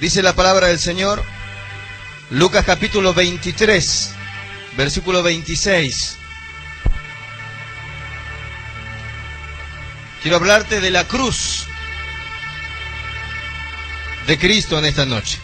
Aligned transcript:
Dice 0.00 0.22
la 0.22 0.34
palabra 0.34 0.68
del 0.68 0.78
Señor, 0.78 1.22
Lucas 2.30 2.64
capítulo 2.64 3.12
23, 3.12 4.12
versículo 4.74 5.22
26. 5.22 6.16
Quiero 10.22 10.38
hablarte 10.38 10.80
de 10.80 10.90
la 10.90 11.06
cruz 11.06 11.66
de 14.26 14.38
Cristo 14.38 14.78
en 14.78 14.86
esta 14.86 15.04
noche. 15.04 15.38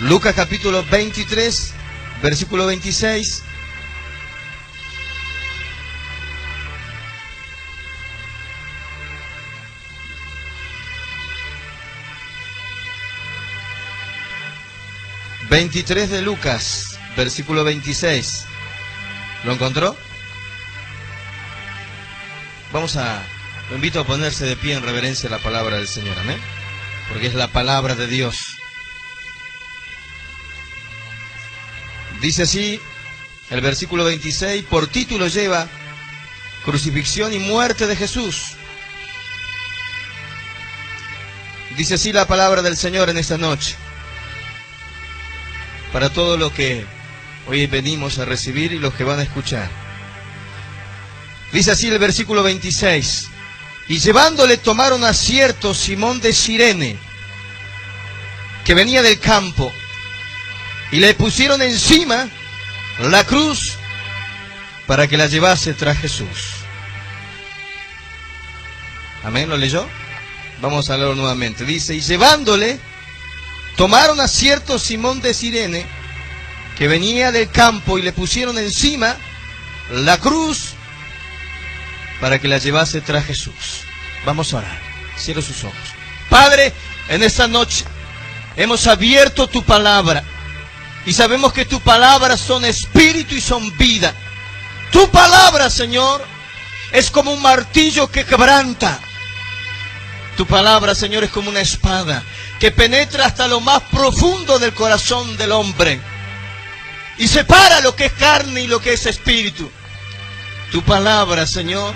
Lucas 0.00 0.34
capítulo 0.34 0.84
23, 0.84 1.72
versículo 2.20 2.66
26. 2.66 3.43
Veintitrés 15.54 16.10
de 16.10 16.20
Lucas, 16.20 16.98
versículo 17.16 17.62
26. 17.62 18.44
¿Lo 19.44 19.52
encontró? 19.52 19.96
Vamos 22.72 22.96
a, 22.96 23.22
lo 23.70 23.76
invito 23.76 24.00
a 24.00 24.04
ponerse 24.04 24.46
de 24.46 24.56
pie 24.56 24.74
en 24.74 24.82
reverencia 24.82 25.28
a 25.28 25.30
la 25.30 25.38
palabra 25.38 25.76
del 25.76 25.86
Señor, 25.86 26.18
amén. 26.18 26.40
Porque 27.08 27.28
es 27.28 27.34
la 27.34 27.52
palabra 27.52 27.94
de 27.94 28.08
Dios. 28.08 28.36
Dice 32.20 32.42
así 32.42 32.80
el 33.50 33.60
versículo 33.60 34.02
26, 34.02 34.64
por 34.64 34.88
título 34.88 35.28
lleva 35.28 35.68
crucifixión 36.64 37.32
y 37.32 37.38
muerte 37.38 37.86
de 37.86 37.94
Jesús. 37.94 38.56
Dice 41.76 41.94
así 41.94 42.12
la 42.12 42.26
palabra 42.26 42.60
del 42.60 42.76
Señor 42.76 43.08
en 43.08 43.18
esta 43.18 43.38
noche. 43.38 43.76
Para 45.94 46.10
todo 46.10 46.36
lo 46.36 46.52
que 46.52 46.84
hoy 47.46 47.68
venimos 47.68 48.18
a 48.18 48.24
recibir 48.24 48.72
y 48.72 48.80
los 48.80 48.94
que 48.94 49.04
van 49.04 49.20
a 49.20 49.22
escuchar. 49.22 49.70
Dice 51.52 51.70
así 51.70 51.86
el 51.86 52.00
versículo 52.00 52.42
26. 52.42 53.28
Y 53.86 54.00
llevándole 54.00 54.56
tomaron 54.56 55.04
a 55.04 55.14
cierto 55.14 55.72
Simón 55.72 56.20
de 56.20 56.32
Sirene, 56.32 56.98
que 58.64 58.74
venía 58.74 59.02
del 59.02 59.20
campo, 59.20 59.72
y 60.90 60.98
le 60.98 61.14
pusieron 61.14 61.62
encima 61.62 62.28
la 62.98 63.22
cruz 63.22 63.74
para 64.88 65.06
que 65.06 65.16
la 65.16 65.28
llevase 65.28 65.74
tras 65.74 65.96
Jesús. 65.98 66.54
Amén, 69.22 69.48
¿lo 69.48 69.56
leyó? 69.56 69.86
Vamos 70.60 70.90
a 70.90 70.96
leerlo 70.96 71.14
nuevamente. 71.14 71.64
Dice, 71.64 71.94
y 71.94 72.00
llevándole, 72.00 72.80
tomaron 73.76 74.20
a 74.20 74.28
cierto 74.28 74.78
Simón 74.78 75.20
de 75.20 75.34
Sirene, 75.34 75.86
que 76.76 76.88
venía 76.88 77.32
del 77.32 77.50
campo, 77.50 77.98
y 77.98 78.02
le 78.02 78.12
pusieron 78.12 78.58
encima 78.58 79.16
la 79.90 80.18
cruz 80.18 80.74
para 82.20 82.38
que 82.38 82.48
la 82.48 82.58
llevase 82.58 83.00
tras 83.00 83.26
Jesús. 83.26 83.82
Vamos 84.24 84.52
a 84.52 84.58
orar. 84.58 84.78
Cierra 85.16 85.42
sus 85.42 85.62
ojos. 85.64 85.76
Padre, 86.30 86.72
en 87.08 87.22
esta 87.22 87.46
noche 87.46 87.84
hemos 88.56 88.86
abierto 88.86 89.46
tu 89.46 89.62
palabra 89.62 90.24
y 91.06 91.12
sabemos 91.12 91.52
que 91.52 91.64
tu 91.64 91.80
palabra 91.80 92.36
son 92.36 92.64
espíritu 92.64 93.34
y 93.34 93.40
son 93.40 93.76
vida. 93.76 94.14
Tu 94.90 95.10
palabra, 95.10 95.70
Señor, 95.70 96.24
es 96.92 97.10
como 97.10 97.32
un 97.32 97.42
martillo 97.42 98.10
que 98.10 98.24
quebranta. 98.24 98.98
Tu 100.36 100.46
palabra, 100.46 100.94
Señor, 100.94 101.24
es 101.24 101.30
como 101.30 101.50
una 101.50 101.60
espada 101.60 102.22
que 102.64 102.70
penetra 102.70 103.26
hasta 103.26 103.46
lo 103.46 103.60
más 103.60 103.82
profundo 103.92 104.58
del 104.58 104.72
corazón 104.72 105.36
del 105.36 105.52
hombre 105.52 106.00
y 107.18 107.28
separa 107.28 107.82
lo 107.82 107.94
que 107.94 108.06
es 108.06 108.12
carne 108.14 108.62
y 108.62 108.66
lo 108.66 108.80
que 108.80 108.94
es 108.94 109.04
espíritu. 109.04 109.70
Tu 110.72 110.80
palabra, 110.80 111.46
Señor, 111.46 111.94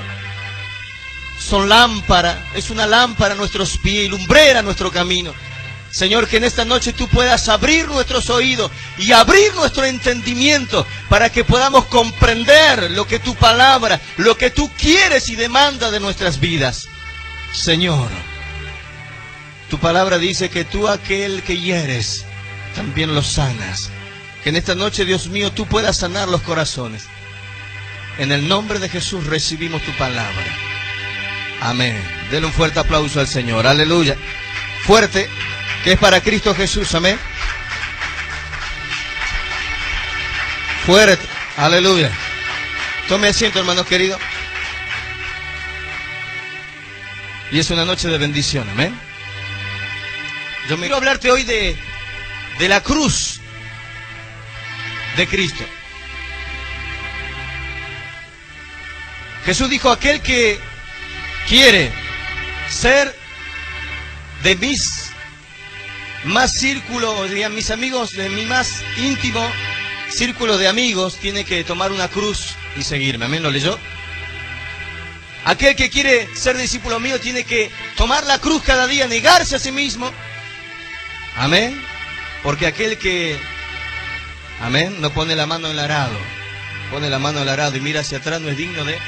son 1.41 1.71
lámpara, 1.71 2.51
es 2.55 2.69
una 2.69 2.87
lámpara 2.87 3.33
a 3.33 3.37
nuestros 3.39 3.79
pies 3.79 4.05
y 4.05 4.09
lumbrera 4.09 4.61
nuestro 4.61 4.91
camino. 4.91 5.33
Señor, 5.91 6.29
que 6.29 6.37
en 6.37 6.45
esta 6.45 6.67
noche 6.67 6.93
tú 6.93 7.09
puedas 7.09 7.49
abrir 7.49 7.89
nuestros 7.89 8.29
oídos 8.29 8.71
y 8.99 9.13
abrir 9.13 9.55
nuestro 9.55 9.87
entendimiento 9.87 10.87
para 11.09 11.33
que 11.33 11.45
podamos 11.45 11.87
comprender 11.87 12.91
lo 12.91 13.07
que 13.07 13.21
tu 13.21 13.35
palabra, 13.37 13.99
lo 14.19 14.37
que 14.37 14.51
tú 14.51 14.71
quieres 14.77 15.31
y 15.31 15.35
demanda 15.35 15.91
de 15.91 16.01
nuestras 16.01 16.41
vidas. 16.41 16.89
Señor, 17.55 18.11
tu 19.71 19.79
palabra 19.79 20.19
dice 20.19 20.49
que 20.49 20.65
tú 20.65 20.89
aquel 20.89 21.43
que 21.43 21.59
hieres, 21.59 22.25
también 22.75 23.15
lo 23.15 23.23
sanas. 23.23 23.91
Que 24.43 24.51
en 24.51 24.57
esta 24.57 24.75
noche, 24.75 25.05
Dios 25.05 25.29
mío, 25.29 25.53
tú 25.53 25.67
puedas 25.67 25.99
sanar 25.99 26.29
los 26.29 26.43
corazones. 26.43 27.07
En 28.19 28.33
el 28.33 28.49
nombre 28.49 28.79
de 28.79 28.89
Jesús 28.89 29.27
recibimos 29.27 29.83
tu 29.83 29.93
palabra. 29.93 30.57
Amén. 31.61 31.97
Denle 32.31 32.47
un 32.47 32.53
fuerte 32.53 32.81
aplauso 32.81 33.21
al 33.21 33.29
Señor. 33.29 33.67
Aleluya. 33.67 34.17
Fuerte, 34.85 35.29
que 35.85 35.93
es 35.93 35.99
para 35.99 36.21
Cristo 36.21 36.55
Jesús. 36.55 36.95
Amén. 36.95 37.19
Fuerte. 40.87 41.27
Aleluya. 41.57 42.11
Tome 43.09 43.29
asiento, 43.29 43.59
hermanos 43.59 43.87
queridos. 43.87 44.21
Y 47.51 47.59
es 47.59 47.71
una 47.71 47.85
noche 47.85 48.09
de 48.09 48.19
bendición. 48.19 48.69
Amén. 48.71 49.08
Yo 50.69 50.77
me 50.77 50.83
quiero 50.83 50.97
hablarte 50.97 51.31
hoy 51.31 51.45
de, 51.45 51.75
de 52.59 52.69
la 52.69 52.83
cruz 52.83 53.41
de 55.17 55.27
Cristo. 55.27 55.65
Jesús 59.47 59.71
dijo, 59.71 59.91
aquel 59.91 60.21
que 60.21 60.61
quiere 61.49 61.91
ser 62.69 63.17
de 64.43 64.57
mis 64.57 65.11
más 66.25 66.53
círculo, 66.53 67.25
dirían 67.25 67.55
mis 67.55 67.71
amigos, 67.71 68.13
de 68.13 68.29
mi 68.29 68.45
más 68.45 68.85
íntimo 68.99 69.51
círculo 70.11 70.59
de 70.59 70.69
amigos, 70.69 71.17
tiene 71.17 71.45
que 71.45 71.65
tomar 71.65 71.93
una 71.93 72.09
cruz 72.09 72.57
y 72.77 72.83
seguirme. 72.83 73.25
Amén, 73.25 73.43
¿lo 73.43 73.51
leyó? 73.51 73.79
Aquel 75.47 75.75
que 75.77 75.89
quiere 75.89 76.29
ser 76.37 76.59
discípulo 76.59 77.01
mío 77.01 77.19
tiene 77.19 77.45
que 77.45 77.71
tomar 77.97 78.27
la 78.27 78.39
cruz 78.39 78.63
cada 78.63 78.87
día, 78.87 79.07
negarse 79.07 79.57
a 79.57 79.59
sí 79.59 79.73
mismo. 79.73 80.13
Amén. 81.39 81.81
Porque 82.43 82.67
aquel 82.67 82.99
que, 82.99 83.39
amén, 84.61 85.01
no 85.01 85.13
pone 85.13 85.35
la 85.37 85.47
mano 85.47 85.67
en 85.69 85.73
el 85.73 85.79
arado, 85.79 86.17
pone 86.91 87.11
la 87.11 87.19
mano 87.19 87.39
en 87.39 87.45
el 87.45 87.49
arado 87.49 87.77
y 87.77 87.81
mira 87.81 88.01
hacia 88.01 88.19
atrás 88.19 88.41
no 88.41 88.49
es 88.49 88.57
digno 88.57 88.85
de 88.85 88.99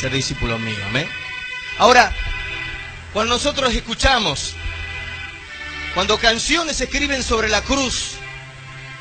ser 0.00 0.12
discípulo 0.12 0.58
mío. 0.58 0.78
Amén. 0.86 1.08
Ahora, 1.78 2.12
cuando 3.12 3.34
nosotros 3.34 3.72
escuchamos, 3.74 4.54
cuando 5.94 6.18
canciones 6.18 6.76
se 6.76 6.84
escriben 6.84 7.22
sobre 7.22 7.48
la 7.48 7.62
cruz, 7.62 8.12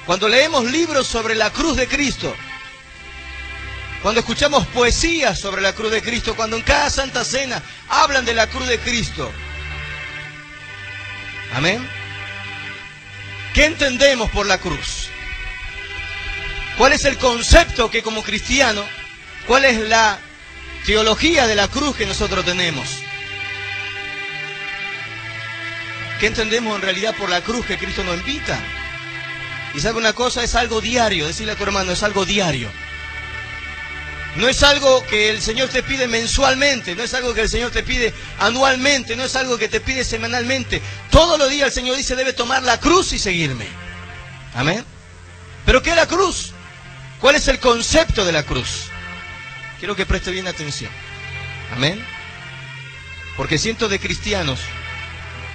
cuando 0.06 0.30
leemos 0.30 0.66
libros 0.66 1.08
sobre 1.08 1.36
la 1.36 1.52
cruz 1.52 1.76
de 1.78 1.88
Cristo, 1.88 2.36
cuando 4.02 4.20
escuchamos 4.20 4.66
poesías 4.68 5.40
sobre 5.40 5.62
la 5.62 5.74
cruz 5.74 5.92
de 5.92 6.02
Cristo, 6.02 6.36
cuando 6.36 6.56
en 6.56 6.64
cada 6.64 6.90
Santa 6.90 7.24
Cena 7.24 7.62
hablan 7.90 8.26
de 8.26 8.34
la 8.34 8.48
cruz 8.48 8.68
de 8.68 8.80
Cristo. 8.80 9.32
Amén. 11.56 11.97
¿Qué 13.58 13.66
entendemos 13.66 14.30
por 14.30 14.46
la 14.46 14.60
cruz? 14.60 15.10
¿Cuál 16.78 16.94
es 16.94 17.06
el 17.06 17.18
concepto 17.18 17.90
que 17.90 18.04
como 18.04 18.22
cristiano, 18.22 18.86
cuál 19.48 19.66
es 19.66 19.80
la 19.90 20.20
teología 20.86 21.48
de 21.48 21.56
la 21.56 21.68
cruz 21.68 21.96
que 21.96 22.06
nosotros 22.06 22.46
tenemos? 22.46 23.00
¿Qué 26.20 26.28
entendemos 26.28 26.76
en 26.76 26.84
realidad 26.84 27.16
por 27.16 27.32
la 27.32 27.42
cruz 27.42 27.66
que 27.66 27.80
Cristo 27.80 28.04
nos 28.04 28.20
invita? 28.20 28.60
Y 29.74 29.80
sabe 29.80 29.98
una 29.98 30.14
cosa, 30.14 30.44
es 30.44 30.54
algo 30.54 30.80
diario, 30.80 31.26
decirle 31.26 31.54
a 31.54 31.56
tu 31.56 31.64
hermano, 31.64 31.94
es 31.94 32.04
algo 32.04 32.26
diario. 32.26 32.70
No 34.38 34.48
es 34.48 34.62
algo 34.62 35.04
que 35.08 35.32
el 35.32 35.42
Señor 35.42 35.70
te 35.70 35.82
pide 35.82 36.08
mensualmente, 36.08 36.96
no 36.96 37.02
es 37.02 37.14
algo 37.16 37.34
que 37.34 37.42
el 37.42 37.50
Señor 37.50 37.72
te 37.72 37.82
pide 37.82 38.14
anualmente, 38.40 39.16
no 39.16 39.24
es 39.24 39.36
algo 39.36 39.58
que 39.58 39.68
te 39.68 39.80
pide 39.80 40.04
semanalmente. 40.04 40.80
Todos 41.10 41.40
los 41.40 41.50
días 41.50 41.68
el 41.68 41.74
Señor 41.74 41.98
dice, 41.98 42.16
debe 42.16 42.34
tomar 42.34 42.62
la 42.62 42.80
cruz 42.80 43.14
y 43.14 43.20
seguirme. 43.20 43.66
Amén. 44.54 44.86
¿Pero 45.66 45.82
qué 45.82 45.90
es 45.90 45.96
la 45.96 46.08
cruz? 46.08 46.52
¿Cuál 47.20 47.36
es 47.36 47.48
el 47.48 47.60
concepto 47.60 48.26
de 48.26 48.32
la 48.32 48.44
cruz? 48.44 48.86
Quiero 49.80 49.96
que 49.96 50.06
preste 50.06 50.30
bien 50.30 50.48
atención. 50.48 50.92
Amén. 51.76 52.04
Porque 53.36 53.58
siento 53.58 53.90
de 53.90 54.00
cristianos, 54.00 54.60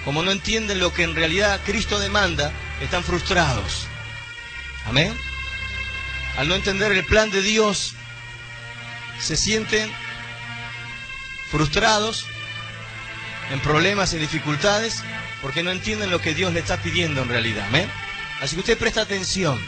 como 0.05 0.25
no 0.25 0.33
entienden 0.33 0.81
lo 0.81 0.93
que 0.93 1.05
en 1.05 1.15
realidad 1.15 1.61
Cristo 1.65 2.01
demanda, 2.01 2.53
están 2.81 3.05
frustrados. 3.05 3.87
Amén. 4.87 5.17
Al 6.37 6.49
no 6.49 6.57
entender 6.57 6.91
el 6.91 7.05
plan 7.05 7.31
de 7.31 7.43
Dios, 7.43 7.95
se 9.23 9.37
sienten 9.37 9.91
frustrados 11.51 12.27
en 13.51 13.61
problemas 13.61 14.13
y 14.15 14.19
dificultades 14.19 15.03
porque 15.41 15.63
no 15.63 15.71
entienden 15.71 16.11
lo 16.11 16.21
que 16.21 16.35
Dios 16.35 16.53
le 16.53 16.61
está 16.61 16.77
pidiendo 16.79 17.23
en 17.23 17.29
realidad. 17.29 17.67
Amén. 17.69 17.89
Así 18.41 18.57
que 18.57 18.61
usted 18.61 18.79
presta 18.79 19.03
atención. 19.03 19.61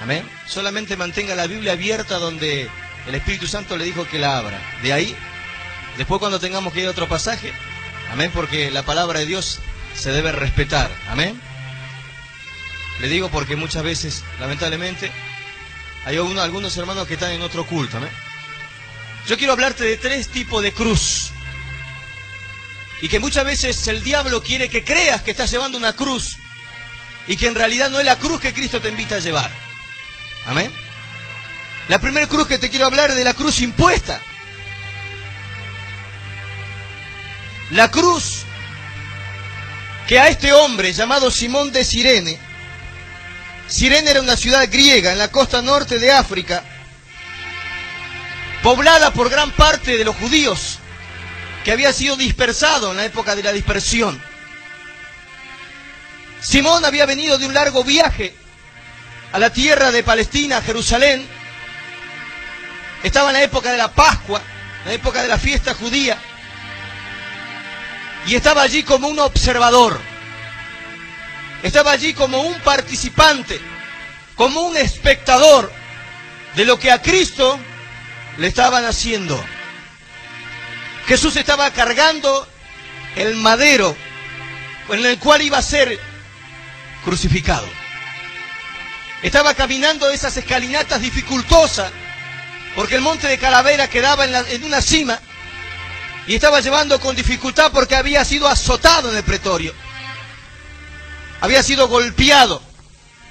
Amén. 0.00 0.28
Solamente 0.46 0.96
mantenga 0.96 1.34
la 1.34 1.46
Biblia 1.46 1.72
abierta 1.72 2.18
donde 2.18 2.68
el 3.06 3.14
Espíritu 3.14 3.46
Santo 3.46 3.76
le 3.76 3.84
dijo 3.84 4.06
que 4.06 4.18
la 4.18 4.38
abra. 4.38 4.58
De 4.82 4.92
ahí, 4.92 5.14
después 5.96 6.18
cuando 6.18 6.40
tengamos 6.40 6.72
que 6.72 6.80
ir 6.80 6.86
a 6.86 6.90
otro 6.90 7.08
pasaje, 7.08 7.52
amén, 8.10 8.30
porque 8.34 8.70
la 8.70 8.82
palabra 8.82 9.20
de 9.20 9.26
Dios 9.26 9.60
se 9.94 10.10
debe 10.10 10.32
respetar. 10.32 10.90
Amén. 11.08 11.40
Le 13.00 13.08
digo 13.08 13.28
porque 13.30 13.56
muchas 13.56 13.82
veces, 13.82 14.24
lamentablemente, 14.40 15.10
hay 16.04 16.16
algunos 16.16 16.76
hermanos 16.76 17.06
que 17.06 17.14
están 17.14 17.32
en 17.32 17.42
otro 17.42 17.66
culto. 17.66 17.98
Amén. 17.98 18.10
Yo 19.26 19.36
quiero 19.36 19.52
hablarte 19.52 19.84
de 19.84 19.96
tres 19.96 20.28
tipos 20.28 20.62
de 20.62 20.72
cruz. 20.72 21.30
Y 23.02 23.08
que 23.08 23.20
muchas 23.20 23.44
veces 23.44 23.86
el 23.88 24.02
diablo 24.02 24.42
quiere 24.42 24.68
que 24.68 24.84
creas 24.84 25.22
que 25.22 25.30
estás 25.30 25.50
llevando 25.50 25.78
una 25.78 25.94
cruz 25.94 26.36
y 27.26 27.36
que 27.36 27.46
en 27.46 27.54
realidad 27.54 27.90
no 27.90 27.98
es 27.98 28.04
la 28.04 28.18
cruz 28.18 28.40
que 28.40 28.52
Cristo 28.52 28.80
te 28.80 28.88
invita 28.88 29.16
a 29.16 29.20
llevar. 29.20 29.50
Amén. 30.46 30.70
La 31.88 31.98
primera 31.98 32.26
cruz 32.26 32.46
que 32.46 32.58
te 32.58 32.70
quiero 32.70 32.86
hablar 32.86 33.10
es 33.10 33.16
de 33.16 33.24
la 33.24 33.34
cruz 33.34 33.60
impuesta. 33.60 34.20
La 37.70 37.90
cruz 37.90 38.44
que 40.06 40.18
a 40.18 40.28
este 40.28 40.52
hombre 40.52 40.92
llamado 40.92 41.30
Simón 41.30 41.72
de 41.72 41.84
Sirene, 41.84 42.38
Sirene 43.70 44.10
era 44.10 44.20
una 44.20 44.36
ciudad 44.36 44.68
griega 44.68 45.12
en 45.12 45.18
la 45.18 45.28
costa 45.28 45.62
norte 45.62 46.00
de 46.00 46.10
África, 46.10 46.64
poblada 48.64 49.12
por 49.12 49.30
gran 49.30 49.52
parte 49.52 49.96
de 49.96 50.04
los 50.04 50.16
judíos, 50.16 50.80
que 51.64 51.70
había 51.70 51.92
sido 51.92 52.16
dispersado 52.16 52.90
en 52.90 52.96
la 52.96 53.04
época 53.04 53.36
de 53.36 53.44
la 53.44 53.52
dispersión. 53.52 54.20
Simón 56.42 56.84
había 56.84 57.06
venido 57.06 57.38
de 57.38 57.46
un 57.46 57.54
largo 57.54 57.84
viaje 57.84 58.34
a 59.30 59.38
la 59.38 59.52
tierra 59.52 59.92
de 59.92 60.02
Palestina, 60.02 60.60
Jerusalén. 60.62 61.24
Estaba 63.04 63.28
en 63.28 63.34
la 63.34 63.42
época 63.44 63.70
de 63.70 63.78
la 63.78 63.92
Pascua, 63.92 64.42
la 64.84 64.92
época 64.92 65.22
de 65.22 65.28
la 65.28 65.38
fiesta 65.38 65.74
judía. 65.74 66.18
Y 68.26 68.34
estaba 68.34 68.62
allí 68.62 68.82
como 68.82 69.06
un 69.06 69.20
observador. 69.20 70.09
Estaba 71.62 71.92
allí 71.92 72.14
como 72.14 72.40
un 72.40 72.58
participante, 72.60 73.60
como 74.34 74.62
un 74.62 74.76
espectador 74.76 75.70
de 76.54 76.64
lo 76.64 76.78
que 76.78 76.90
a 76.90 77.02
Cristo 77.02 77.58
le 78.38 78.46
estaban 78.46 78.84
haciendo. 78.84 79.42
Jesús 81.06 81.36
estaba 81.36 81.70
cargando 81.72 82.48
el 83.16 83.36
madero 83.36 83.96
en 84.88 85.04
el 85.04 85.18
cual 85.18 85.42
iba 85.42 85.58
a 85.58 85.62
ser 85.62 85.98
crucificado. 87.04 87.68
Estaba 89.22 89.54
caminando 89.54 90.10
esas 90.10 90.36
escalinatas 90.36 91.00
dificultosas, 91.02 91.92
porque 92.74 92.94
el 92.94 93.02
monte 93.02 93.26
de 93.26 93.38
Calavera 93.38 93.88
quedaba 93.88 94.24
en, 94.24 94.34
en 94.34 94.64
una 94.64 94.80
cima, 94.80 95.20
y 96.26 96.34
estaba 96.34 96.60
llevando 96.60 97.00
con 97.00 97.16
dificultad 97.16 97.72
porque 97.72 97.96
había 97.96 98.24
sido 98.24 98.48
azotado 98.48 99.10
en 99.10 99.16
el 99.16 99.24
pretorio. 99.24 99.74
Había 101.40 101.62
sido 101.62 101.88
golpeado, 101.88 102.62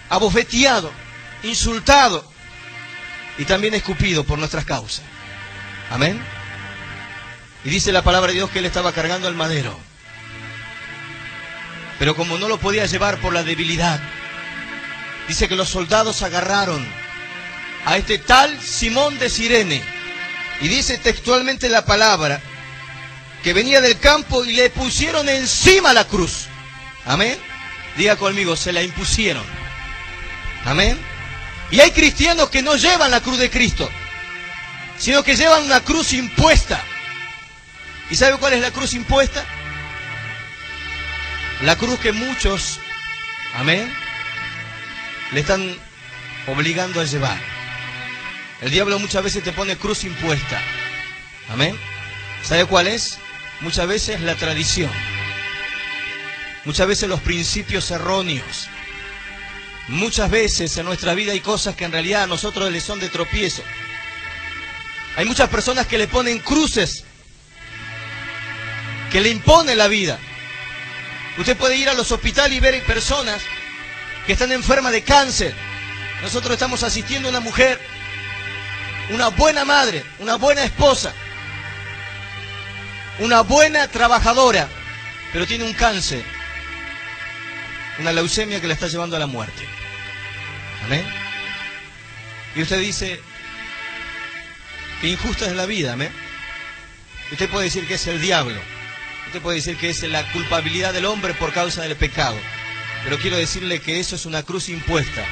abofeteado, 0.09 0.91
insultado 1.43 2.25
y 3.37 3.45
también 3.45 3.73
escupido 3.73 4.23
por 4.23 4.39
nuestras 4.39 4.65
causas. 4.65 5.03
Amén. 5.91 6.19
Y 7.63 7.69
dice 7.69 7.91
la 7.91 8.03
palabra 8.03 8.29
de 8.29 8.35
Dios 8.35 8.49
que 8.49 8.59
él 8.59 8.65
estaba 8.65 8.91
cargando 8.93 9.27
el 9.27 9.35
madero. 9.35 9.77
Pero 11.99 12.15
como 12.15 12.37
no 12.37 12.47
lo 12.47 12.57
podía 12.57 12.85
llevar 12.85 13.19
por 13.19 13.33
la 13.33 13.43
debilidad, 13.43 13.99
dice 15.27 15.47
que 15.47 15.55
los 15.55 15.69
soldados 15.69 16.21
agarraron 16.21 16.87
a 17.85 17.97
este 17.97 18.17
tal 18.17 18.59
Simón 18.61 19.19
de 19.19 19.29
Sirene. 19.29 19.83
Y 20.61 20.67
dice 20.67 20.97
textualmente 20.97 21.69
la 21.69 21.85
palabra 21.85 22.41
que 23.43 23.53
venía 23.53 23.81
del 23.81 23.99
campo 23.99 24.43
y 24.43 24.53
le 24.53 24.69
pusieron 24.69 25.29
encima 25.29 25.93
la 25.93 26.05
cruz. 26.05 26.47
Amén. 27.05 27.48
Diga 27.97 28.15
conmigo, 28.15 28.55
se 28.55 28.71
la 28.71 28.81
impusieron. 28.81 29.43
Amén. 30.65 30.97
Y 31.71 31.79
hay 31.79 31.91
cristianos 31.91 32.49
que 32.49 32.61
no 32.61 32.75
llevan 32.75 33.11
la 33.11 33.21
cruz 33.21 33.37
de 33.37 33.49
Cristo, 33.49 33.89
sino 34.97 35.23
que 35.23 35.35
llevan 35.35 35.63
una 35.63 35.81
cruz 35.81 36.13
impuesta. 36.13 36.81
¿Y 38.09 38.15
sabe 38.15 38.37
cuál 38.37 38.53
es 38.53 38.61
la 38.61 38.71
cruz 38.71 38.93
impuesta? 38.93 39.43
La 41.61 41.75
cruz 41.75 41.99
que 41.99 42.11
muchos, 42.11 42.79
amén, 43.55 43.93
le 45.31 45.41
están 45.41 45.77
obligando 46.47 47.01
a 47.01 47.05
llevar. 47.05 47.37
El 48.61 48.71
diablo 48.71 48.99
muchas 48.99 49.23
veces 49.23 49.43
te 49.43 49.51
pone 49.51 49.77
cruz 49.77 50.03
impuesta. 50.03 50.61
Amén. 51.49 51.77
¿Sabe 52.43 52.65
cuál 52.65 52.87
es? 52.87 53.19
Muchas 53.61 53.87
veces 53.87 54.21
la 54.21 54.35
tradición. 54.35 54.91
Muchas 56.65 56.87
veces 56.87 57.09
los 57.09 57.21
principios 57.21 57.89
erróneos. 57.91 58.67
Muchas 59.87 60.29
veces 60.29 60.77
en 60.77 60.85
nuestra 60.85 61.15
vida 61.15 61.31
hay 61.31 61.39
cosas 61.39 61.75
que 61.75 61.85
en 61.85 61.91
realidad 61.91 62.23
a 62.23 62.27
nosotros 62.27 62.71
les 62.71 62.83
son 62.83 62.99
de 62.99 63.09
tropiezo. 63.09 63.63
Hay 65.15 65.25
muchas 65.25 65.49
personas 65.49 65.87
que 65.87 65.97
le 65.97 66.07
ponen 66.07 66.39
cruces 66.39 67.03
que 69.09 69.21
le 69.21 69.29
impone 69.29 69.75
la 69.75 69.87
vida. 69.87 70.19
Usted 71.37 71.57
puede 71.57 71.77
ir 71.77 71.89
a 71.89 71.93
los 71.93 72.11
hospitales 72.11 72.57
y 72.57 72.59
ver 72.59 72.83
personas 72.83 73.41
que 74.25 74.33
están 74.33 74.51
enfermas 74.51 74.91
de 74.91 75.03
cáncer. 75.03 75.53
Nosotros 76.21 76.53
estamos 76.53 76.83
asistiendo 76.83 77.27
a 77.27 77.31
una 77.31 77.39
mujer, 77.39 77.79
una 79.09 79.29
buena 79.29 79.65
madre, 79.65 80.03
una 80.19 80.35
buena 80.35 80.63
esposa, 80.63 81.13
una 83.19 83.41
buena 83.41 83.87
trabajadora, 83.87 84.67
pero 85.31 85.47
tiene 85.47 85.63
un 85.63 85.73
cáncer, 85.73 86.23
una 87.99 88.11
leucemia 88.11 88.61
que 88.61 88.67
la 88.67 88.73
está 88.73 88.87
llevando 88.87 89.15
a 89.15 89.19
la 89.19 89.27
muerte. 89.27 89.67
Amén. 90.85 91.05
Y 92.55 92.61
usted 92.61 92.79
dice, 92.79 93.19
injusta 95.03 95.45
es 95.45 95.55
la 95.55 95.65
vida, 95.65 95.93
amén. 95.93 96.11
Usted 97.31 97.49
puede 97.49 97.65
decir 97.65 97.87
que 97.87 97.95
es 97.95 98.07
el 98.07 98.21
diablo. 98.21 98.59
Usted 99.27 99.41
puede 99.41 99.57
decir 99.57 99.77
que 99.77 99.89
es 99.89 100.01
la 100.03 100.31
culpabilidad 100.31 100.93
del 100.93 101.05
hombre 101.05 101.33
por 101.35 101.53
causa 101.53 101.83
del 101.83 101.95
pecado. 101.95 102.37
Pero 103.03 103.19
quiero 103.19 103.37
decirle 103.37 103.79
que 103.79 103.99
eso 103.99 104.15
es 104.15 104.25
una 104.25 104.43
cruz 104.43 104.69
impuesta. 104.69 105.23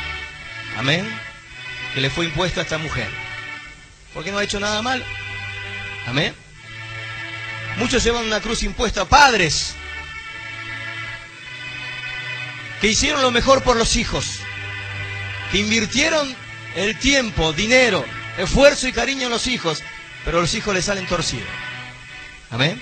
Amén. 0.77 1.07
Que 1.93 2.01
le 2.01 2.09
fue 2.09 2.25
impuesta 2.25 2.61
a 2.61 2.63
esta 2.63 2.77
mujer. 2.77 3.09
Porque 4.13 4.31
no 4.31 4.37
ha 4.37 4.43
hecho 4.43 4.59
nada 4.59 4.81
mal. 4.81 5.03
Amén. 6.05 6.33
Muchos 7.77 8.03
llevan 8.03 8.25
una 8.25 8.39
cruz 8.39 8.63
impuesta. 8.63 9.05
Padres. 9.05 9.75
Que 12.81 12.87
hicieron 12.87 13.21
lo 13.21 13.31
mejor 13.31 13.63
por 13.63 13.75
los 13.75 13.95
hijos. 13.95 14.39
Que 15.51 15.59
invirtieron 15.59 16.35
el 16.75 16.97
tiempo, 16.99 17.53
dinero, 17.53 18.05
esfuerzo 18.37 18.87
y 18.87 18.93
cariño 18.93 19.25
en 19.25 19.31
los 19.31 19.47
hijos. 19.47 19.83
Pero 20.25 20.41
los 20.41 20.53
hijos 20.53 20.73
les 20.73 20.85
salen 20.85 21.07
torcidos. 21.07 21.47
Amén. 22.51 22.81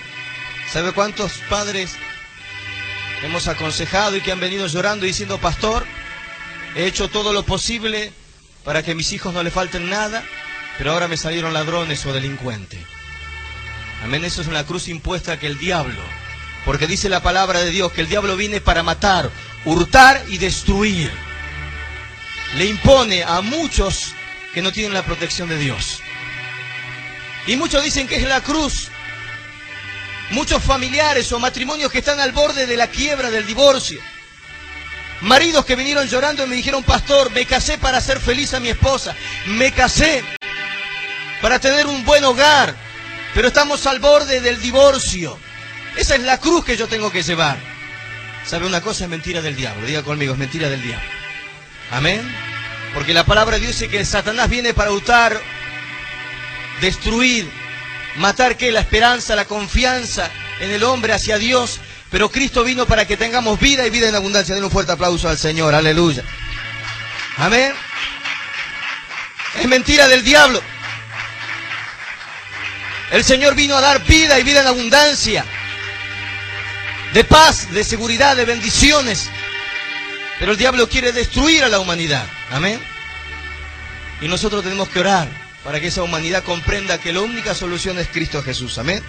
¿Sabe 0.72 0.92
cuántos 0.92 1.32
padres 1.48 1.96
hemos 3.22 3.48
aconsejado 3.48 4.16
y 4.16 4.20
que 4.20 4.32
han 4.32 4.40
venido 4.40 4.66
llorando 4.66 5.04
y 5.04 5.08
diciendo, 5.08 5.38
pastor, 5.38 5.86
he 6.74 6.86
hecho 6.86 7.08
todo 7.08 7.32
lo 7.32 7.44
posible 7.44 8.12
para 8.64 8.82
que 8.82 8.92
a 8.92 8.94
mis 8.94 9.12
hijos 9.12 9.32
no 9.32 9.42
le 9.42 9.50
falten 9.50 9.88
nada, 9.88 10.24
pero 10.76 10.92
ahora 10.92 11.08
me 11.08 11.16
salieron 11.16 11.54
ladrones 11.54 12.04
o 12.04 12.12
delincuentes? 12.12 12.80
Amén, 14.02 14.24
eso 14.24 14.42
es 14.42 14.48
una 14.48 14.64
cruz 14.64 14.88
impuesta 14.88 15.38
que 15.38 15.46
el 15.46 15.58
diablo, 15.58 16.02
porque 16.64 16.86
dice 16.86 17.08
la 17.08 17.22
palabra 17.22 17.60
de 17.60 17.70
Dios 17.70 17.92
que 17.92 18.02
el 18.02 18.08
diablo 18.08 18.36
viene 18.36 18.60
para 18.60 18.82
matar, 18.82 19.30
hurtar 19.64 20.24
y 20.28 20.38
destruir. 20.38 21.10
Le 22.56 22.66
impone 22.66 23.22
a 23.22 23.40
muchos 23.40 24.12
que 24.54 24.62
no 24.62 24.72
tienen 24.72 24.94
la 24.94 25.04
protección 25.04 25.48
de 25.48 25.58
Dios. 25.58 26.00
Y 27.46 27.56
muchos 27.56 27.82
dicen 27.82 28.06
que 28.06 28.16
es 28.16 28.28
la 28.28 28.40
cruz 28.40 28.90
Muchos 30.30 30.62
familiares 30.62 31.30
o 31.32 31.38
matrimonios 31.38 31.90
que 31.90 31.98
están 31.98 32.18
al 32.18 32.32
borde 32.32 32.66
de 32.66 32.76
la 32.76 32.88
quiebra 32.88 33.30
del 33.30 33.46
divorcio. 33.46 34.00
Maridos 35.20 35.64
que 35.64 35.76
vinieron 35.76 36.08
llorando 36.08 36.44
y 36.44 36.48
me 36.48 36.56
dijeron, 36.56 36.82
pastor, 36.82 37.30
me 37.30 37.46
casé 37.46 37.78
para 37.78 37.98
hacer 37.98 38.18
feliz 38.20 38.52
a 38.52 38.60
mi 38.60 38.68
esposa. 38.68 39.14
Me 39.46 39.72
casé 39.72 40.24
para 41.40 41.60
tener 41.60 41.86
un 41.86 42.04
buen 42.04 42.24
hogar. 42.24 42.74
Pero 43.34 43.48
estamos 43.48 43.86
al 43.86 44.00
borde 44.00 44.40
del 44.40 44.60
divorcio. 44.60 45.38
Esa 45.96 46.16
es 46.16 46.22
la 46.22 46.38
cruz 46.38 46.64
que 46.64 46.76
yo 46.76 46.88
tengo 46.88 47.10
que 47.10 47.22
llevar. 47.22 47.56
¿Sabe 48.46 48.66
una 48.66 48.80
cosa? 48.80 49.04
Es 49.04 49.10
mentira 49.10 49.42
del 49.42 49.56
diablo. 49.56 49.86
Diga 49.86 50.02
conmigo, 50.02 50.32
es 50.32 50.38
mentira 50.38 50.68
del 50.68 50.82
diablo. 50.82 51.08
Amén. 51.90 52.20
Porque 52.94 53.12
la 53.12 53.26
palabra 53.26 53.56
de 53.56 53.62
Dios 53.62 53.78
dice 53.78 53.90
que 53.90 54.04
Satanás 54.04 54.48
viene 54.48 54.72
para 54.72 54.92
usar, 54.92 55.40
destruir, 56.80 57.50
matar 58.16 58.56
que 58.56 58.70
la 58.70 58.80
esperanza, 58.80 59.34
la 59.34 59.44
confianza 59.44 60.30
en 60.60 60.70
el 60.70 60.84
hombre 60.84 61.12
hacia 61.12 61.38
Dios, 61.38 61.80
Pero 62.10 62.30
Cristo 62.30 62.62
vino 62.62 62.86
para 62.86 63.04
que 63.04 63.16
tengamos 63.16 63.58
vida 63.58 63.84
y 63.84 63.90
vida 63.90 64.08
en 64.08 64.14
abundancia. 64.14 64.54
Den 64.54 64.64
un 64.64 64.70
fuerte 64.70 64.92
aplauso 64.92 65.28
al 65.28 65.36
Señor. 65.36 65.74
Aleluya. 65.74 66.22
Amén. 67.36 67.74
Es 69.60 69.66
mentira 69.66 70.06
del 70.06 70.22
diablo. 70.22 70.62
El 73.10 73.24
Señor 73.24 73.56
vino 73.56 73.76
a 73.76 73.80
dar 73.80 74.04
vida 74.04 74.38
y 74.38 74.44
vida 74.44 74.60
en 74.60 74.68
abundancia. 74.68 75.44
De 77.16 77.24
paz, 77.24 77.72
de 77.72 77.82
seguridad, 77.82 78.36
de 78.36 78.44
bendiciones. 78.44 79.30
Pero 80.38 80.52
el 80.52 80.58
diablo 80.58 80.86
quiere 80.86 81.12
destruir 81.12 81.64
a 81.64 81.70
la 81.70 81.78
humanidad. 81.78 82.26
Amén. 82.50 82.78
Y 84.20 84.28
nosotros 84.28 84.62
tenemos 84.62 84.90
que 84.90 85.00
orar 85.00 85.26
para 85.64 85.80
que 85.80 85.86
esa 85.86 86.02
humanidad 86.02 86.44
comprenda 86.44 86.98
que 86.98 87.14
la 87.14 87.22
única 87.22 87.54
solución 87.54 87.98
es 87.98 88.08
Cristo 88.08 88.42
Jesús. 88.42 88.76
Amén. 88.76 89.02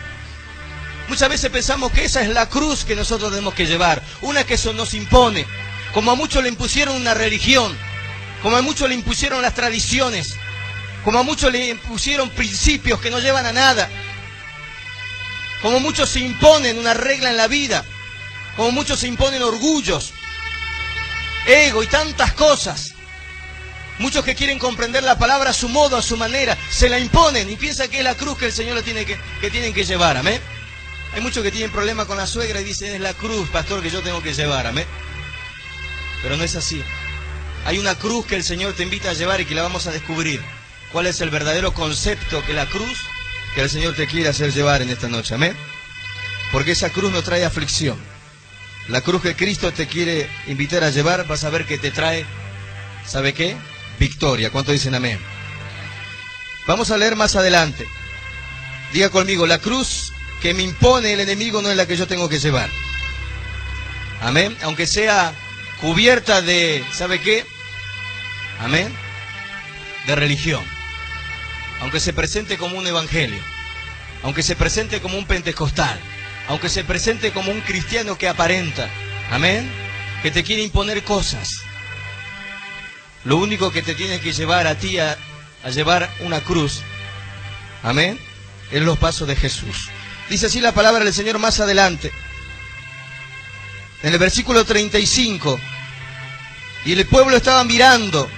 Muchas 1.10 1.28
veces 1.28 1.52
pensamos 1.52 1.92
que 1.92 2.06
esa 2.06 2.22
es 2.22 2.30
la 2.30 2.48
cruz 2.48 2.86
que 2.86 2.96
nosotros 2.96 3.30
tenemos 3.30 3.54
que 3.54 3.66
llevar, 3.66 4.02
una 4.22 4.46
que 4.46 4.54
eso 4.54 4.72
nos 4.72 4.94
impone, 4.94 5.46
como 5.94 6.10
a 6.12 6.16
muchos 6.16 6.42
le 6.42 6.48
impusieron 6.48 6.96
una 6.96 7.14
religión, 7.14 7.78
como 8.42 8.56
a 8.56 8.62
muchos 8.62 8.88
le 8.88 8.96
impusieron 8.96 9.42
las 9.42 9.54
tradiciones, 9.54 10.38
como 11.04 11.20
a 11.20 11.24
muchos 11.24 11.52
le 11.52 11.72
impusieron 11.72 12.30
principios 12.30 13.02
que 13.02 13.12
no 13.12 13.20
llevan 13.20 13.46
a 13.46 13.52
nada, 13.52 13.90
como 15.62 15.82
muchos 15.82 16.08
se 16.08 16.22
imponen 16.22 16.80
una 16.80 16.94
regla 16.94 17.32
en 17.32 17.36
la 17.36 17.50
vida, 17.50 17.84
como 18.58 18.72
muchos 18.72 19.00
se 19.00 19.08
imponen 19.08 19.42
orgullos, 19.44 20.14
ego 21.46 21.84
y 21.84 21.88
tantas 21.88 22.34
cosas. 22.34 22.94
Muchos 24.00 24.26
que 24.26 24.36
quieren 24.36 24.60
comprender 24.60 25.04
la 25.04 25.18
palabra 25.18 25.52
a 25.52 25.54
su 25.54 25.70
modo, 25.70 25.96
a 25.96 26.02
su 26.02 26.18
manera, 26.18 26.58
se 26.70 26.90
la 26.90 27.00
imponen 27.00 27.50
y 27.50 27.56
piensan 27.56 27.90
que 27.90 28.00
es 28.00 28.04
la 28.04 28.16
cruz 28.16 28.38
que 28.38 28.48
el 28.48 28.54
Señor 28.54 28.76
le 28.76 28.84
tiene 28.84 29.06
que, 29.06 29.18
que 29.40 29.50
tienen 29.50 29.74
que 29.74 29.86
llevar, 29.86 30.18
amén. 30.18 30.42
Hay 31.14 31.22
muchos 31.22 31.44
que 31.44 31.52
tienen 31.52 31.72
problemas 31.72 32.06
con 32.06 32.18
la 32.18 32.28
suegra 32.28 32.60
y 32.60 32.64
dicen 32.64 32.94
es 32.94 33.00
la 33.00 33.14
cruz, 33.14 33.48
pastor, 33.50 33.82
que 33.82 33.90
yo 33.90 34.02
tengo 34.02 34.22
que 34.22 34.34
llevar, 34.34 34.68
amén. 34.68 34.86
Pero 36.22 36.36
no 36.36 36.44
es 36.44 36.56
así. 36.56 36.84
Hay 37.66 37.80
una 37.80 37.96
cruz 37.96 38.26
que 38.26 38.36
el 38.36 38.44
Señor 38.44 38.74
te 38.74 38.84
invita 38.84 39.12
a 39.12 39.14
llevar 39.14 39.40
y 39.42 39.46
que 39.46 39.56
la 39.56 39.62
vamos 39.62 39.88
a 39.88 39.92
descubrir. 39.92 40.42
¿Cuál 40.92 41.06
es 41.06 41.22
el 41.22 41.30
verdadero 41.30 41.74
concepto 41.74 42.44
que 42.46 42.54
la 42.54 42.66
cruz 42.66 42.98
que 43.56 43.62
el 43.62 43.70
Señor 43.70 43.96
te 43.96 44.08
quiere 44.08 44.30
hacer 44.30 44.54
llevar 44.54 44.82
en 44.82 44.90
esta 44.90 45.08
noche? 45.08 45.36
Amén. 45.36 45.56
Porque 46.52 46.72
esa 46.72 46.90
cruz 46.90 47.12
no 47.12 47.22
trae 47.24 47.46
aflicción. 47.46 47.98
La 48.90 49.02
cruz 49.02 49.22
que 49.22 49.36
Cristo 49.36 49.72
te 49.74 49.88
quiere 49.88 50.30
invitar 50.48 50.84
a 50.84 50.90
llevar, 50.90 51.28
vas 51.28 51.44
a 51.44 51.50
ver 51.50 51.66
que 51.66 51.78
te 51.78 51.92
trae, 51.92 52.26
¿sabe 53.06 53.34
qué? 53.34 53.58
Victoria. 54.00 54.50
¿Cuánto 54.50 54.72
dicen 54.72 54.96
amén? 54.96 55.20
Vamos 56.68 56.92
a 56.92 56.98
leer 56.98 57.16
más 57.16 57.36
adelante. 57.36 57.88
Diga 58.94 59.10
conmigo, 59.10 59.46
la 59.46 59.60
cruz 59.60 60.14
que 60.42 60.54
me 60.54 60.64
impone 60.64 61.14
el 61.14 61.20
enemigo 61.20 61.62
no 61.62 61.70
es 61.70 61.76
la 61.76 61.86
que 61.86 61.98
yo 61.98 62.08
tengo 62.08 62.30
que 62.30 62.40
llevar. 62.40 62.70
Amén. 64.22 64.56
Aunque 64.64 64.88
sea 64.88 65.34
cubierta 65.82 66.42
de, 66.42 66.84
¿sabe 66.94 67.20
qué? 67.20 67.46
Amén. 68.60 68.94
De 70.06 70.16
religión. 70.16 70.64
Aunque 71.82 72.00
se 72.00 72.14
presente 72.14 72.58
como 72.58 72.78
un 72.78 72.88
evangelio. 72.88 73.42
Aunque 74.24 74.44
se 74.44 74.56
presente 74.56 75.02
como 75.02 75.18
un 75.18 75.26
pentecostal. 75.26 76.00
Aunque 76.48 76.70
se 76.70 76.84
presente 76.84 77.32
como 77.32 77.52
un 77.52 77.62
cristiano 77.62 78.18
que 78.18 78.28
aparenta. 78.28 78.90
Amén. 79.32 79.70
Que 80.22 80.32
te 80.32 80.44
quiere 80.44 80.64
imponer 80.64 81.04
cosas. 81.04 81.62
Lo 83.26 83.38
único 83.38 83.72
que 83.72 83.82
te 83.82 83.96
tiene 83.96 84.20
que 84.20 84.34
llevar 84.34 84.68
a 84.68 84.76
ti 84.76 85.00
a, 85.00 85.18
a 85.64 85.70
llevar 85.70 86.10
una 86.22 86.42
cruz. 86.42 86.82
Amén. 87.84 88.20
Es 88.72 88.82
los 88.82 88.98
pasos 88.98 89.28
de 89.28 89.36
Jesús. 89.36 89.90
Dice 90.30 90.48
así 90.48 90.62
la 90.62 90.74
palabra 90.74 91.04
del 91.04 91.14
Señor 91.14 91.40
más 91.40 91.60
adelante. 91.60 92.12
En 94.04 94.14
el 94.14 94.20
versículo 94.20 94.64
35. 94.64 95.60
Y 96.86 96.94
el 96.94 97.06
pueblo 97.06 97.36
estaba 97.36 97.64
mirando. 97.64 98.30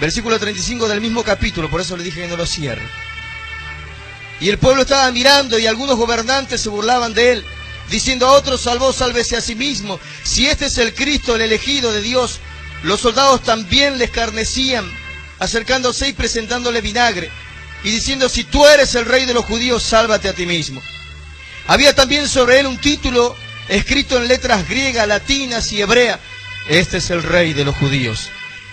Versículo 0.00 0.38
35 0.38 0.88
del 0.88 1.00
mismo 1.00 1.24
capítulo, 1.24 1.68
por 1.68 1.80
eso 1.80 1.96
le 1.96 2.04
dije 2.04 2.22
que 2.22 2.28
no 2.28 2.36
lo 2.36 2.46
cierre. 2.46 2.82
Y 4.40 4.48
el 4.50 4.58
pueblo 4.58 4.82
estaba 4.82 5.10
mirando 5.10 5.58
y 5.58 5.66
algunos 5.66 5.96
gobernantes 5.96 6.60
se 6.60 6.68
burlaban 6.68 7.14
de 7.14 7.32
él, 7.32 7.44
diciendo 7.90 8.26
a 8.26 8.32
otros, 8.32 8.60
salvó, 8.60 8.92
sálvese 8.92 9.36
a 9.36 9.40
sí 9.40 9.54
mismo. 9.54 9.98
Si 10.22 10.46
este 10.46 10.66
es 10.66 10.78
el 10.78 10.94
Cristo, 10.94 11.34
el 11.34 11.42
elegido 11.42 11.92
de 11.92 12.02
Dios, 12.02 12.40
los 12.82 13.00
soldados 13.00 13.42
también 13.42 13.98
le 13.98 14.04
escarnecían, 14.04 14.84
acercándose 15.38 16.08
y 16.08 16.12
presentándole 16.12 16.80
vinagre 16.80 17.30
y 17.84 17.90
diciendo, 17.90 18.28
si 18.28 18.44
tú 18.44 18.66
eres 18.66 18.94
el 18.94 19.06
rey 19.06 19.24
de 19.24 19.34
los 19.34 19.44
judíos, 19.44 19.82
sálvate 19.82 20.28
a 20.28 20.32
ti 20.32 20.46
mismo. 20.46 20.82
Había 21.66 21.94
también 21.94 22.28
sobre 22.28 22.60
él 22.60 22.66
un 22.66 22.78
título 22.78 23.36
escrito 23.68 24.16
en 24.16 24.28
letras 24.28 24.68
griegas, 24.68 25.06
latinas 25.06 25.70
y 25.72 25.80
hebreas. 25.80 26.18
Este 26.68 26.98
es 26.98 27.10
el 27.10 27.22
rey 27.22 27.52
de 27.52 27.64
los 27.64 27.76
judíos. 27.76 28.30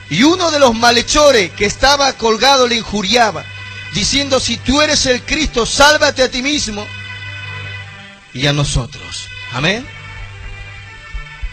Y 0.09 0.23
uno 0.23 0.51
de 0.51 0.59
los 0.59 0.75
malhechores 0.75 1.51
que 1.51 1.65
estaba 1.65 2.13
colgado 2.13 2.67
le 2.67 2.75
injuriaba, 2.75 3.43
diciendo, 3.95 4.41
si 4.41 4.57
tú 4.57 4.81
eres 4.81 5.05
el 5.05 5.23
Cristo, 5.23 5.65
sálvate 5.65 6.21
a 6.21 6.29
ti 6.29 6.43
mismo 6.43 6.85
y 8.33 8.45
a 8.45 8.53
nosotros. 8.53 9.29
Amén. 9.53 9.87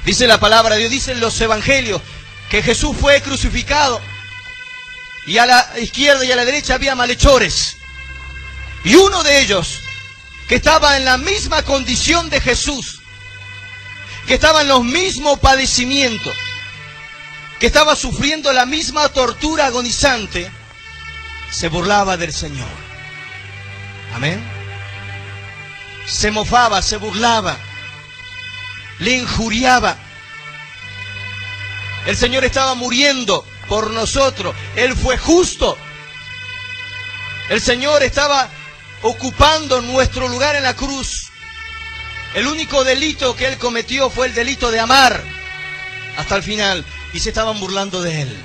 Dice 0.04 0.26
la 0.26 0.40
palabra 0.40 0.74
de 0.74 0.80
Dios, 0.80 0.90
dicen 0.90 1.20
los 1.20 1.40
evangelios, 1.40 2.02
que 2.50 2.62
Jesús 2.62 2.96
fue 3.00 3.22
crucificado 3.22 4.00
y 5.24 5.38
a 5.38 5.46
la 5.46 5.78
izquierda 5.80 6.24
y 6.24 6.32
a 6.32 6.36
la 6.36 6.44
derecha 6.44 6.74
había 6.74 6.96
malhechores. 6.96 7.76
Y 8.84 8.96
uno 8.96 9.22
de 9.22 9.40
ellos, 9.40 9.78
que 10.48 10.56
estaba 10.56 10.96
en 10.96 11.04
la 11.04 11.18
misma 11.18 11.62
condición 11.62 12.28
de 12.28 12.40
Jesús, 12.40 12.98
que 14.26 14.34
estaba 14.34 14.62
en 14.62 14.68
los 14.68 14.82
mismos 14.82 15.38
padecimientos, 15.38 16.36
que 17.60 17.66
estaba 17.66 17.94
sufriendo 17.94 18.52
la 18.52 18.66
misma 18.66 19.08
tortura 19.10 19.66
agonizante, 19.66 20.50
se 21.52 21.68
burlaba 21.68 22.16
del 22.16 22.32
Señor. 22.32 22.68
Amén. 24.14 24.42
Se 26.06 26.30
mofaba, 26.30 26.82
se 26.82 26.96
burlaba, 26.96 27.56
le 28.98 29.18
injuriaba. 29.18 29.96
El 32.06 32.16
Señor 32.16 32.44
estaba 32.44 32.74
muriendo 32.74 33.46
por 33.68 33.90
nosotros. 33.90 34.56
Él 34.74 34.96
fue 34.96 35.16
justo. 35.16 35.78
El 37.48 37.60
Señor 37.60 38.02
estaba 38.02 38.48
ocupando 39.02 39.80
nuestro 39.82 40.28
lugar 40.28 40.56
en 40.56 40.64
la 40.64 40.74
cruz. 40.74 41.30
El 42.34 42.46
único 42.46 42.82
delito 42.82 43.36
que 43.36 43.46
Él 43.46 43.58
cometió 43.58 44.10
fue 44.10 44.26
el 44.26 44.34
delito 44.34 44.70
de 44.70 44.80
amar 44.80 45.22
hasta 46.16 46.34
el 46.36 46.42
final. 46.42 46.84
Y 47.12 47.20
se 47.20 47.28
estaban 47.28 47.60
burlando 47.60 48.00
de 48.02 48.22
Él. 48.22 48.36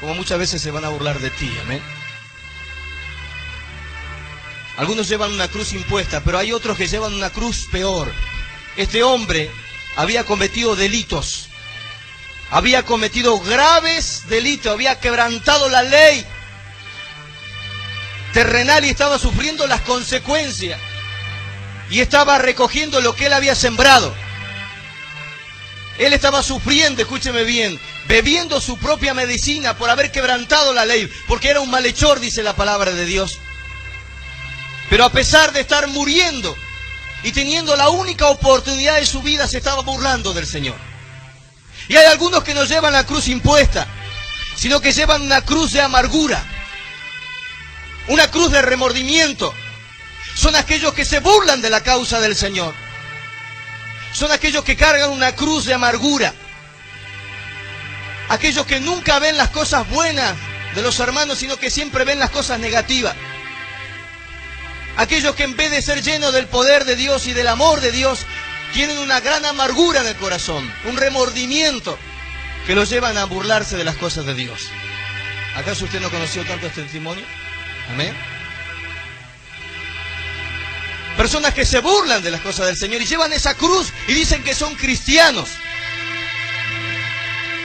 Como 0.00 0.14
muchas 0.14 0.38
veces 0.38 0.60
se 0.60 0.70
van 0.70 0.84
a 0.84 0.88
burlar 0.88 1.20
de 1.20 1.30
ti. 1.30 1.52
Amén. 1.64 1.91
Algunos 4.76 5.08
llevan 5.08 5.32
una 5.32 5.48
cruz 5.48 5.72
impuesta, 5.72 6.22
pero 6.24 6.38
hay 6.38 6.52
otros 6.52 6.76
que 6.76 6.88
llevan 6.88 7.14
una 7.14 7.30
cruz 7.30 7.66
peor. 7.70 8.12
Este 8.76 9.02
hombre 9.02 9.50
había 9.96 10.24
cometido 10.24 10.76
delitos 10.76 11.48
había 12.52 12.82
cometido 12.82 13.40
graves 13.40 14.24
delitos, 14.28 14.70
había 14.70 15.00
quebrantado 15.00 15.70
la 15.70 15.82
ley 15.82 16.22
terrenal 18.34 18.84
y 18.84 18.90
estaba 18.90 19.18
sufriendo 19.18 19.66
las 19.66 19.80
consecuencias. 19.80 20.78
Y 21.88 22.00
estaba 22.00 22.38
recogiendo 22.38 23.00
lo 23.00 23.14
que 23.16 23.26
él 23.26 23.32
había 23.32 23.54
sembrado. 23.54 24.14
Él 25.98 26.12
estaba 26.12 26.42
sufriendo, 26.42 27.00
escúcheme 27.00 27.44
bien, 27.44 27.80
bebiendo 28.06 28.60
su 28.60 28.76
propia 28.76 29.14
medicina 29.14 29.78
por 29.78 29.88
haber 29.88 30.12
quebrantado 30.12 30.74
la 30.74 30.84
ley, 30.84 31.10
porque 31.28 31.48
era 31.48 31.60
un 31.60 31.70
malhechor, 31.70 32.20
dice 32.20 32.42
la 32.42 32.54
palabra 32.54 32.92
de 32.92 33.06
Dios. 33.06 33.38
Pero 34.90 35.04
a 35.04 35.10
pesar 35.10 35.52
de 35.52 35.60
estar 35.60 35.86
muriendo 35.88 36.56
y 37.22 37.32
teniendo 37.32 37.76
la 37.76 37.88
única 37.88 38.26
oportunidad 38.28 38.96
de 38.96 39.06
su 39.06 39.22
vida, 39.22 39.46
se 39.48 39.58
estaba 39.58 39.82
burlando 39.82 40.32
del 40.32 40.46
Señor. 40.46 40.76
Y 41.88 41.96
hay 41.96 42.06
algunos 42.06 42.44
que 42.44 42.54
no 42.54 42.64
llevan 42.64 42.92
la 42.92 43.06
cruz 43.06 43.28
impuesta, 43.28 43.86
sino 44.56 44.80
que 44.80 44.92
llevan 44.92 45.22
una 45.22 45.40
cruz 45.42 45.72
de 45.72 45.80
amargura, 45.80 46.42
una 48.08 48.30
cruz 48.30 48.50
de 48.50 48.62
remordimiento. 48.62 49.54
Son 50.34 50.56
aquellos 50.56 50.94
que 50.94 51.04
se 51.04 51.20
burlan 51.20 51.60
de 51.60 51.70
la 51.70 51.82
causa 51.82 52.20
del 52.20 52.36
Señor. 52.36 52.74
Son 54.12 54.30
aquellos 54.30 54.64
que 54.64 54.76
cargan 54.76 55.10
una 55.10 55.34
cruz 55.34 55.64
de 55.64 55.74
amargura. 55.74 56.34
Aquellos 58.28 58.66
que 58.66 58.80
nunca 58.80 59.18
ven 59.18 59.36
las 59.36 59.50
cosas 59.50 59.88
buenas 59.90 60.34
de 60.74 60.82
los 60.82 60.98
hermanos, 61.00 61.38
sino 61.38 61.56
que 61.56 61.70
siempre 61.70 62.04
ven 62.04 62.18
las 62.18 62.30
cosas 62.30 62.58
negativas. 62.58 63.14
Aquellos 64.96 65.34
que 65.34 65.44
en 65.44 65.56
vez 65.56 65.70
de 65.70 65.82
ser 65.82 66.02
llenos 66.02 66.32
del 66.32 66.46
poder 66.46 66.84
de 66.84 66.96
Dios 66.96 67.26
y 67.26 67.32
del 67.32 67.48
amor 67.48 67.80
de 67.80 67.92
Dios, 67.92 68.26
tienen 68.72 68.98
una 68.98 69.20
gran 69.20 69.44
amargura 69.44 70.00
en 70.00 70.06
el 70.06 70.16
corazón, 70.16 70.70
un 70.84 70.96
remordimiento 70.96 71.98
que 72.66 72.74
los 72.74 72.88
llevan 72.90 73.18
a 73.18 73.24
burlarse 73.24 73.76
de 73.76 73.84
las 73.84 73.96
cosas 73.96 74.26
de 74.26 74.34
Dios. 74.34 74.68
¿Acaso 75.56 75.84
usted 75.84 76.00
no 76.00 76.10
conoció 76.10 76.44
tanto 76.44 76.66
este 76.66 76.82
testimonio? 76.82 77.24
Amén. 77.90 78.16
Personas 81.16 81.52
que 81.52 81.66
se 81.66 81.80
burlan 81.80 82.22
de 82.22 82.30
las 82.30 82.40
cosas 82.40 82.66
del 82.66 82.76
Señor 82.76 83.02
y 83.02 83.06
llevan 83.06 83.32
esa 83.32 83.54
cruz 83.54 83.92
y 84.08 84.14
dicen 84.14 84.42
que 84.42 84.54
son 84.54 84.74
cristianos. 84.74 85.50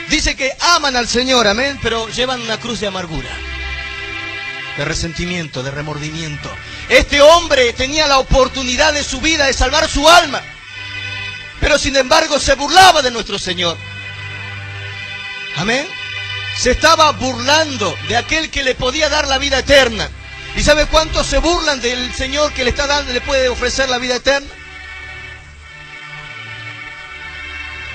Dice 0.09 0.35
que 0.35 0.51
aman 0.59 0.95
al 0.95 1.07
Señor, 1.07 1.47
amén, 1.47 1.79
pero 1.81 2.07
llevan 2.09 2.41
una 2.41 2.59
cruz 2.59 2.79
de 2.79 2.87
amargura, 2.87 3.29
de 4.77 4.85
resentimiento, 4.85 5.63
de 5.63 5.71
remordimiento. 5.71 6.49
Este 6.89 7.21
hombre 7.21 7.73
tenía 7.73 8.07
la 8.07 8.19
oportunidad 8.19 8.93
de 8.93 9.03
su 9.03 9.19
vida 9.19 9.45
de 9.45 9.53
salvar 9.53 9.89
su 9.89 10.07
alma, 10.07 10.41
pero 11.59 11.77
sin 11.77 11.95
embargo 11.97 12.39
se 12.39 12.55
burlaba 12.55 13.01
de 13.01 13.11
nuestro 13.11 13.37
Señor. 13.37 13.77
Amén. 15.57 15.85
Se 16.57 16.71
estaba 16.71 17.11
burlando 17.11 17.95
de 18.07 18.15
aquel 18.15 18.49
que 18.49 18.63
le 18.63 18.73
podía 18.73 19.09
dar 19.09 19.27
la 19.27 19.37
vida 19.37 19.59
eterna. 19.59 20.09
¿Y 20.55 20.63
sabe 20.63 20.87
cuántos 20.87 21.27
se 21.27 21.39
burlan 21.39 21.81
del 21.81 22.13
Señor 22.15 22.53
que 22.53 22.63
le 22.63 22.69
está 22.71 22.87
dando, 22.87 23.13
le 23.13 23.21
puede 23.21 23.49
ofrecer 23.49 23.89
la 23.89 23.99
vida 23.99 24.15
eterna? 24.15 24.49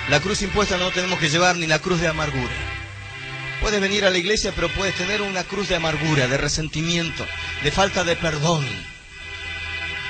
La 0.08 0.20
cruz 0.20 0.42
impuesta 0.42 0.76
no 0.76 0.90
tenemos 0.90 1.18
que 1.18 1.28
llevar 1.28 1.56
ni 1.56 1.66
la 1.66 1.78
cruz 1.78 2.00
de 2.00 2.08
amargura. 2.08 2.71
Puedes 3.62 3.80
venir 3.80 4.04
a 4.04 4.10
la 4.10 4.18
iglesia, 4.18 4.52
pero 4.54 4.68
puedes 4.70 4.96
tener 4.96 5.22
una 5.22 5.44
cruz 5.44 5.68
de 5.68 5.76
amargura, 5.76 6.26
de 6.26 6.36
resentimiento, 6.36 7.26
de 7.62 7.70
falta 7.70 8.02
de 8.02 8.16
perdón. 8.16 8.66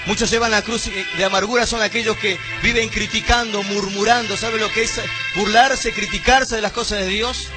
Muchos 0.06 0.30
llevan 0.30 0.50
la 0.50 0.62
cruz 0.62 0.90
de 1.16 1.24
amargura, 1.24 1.66
son 1.66 1.82
aquellos 1.82 2.16
que 2.16 2.38
viven 2.62 2.88
criticando, 2.88 3.62
murmurando. 3.62 4.36
¿Sabe 4.38 4.58
lo 4.58 4.72
que 4.72 4.84
es 4.84 5.00
burlarse, 5.36 5.92
criticarse 5.92 6.56
de 6.56 6.62
las 6.62 6.72
cosas 6.72 7.00
de 7.00 7.08
Dios? 7.08 7.48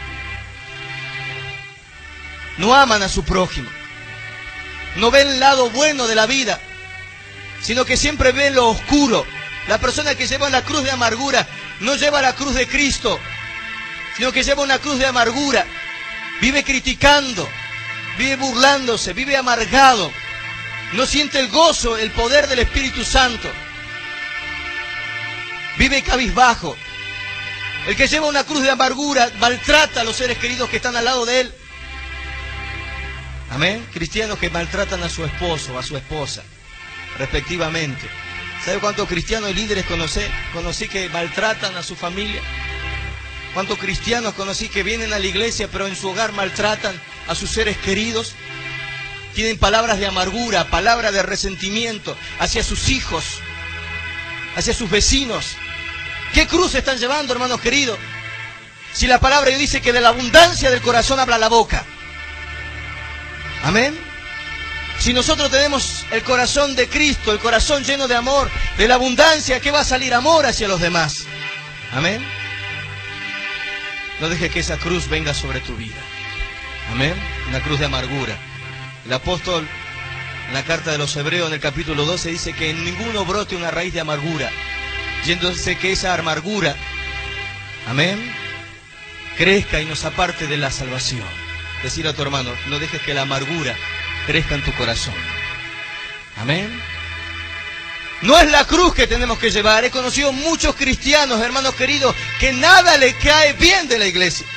No 2.57 2.75
aman 2.75 3.01
a 3.01 3.09
su 3.09 3.23
prójimo. 3.23 3.69
No 4.97 5.11
ven 5.11 5.27
el 5.29 5.39
lado 5.39 5.69
bueno 5.69 6.07
de 6.07 6.15
la 6.15 6.25
vida, 6.25 6.59
sino 7.61 7.85
que 7.85 7.95
siempre 7.95 8.33
ven 8.33 8.53
lo 8.53 8.67
oscuro. 8.67 9.25
La 9.69 9.79
persona 9.79 10.13
que 10.13 10.27
lleva 10.27 10.49
la 10.49 10.63
cruz 10.63 10.83
de 10.83 10.91
amargura 10.91 11.47
no 11.79 11.95
lleva 11.95 12.21
la 12.21 12.35
cruz 12.35 12.53
de 12.53 12.67
Cristo, 12.67 13.17
sino 14.17 14.31
que 14.33 14.43
lleva 14.43 14.61
una 14.61 14.77
cruz 14.77 14.99
de 14.99 15.07
amargura. 15.07 15.65
Vive 16.41 16.63
criticando, 16.63 17.47
vive 18.17 18.35
burlándose, 18.35 19.13
vive 19.13 19.37
amargado. 19.37 20.11
No 20.93 21.05
siente 21.05 21.39
el 21.39 21.49
gozo, 21.49 21.97
el 21.97 22.11
poder 22.11 22.47
del 22.47 22.59
Espíritu 22.59 23.03
Santo. 23.03 23.49
Vive 25.77 26.01
cabizbajo. 26.03 26.75
El 27.87 27.95
que 27.95 28.07
lleva 28.07 28.27
una 28.27 28.43
cruz 28.43 28.63
de 28.63 28.71
amargura 28.71 29.29
maltrata 29.39 30.01
a 30.01 30.03
los 30.03 30.15
seres 30.15 30.37
queridos 30.37 30.69
que 30.69 30.77
están 30.77 30.95
al 30.95 31.05
lado 31.05 31.25
de 31.25 31.41
él. 31.41 31.53
Amén. 33.51 33.85
Cristianos 33.93 34.39
que 34.39 34.49
maltratan 34.49 35.03
a 35.03 35.09
su 35.09 35.23
esposo 35.23 35.77
a 35.77 35.83
su 35.83 35.95
esposa, 35.95 36.43
respectivamente. 37.17 38.07
¿Sabe 38.63 38.79
cuántos 38.79 39.07
cristianos 39.07 39.51
y 39.51 39.53
líderes 39.53 39.85
conocí, 39.85 40.21
conocí 40.51 40.87
que 40.87 41.09
maltratan 41.09 41.75
a 41.77 41.83
su 41.83 41.95
familia? 41.95 42.41
¿Cuántos 43.55 43.79
cristianos 43.79 44.33
conocí 44.33 44.67
que 44.67 44.83
vienen 44.83 45.13
a 45.13 45.17
la 45.17 45.25
iglesia 45.25 45.69
pero 45.71 45.87
en 45.87 45.95
su 45.95 46.09
hogar 46.09 46.33
maltratan 46.33 46.93
a 47.29 47.35
sus 47.35 47.49
seres 47.49 47.77
queridos? 47.77 48.33
Tienen 49.33 49.57
palabras 49.57 49.97
de 49.97 50.05
amargura, 50.05 50.69
palabras 50.69 51.13
de 51.13 51.23
resentimiento 51.23 52.17
hacia 52.37 52.65
sus 52.65 52.89
hijos, 52.89 53.23
hacia 54.57 54.73
sus 54.73 54.89
vecinos. 54.89 55.55
¿Qué 56.33 56.47
cruz 56.47 56.75
están 56.75 56.97
llevando, 56.97 57.31
hermanos 57.31 57.61
queridos? 57.61 57.97
Si 58.91 59.07
la 59.07 59.21
palabra 59.21 59.51
dice 59.51 59.81
que 59.81 59.93
de 59.93 60.01
la 60.01 60.09
abundancia 60.09 60.69
del 60.69 60.81
corazón 60.81 61.21
habla 61.21 61.37
la 61.37 61.47
boca. 61.47 61.85
Amén. 63.63 63.97
Si 64.99 65.13
nosotros 65.13 65.49
tenemos 65.49 66.05
el 66.11 66.23
corazón 66.23 66.75
de 66.75 66.89
Cristo, 66.89 67.31
el 67.31 67.39
corazón 67.39 67.85
lleno 67.85 68.09
de 68.09 68.15
amor, 68.15 68.51
de 68.77 68.89
la 68.89 68.95
abundancia, 68.95 69.61
¿qué 69.61 69.71
va 69.71 69.79
a 69.79 69.85
salir? 69.85 70.13
Amor 70.13 70.45
hacia 70.45 70.67
los 70.67 70.81
demás. 70.81 71.23
Amén. 71.93 72.34
No 74.19 74.29
dejes 74.29 74.51
que 74.51 74.59
esa 74.59 74.77
cruz 74.77 75.09
venga 75.09 75.33
sobre 75.33 75.59
tu 75.59 75.75
vida. 75.75 75.97
Amén. 76.91 77.13
Una 77.49 77.61
cruz 77.61 77.79
de 77.79 77.85
amargura. 77.85 78.37
El 79.05 79.13
apóstol 79.13 79.67
en 80.47 80.53
la 80.53 80.63
carta 80.63 80.91
de 80.91 80.97
los 80.97 81.15
Hebreos 81.15 81.47
en 81.47 81.55
el 81.55 81.59
capítulo 81.59 82.05
12 82.05 82.31
dice 82.31 82.53
que 82.53 82.69
en 82.69 82.83
ninguno 82.85 83.25
brote 83.25 83.55
una 83.55 83.71
raíz 83.71 83.93
de 83.93 84.01
amargura. 84.01 84.49
Yéndose 85.25 85.77
que 85.77 85.91
esa 85.91 86.13
amargura, 86.13 86.75
amén, 87.87 88.31
crezca 89.37 89.81
y 89.81 89.85
nos 89.85 90.05
aparte 90.05 90.47
de 90.47 90.57
la 90.57 90.71
salvación. 90.71 91.27
Decir 91.83 92.07
a 92.07 92.13
tu 92.13 92.21
hermano, 92.21 92.51
no 92.67 92.79
dejes 92.79 93.01
que 93.01 93.13
la 93.13 93.23
amargura 93.23 93.75
crezca 94.27 94.55
en 94.55 94.63
tu 94.63 94.71
corazón. 94.73 95.15
Amén. 96.37 96.69
No 98.25 98.39
es 98.39 98.49
la 98.49 98.65
cruz 98.65 98.95
que 98.95 99.05
tenemos 99.05 99.37
que 99.37 99.51
llevar. 99.51 99.85
He 99.85 99.91
conocido 99.91 100.31
muchos 100.31 100.75
cristianos, 100.75 101.39
hermanos 101.41 101.75
queridos, 101.75 102.15
que 102.39 102.53
nada 102.53 102.97
le 102.97 103.13
cae 103.13 103.53
bien 103.53 103.87
de 103.87 103.99
la 103.99 104.07
iglesia. 104.07 104.47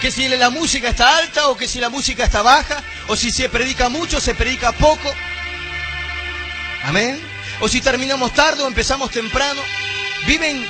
Que 0.00 0.10
si 0.10 0.26
la 0.28 0.48
música 0.48 0.88
está 0.88 1.18
alta 1.18 1.48
o 1.48 1.56
que 1.56 1.68
si 1.68 1.80
la 1.80 1.90
música 1.90 2.24
está 2.24 2.40
baja, 2.40 2.82
o 3.08 3.16
si 3.16 3.30
se 3.30 3.50
predica 3.50 3.90
mucho, 3.90 4.20
se 4.20 4.34
predica 4.34 4.72
poco. 4.72 5.14
Amén. 6.84 7.20
O 7.60 7.68
si 7.68 7.82
terminamos 7.82 8.32
tarde 8.32 8.62
o 8.62 8.66
empezamos 8.66 9.10
temprano. 9.10 9.60
Viven 10.26 10.66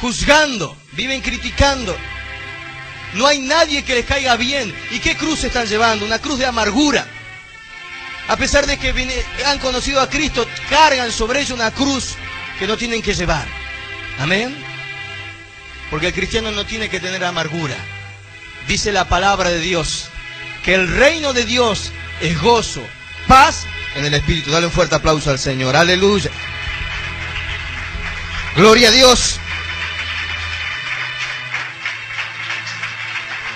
juzgando, 0.00 0.76
viven 0.92 1.20
criticando, 1.20 1.96
no 3.14 3.26
hay 3.26 3.40
nadie 3.40 3.82
que 3.82 3.94
les 3.94 4.04
caiga 4.04 4.36
bien. 4.36 4.72
¿Y 4.92 5.00
qué 5.00 5.16
cruz 5.16 5.42
están 5.42 5.66
llevando? 5.66 6.04
Una 6.04 6.20
cruz 6.20 6.38
de 6.38 6.46
amargura. 6.46 7.06
A 8.28 8.36
pesar 8.36 8.66
de 8.66 8.78
que 8.78 9.24
han 9.46 9.58
conocido 9.58 10.00
a 10.00 10.10
Cristo, 10.10 10.46
cargan 10.68 11.12
sobre 11.12 11.40
ellos 11.40 11.52
una 11.52 11.70
cruz 11.70 12.14
que 12.58 12.66
no 12.66 12.76
tienen 12.76 13.02
que 13.02 13.14
llevar. 13.14 13.46
Amén. 14.18 14.56
Porque 15.90 16.08
el 16.08 16.14
cristiano 16.14 16.50
no 16.50 16.66
tiene 16.66 16.88
que 16.88 16.98
tener 16.98 17.24
amargura. 17.24 17.76
Dice 18.66 18.90
la 18.90 19.08
palabra 19.08 19.50
de 19.50 19.60
Dios 19.60 20.08
que 20.64 20.74
el 20.74 20.88
reino 20.88 21.32
de 21.32 21.44
Dios 21.44 21.92
es 22.20 22.40
gozo, 22.40 22.84
paz 23.28 23.64
en 23.94 24.04
el 24.04 24.14
Espíritu. 24.14 24.50
Dale 24.50 24.66
un 24.66 24.72
fuerte 24.72 24.96
aplauso 24.96 25.30
al 25.30 25.38
Señor. 25.38 25.76
Aleluya. 25.76 26.30
Gloria 28.56 28.88
a 28.88 28.90
Dios. 28.92 29.38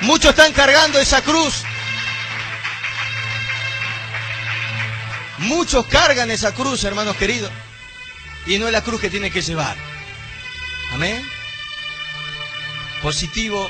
Muchos 0.02 0.30
están 0.30 0.52
cargando 0.52 1.00
esa 1.00 1.22
cruz. 1.22 1.64
Muchos 5.50 5.84
cargan 5.86 6.30
esa 6.30 6.54
cruz, 6.54 6.84
hermanos 6.84 7.16
queridos. 7.16 7.50
Y 8.46 8.58
no 8.58 8.68
es 8.68 8.72
la 8.72 8.84
cruz 8.84 9.00
que 9.00 9.10
tiene 9.10 9.32
que 9.32 9.42
llevar. 9.42 9.76
Amén. 10.92 11.20
Positivo. 13.02 13.68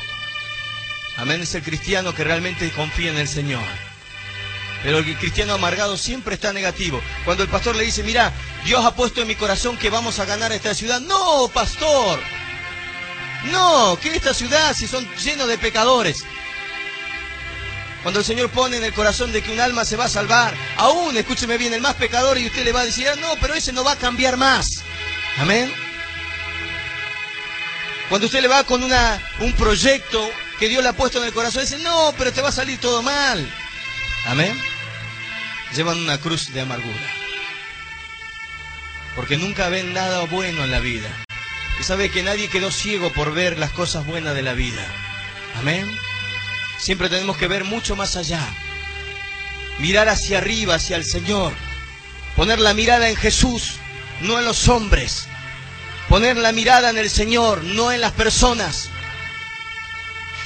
Amén 1.16 1.40
es 1.40 1.54
el 1.54 1.62
cristiano 1.62 2.14
que 2.14 2.22
realmente 2.22 2.70
confía 2.72 3.10
en 3.10 3.16
el 3.16 3.26
Señor. 3.26 3.64
Pero 4.82 4.98
el 4.98 5.16
cristiano 5.16 5.54
amargado 5.54 5.96
siempre 5.96 6.34
está 6.34 6.52
negativo. 6.52 7.00
Cuando 7.24 7.44
el 7.44 7.48
pastor 7.48 7.74
le 7.74 7.84
dice, 7.84 8.02
mira, 8.02 8.30
Dios 8.66 8.84
ha 8.84 8.94
puesto 8.94 9.22
en 9.22 9.28
mi 9.28 9.34
corazón 9.34 9.78
que 9.78 9.88
vamos 9.88 10.18
a 10.18 10.26
ganar 10.26 10.52
esta 10.52 10.74
ciudad. 10.74 11.00
No, 11.00 11.48
pastor. 11.48 12.20
No, 13.52 13.98
que 13.98 14.14
esta 14.14 14.34
ciudad 14.34 14.76
si 14.76 14.86
son 14.86 15.08
llenos 15.16 15.48
de 15.48 15.56
pecadores. 15.56 16.26
Cuando 18.02 18.20
el 18.20 18.26
Señor 18.26 18.50
pone 18.50 18.78
en 18.78 18.84
el 18.84 18.94
corazón 18.94 19.30
de 19.30 19.42
que 19.42 19.52
un 19.52 19.60
alma 19.60 19.84
se 19.84 19.96
va 19.96 20.06
a 20.06 20.08
salvar, 20.08 20.54
aún, 20.76 21.16
escúcheme 21.16 21.58
bien, 21.58 21.74
el 21.74 21.82
más 21.82 21.94
pecador 21.94 22.38
y 22.38 22.46
usted 22.46 22.64
le 22.64 22.72
va 22.72 22.80
a 22.80 22.86
decir, 22.86 23.08
ah, 23.08 23.16
no, 23.16 23.34
pero 23.40 23.54
ese 23.54 23.72
no 23.72 23.84
va 23.84 23.92
a 23.92 23.98
cambiar 23.98 24.36
más. 24.38 24.82
Amén. 25.38 25.72
Cuando 28.08 28.26
usted 28.26 28.40
le 28.40 28.48
va 28.48 28.64
con 28.64 28.82
una, 28.82 29.22
un 29.40 29.52
proyecto 29.52 30.30
que 30.58 30.68
Dios 30.68 30.82
le 30.82 30.88
ha 30.88 30.94
puesto 30.94 31.18
en 31.18 31.24
el 31.24 31.32
corazón, 31.32 31.62
dice, 31.62 31.78
no, 31.78 32.14
pero 32.16 32.32
te 32.32 32.40
va 32.40 32.48
a 32.48 32.52
salir 32.52 32.80
todo 32.80 33.02
mal. 33.02 33.48
Amén. 34.26 34.58
Llevan 35.76 35.98
una 35.98 36.18
cruz 36.18 36.52
de 36.52 36.62
amargura. 36.62 36.98
Porque 39.14 39.36
nunca 39.36 39.68
ven 39.68 39.92
nada 39.92 40.24
bueno 40.24 40.64
en 40.64 40.70
la 40.70 40.80
vida. 40.80 41.08
Y 41.78 41.84
sabe 41.84 42.10
que 42.10 42.22
nadie 42.22 42.48
quedó 42.48 42.70
ciego 42.70 43.12
por 43.12 43.32
ver 43.32 43.58
las 43.58 43.70
cosas 43.70 44.06
buenas 44.06 44.34
de 44.34 44.42
la 44.42 44.54
vida. 44.54 44.84
Amén. 45.58 45.86
Siempre 46.80 47.10
tenemos 47.10 47.36
que 47.36 47.46
ver 47.46 47.64
mucho 47.64 47.94
más 47.94 48.16
allá. 48.16 48.40
Mirar 49.78 50.08
hacia 50.08 50.38
arriba, 50.38 50.76
hacia 50.76 50.96
el 50.96 51.04
Señor. 51.04 51.52
Poner 52.36 52.58
la 52.58 52.74
mirada 52.74 53.08
en 53.08 53.16
Jesús, 53.16 53.74
no 54.22 54.38
en 54.38 54.46
los 54.46 54.66
hombres. 54.68 55.26
Poner 56.08 56.36
la 56.38 56.52
mirada 56.52 56.90
en 56.90 56.98
el 56.98 57.10
Señor, 57.10 57.62
no 57.62 57.92
en 57.92 58.00
las 58.00 58.12
personas. 58.12 58.88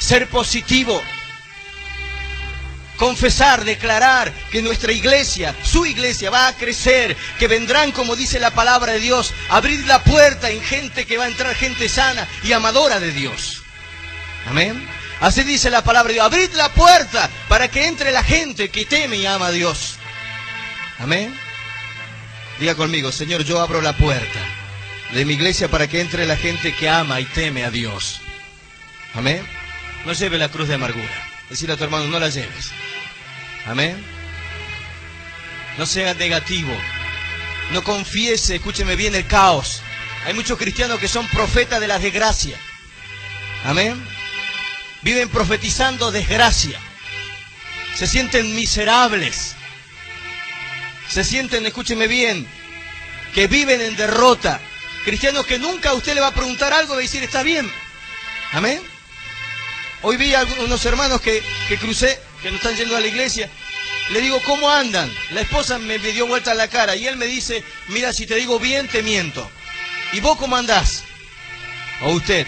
Ser 0.01 0.29
positivo. 0.29 1.01
Confesar, 2.97 3.65
declarar 3.65 4.33
que 4.51 4.63
nuestra 4.63 4.93
iglesia, 4.93 5.55
su 5.65 5.87
iglesia 5.87 6.31
va 6.31 6.49
a 6.49 6.57
crecer, 6.57 7.17
que 7.39 7.49
vendrán, 7.49 7.91
como 7.93 8.15
dice 8.15 8.39
la 8.39 8.53
palabra 8.53 8.93
de 8.93 9.01
Dios, 9.01 9.33
abrir 9.49 9.85
la 9.87 10.03
puerta 10.03 10.51
en 10.51 10.61
gente 10.63 11.05
que 11.05 11.17
va 11.17 11.25
a 11.25 11.29
entrar, 11.29 11.55
gente 11.55 11.89
sana 11.89 12.29
y 12.45 12.53
amadora 12.53 13.01
de 13.01 13.11
Dios. 13.11 13.63
Amén. 14.47 14.94
Así 15.21 15.43
dice 15.43 15.71
la 15.71 15.85
palabra 15.85 16.09
de 16.09 16.15
Dios. 16.15 16.27
Abrid 16.27 16.51
la 16.55 16.71
puerta 16.71 17.31
para 17.49 17.69
que 17.69 17.87
entre 17.87 18.13
la 18.13 18.23
gente 18.23 18.71
que 18.71 18.85
teme 18.85 19.17
y 19.17 19.27
ama 19.27 19.47
a 19.47 19.53
Dios. 19.53 19.97
Amén. 20.99 21.35
Diga 22.59 22.75
conmigo, 22.75 23.11
Señor, 23.11 23.45
yo 23.45 23.61
abro 23.61 23.81
la 23.81 23.97
puerta 23.97 24.41
de 25.13 25.25
mi 25.25 25.35
iglesia 25.35 25.69
para 25.69 25.89
que 25.89 26.01
entre 26.01 26.27
la 26.27 26.37
gente 26.37 26.75
que 26.75 26.89
ama 26.89 27.21
y 27.21 27.25
teme 27.25 27.65
a 27.65 27.71
Dios. 27.71 28.21
Amén. 29.15 29.47
No 30.05 30.13
lleve 30.13 30.39
la 30.39 30.49
cruz 30.49 30.69
de 30.69 30.75
amargura. 30.75 31.31
Decirle 31.49 31.75
a 31.75 31.77
tu 31.77 31.85
hermano, 31.85 32.07
no 32.07 32.19
la 32.19 32.29
lleves. 32.29 32.71
Amén. 33.67 33.97
No 35.79 35.87
sea 35.87 36.15
negativo. 36.15 36.77
No 37.73 37.83
confiese, 37.83 38.57
escúcheme 38.57 38.97
bien, 38.97 39.15
el 39.15 39.27
caos. 39.27 39.81
Hay 40.27 40.35
muchos 40.35 40.59
cristianos 40.59 40.99
que 40.99 41.09
son 41.09 41.27
profetas 41.29 41.81
de 41.81 41.89
la 41.89 41.99
desgracia. 41.99 42.57
Amén. 43.65 44.03
Viven 45.05 45.29
profetizando 45.29 46.11
desgracia. 46.11 46.81
Se 47.95 48.07
sienten 48.07 48.57
miserables. 48.57 49.55
Se 51.09 51.23
sienten, 51.23 51.65
escúcheme 51.67 52.09
bien, 52.09 52.47
que 53.35 53.47
viven 53.47 53.81
en 53.81 53.95
derrota. 53.97 54.61
Cristianos 55.05 55.47
que 55.47 55.59
nunca 55.59 55.91
a 55.91 55.95
usted 55.95 56.15
le 56.15 56.21
va 56.21 56.29
a 56.29 56.35
preguntar 56.35 56.73
algo 56.73 56.99
y 56.99 57.05
decir, 57.05 57.23
está 57.23 57.43
bien. 57.43 57.71
Amén. 58.53 58.81
Hoy 60.03 60.17
vi 60.17 60.35
a 60.35 60.43
unos 60.65 60.85
hermanos 60.87 61.21
que, 61.21 61.43
que 61.69 61.77
crucé, 61.79 62.19
que 62.43 62.51
no 62.51 62.57
están 62.57 62.75
yendo 62.75 62.97
a 62.97 63.01
la 63.01 63.07
iglesia. 63.07 63.51
Le 64.11 64.21
digo, 64.21 64.41
¿cómo 64.43 64.71
andan? 64.71 65.13
La 65.31 65.43
esposa 65.43 65.79
me, 65.79 65.99
dio 65.99 66.27
vuelta 66.27 66.55
la 66.55 66.69
cara 66.69 66.97
y 66.97 67.07
él 67.07 67.17
me 67.17 67.27
dice, 67.27 67.63
mira, 67.89 68.13
si 68.13 68.27
te 68.27 68.37
digo 68.37 68.59
bien, 68.59 68.89
te 68.89 69.03
miento. 69.03 69.51
¿Y 70.13 70.21
vos 70.21 70.39
cómo 70.39 70.57
andás? 70.57 71.05
O 72.03 72.11
usted. 72.13 72.47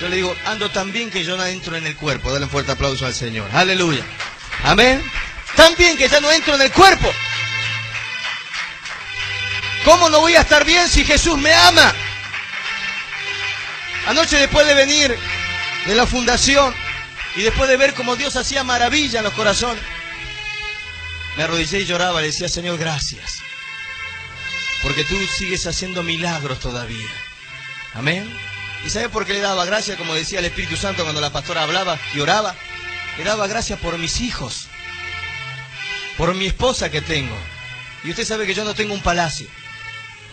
Yo 0.00 0.08
le 0.08 0.16
digo, 0.16 0.36
ando 0.44 0.70
tan 0.70 0.92
bien 0.92 1.10
que 1.10 1.24
yo 1.24 1.36
no 1.36 1.44
entro 1.44 1.76
en 1.76 1.86
el 1.86 1.96
cuerpo. 1.96 2.32
Dale 2.32 2.44
un 2.44 2.50
fuerte 2.50 2.72
aplauso 2.72 3.04
al 3.04 3.14
Señor. 3.14 3.50
Aleluya. 3.52 4.04
Amén. 4.62 5.02
Tan 5.56 5.74
bien 5.76 5.96
que 5.96 6.08
ya 6.08 6.20
no 6.20 6.30
entro 6.30 6.54
en 6.54 6.62
el 6.62 6.72
cuerpo. 6.72 7.12
¿Cómo 9.84 10.08
no 10.10 10.20
voy 10.20 10.34
a 10.34 10.42
estar 10.42 10.64
bien 10.64 10.88
si 10.88 11.04
Jesús 11.04 11.36
me 11.38 11.52
ama? 11.52 11.92
Anoche 14.06 14.36
después 14.36 14.66
de 14.66 14.74
venir 14.74 15.18
de 15.86 15.94
la 15.94 16.06
fundación 16.06 16.74
y 17.34 17.42
después 17.42 17.68
de 17.68 17.76
ver 17.76 17.94
cómo 17.94 18.14
Dios 18.14 18.36
hacía 18.36 18.62
maravilla 18.64 19.18
en 19.18 19.24
los 19.24 19.34
corazones, 19.34 19.82
me 21.36 21.42
arrodillé 21.42 21.80
y 21.80 21.86
lloraba, 21.86 22.20
le 22.20 22.28
decía, 22.28 22.48
Señor, 22.48 22.78
gracias. 22.78 23.38
Porque 24.82 25.04
tú 25.04 25.16
sigues 25.26 25.66
haciendo 25.66 26.02
milagros 26.02 26.60
todavía. 26.60 27.08
Amén. 27.94 28.47
¿Y 28.84 28.90
sabe 28.90 29.08
por 29.08 29.26
qué 29.26 29.34
le 29.34 29.40
daba 29.40 29.64
gracias? 29.64 29.96
Como 29.96 30.14
decía 30.14 30.38
el 30.38 30.44
Espíritu 30.44 30.76
Santo 30.76 31.02
cuando 31.02 31.20
la 31.20 31.30
pastora 31.32 31.62
hablaba 31.62 31.98
y 32.14 32.20
oraba. 32.20 32.54
Le 33.16 33.24
daba 33.24 33.46
gracias 33.46 33.78
por 33.80 33.98
mis 33.98 34.20
hijos. 34.20 34.66
Por 36.16 36.34
mi 36.34 36.46
esposa 36.46 36.90
que 36.90 37.00
tengo. 37.00 37.36
Y 38.04 38.10
usted 38.10 38.24
sabe 38.24 38.46
que 38.46 38.54
yo 38.54 38.64
no 38.64 38.74
tengo 38.74 38.94
un 38.94 39.02
palacio. 39.02 39.48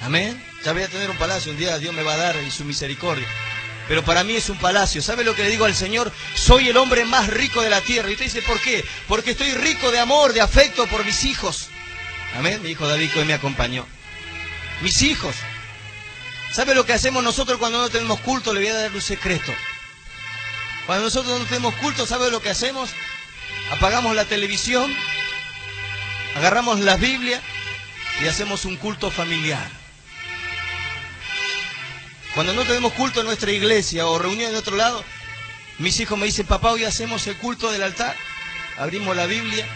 Amén. 0.02 0.42
Ya 0.64 0.74
voy 0.74 0.84
a 0.84 0.88
tener 0.88 1.10
un 1.10 1.18
palacio. 1.18 1.52
Un 1.52 1.58
día 1.58 1.78
Dios 1.80 1.94
me 1.94 2.04
va 2.04 2.14
a 2.14 2.18
dar 2.18 2.36
y 2.44 2.52
su 2.52 2.64
misericordia. 2.64 3.28
Pero 3.88 4.04
para 4.04 4.24
mí 4.24 4.36
es 4.36 4.50
un 4.50 4.58
palacio. 4.58 5.02
¿Sabe 5.02 5.24
lo 5.24 5.36
que 5.36 5.44
le 5.44 5.50
digo 5.50 5.66
al 5.66 5.76
Señor? 5.76 6.12
Soy 6.36 6.70
el 6.70 6.78
hombre 6.78 7.06
más 7.06 7.28
rico 7.28 7.62
de 7.62 7.70
la 7.70 7.82
tierra. 7.82 8.10
Y 8.10 8.14
usted 8.14 8.26
dice, 8.26 8.42
¿por 8.42 8.60
qué? 8.62 8.84
Porque 9.08 9.32
estoy 9.32 9.52
rico 9.54 9.92
de 9.92 10.00
amor, 10.00 10.34
de 10.34 10.42
afecto 10.42 10.88
por 10.88 11.06
mis 11.06 11.24
hijos. 11.24 11.70
Amén. 12.36 12.62
Mi 12.62 12.72
hijo 12.72 12.88
David 12.88 13.12
que 13.12 13.20
hoy 13.20 13.26
me 13.26 13.34
acompañó. 13.34 13.86
Mis 14.82 15.02
hijos. 15.02 15.36
¿Sabe 16.56 16.74
lo 16.74 16.86
que 16.86 16.94
hacemos 16.94 17.22
nosotros 17.22 17.58
cuando 17.58 17.80
no 17.80 17.90
tenemos 17.90 18.22
culto? 18.22 18.54
Le 18.54 18.62
voy 18.62 18.70
a 18.70 18.76
dar 18.76 18.92
un 18.94 19.02
secreto. 19.02 19.54
Cuando 20.86 21.04
nosotros 21.04 21.38
no 21.38 21.46
tenemos 21.48 21.76
culto, 21.76 22.06
¿sabe 22.06 22.32
lo 22.32 22.42
que 22.42 22.50
hacemos? 22.50 22.92
Apagamos 23.72 24.16
la 24.16 24.24
televisión, 24.24 24.90
agarramos 26.38 26.80
la 26.80 26.96
Biblia 26.96 27.42
y 28.24 28.28
hacemos 28.28 28.64
un 28.64 28.78
culto 28.78 29.12
familiar. 29.12 29.70
Cuando 32.34 32.54
no 32.54 32.64
tenemos 32.64 32.94
culto 32.94 33.20
en 33.20 33.26
nuestra 33.26 33.52
iglesia 33.52 34.08
o 34.08 34.18
reunión 34.18 34.52
en 34.52 34.56
otro 34.56 34.78
lado, 34.78 35.04
mis 35.78 36.00
hijos 36.00 36.18
me 36.18 36.26
dicen, 36.26 36.46
papá, 36.46 36.72
hoy 36.72 36.86
hacemos 36.86 37.28
el 37.28 37.36
culto 37.36 37.70
del 37.70 37.84
altar. 37.84 38.16
Abrimos 38.78 39.14
la 39.14 39.26
Biblia, 39.26 39.68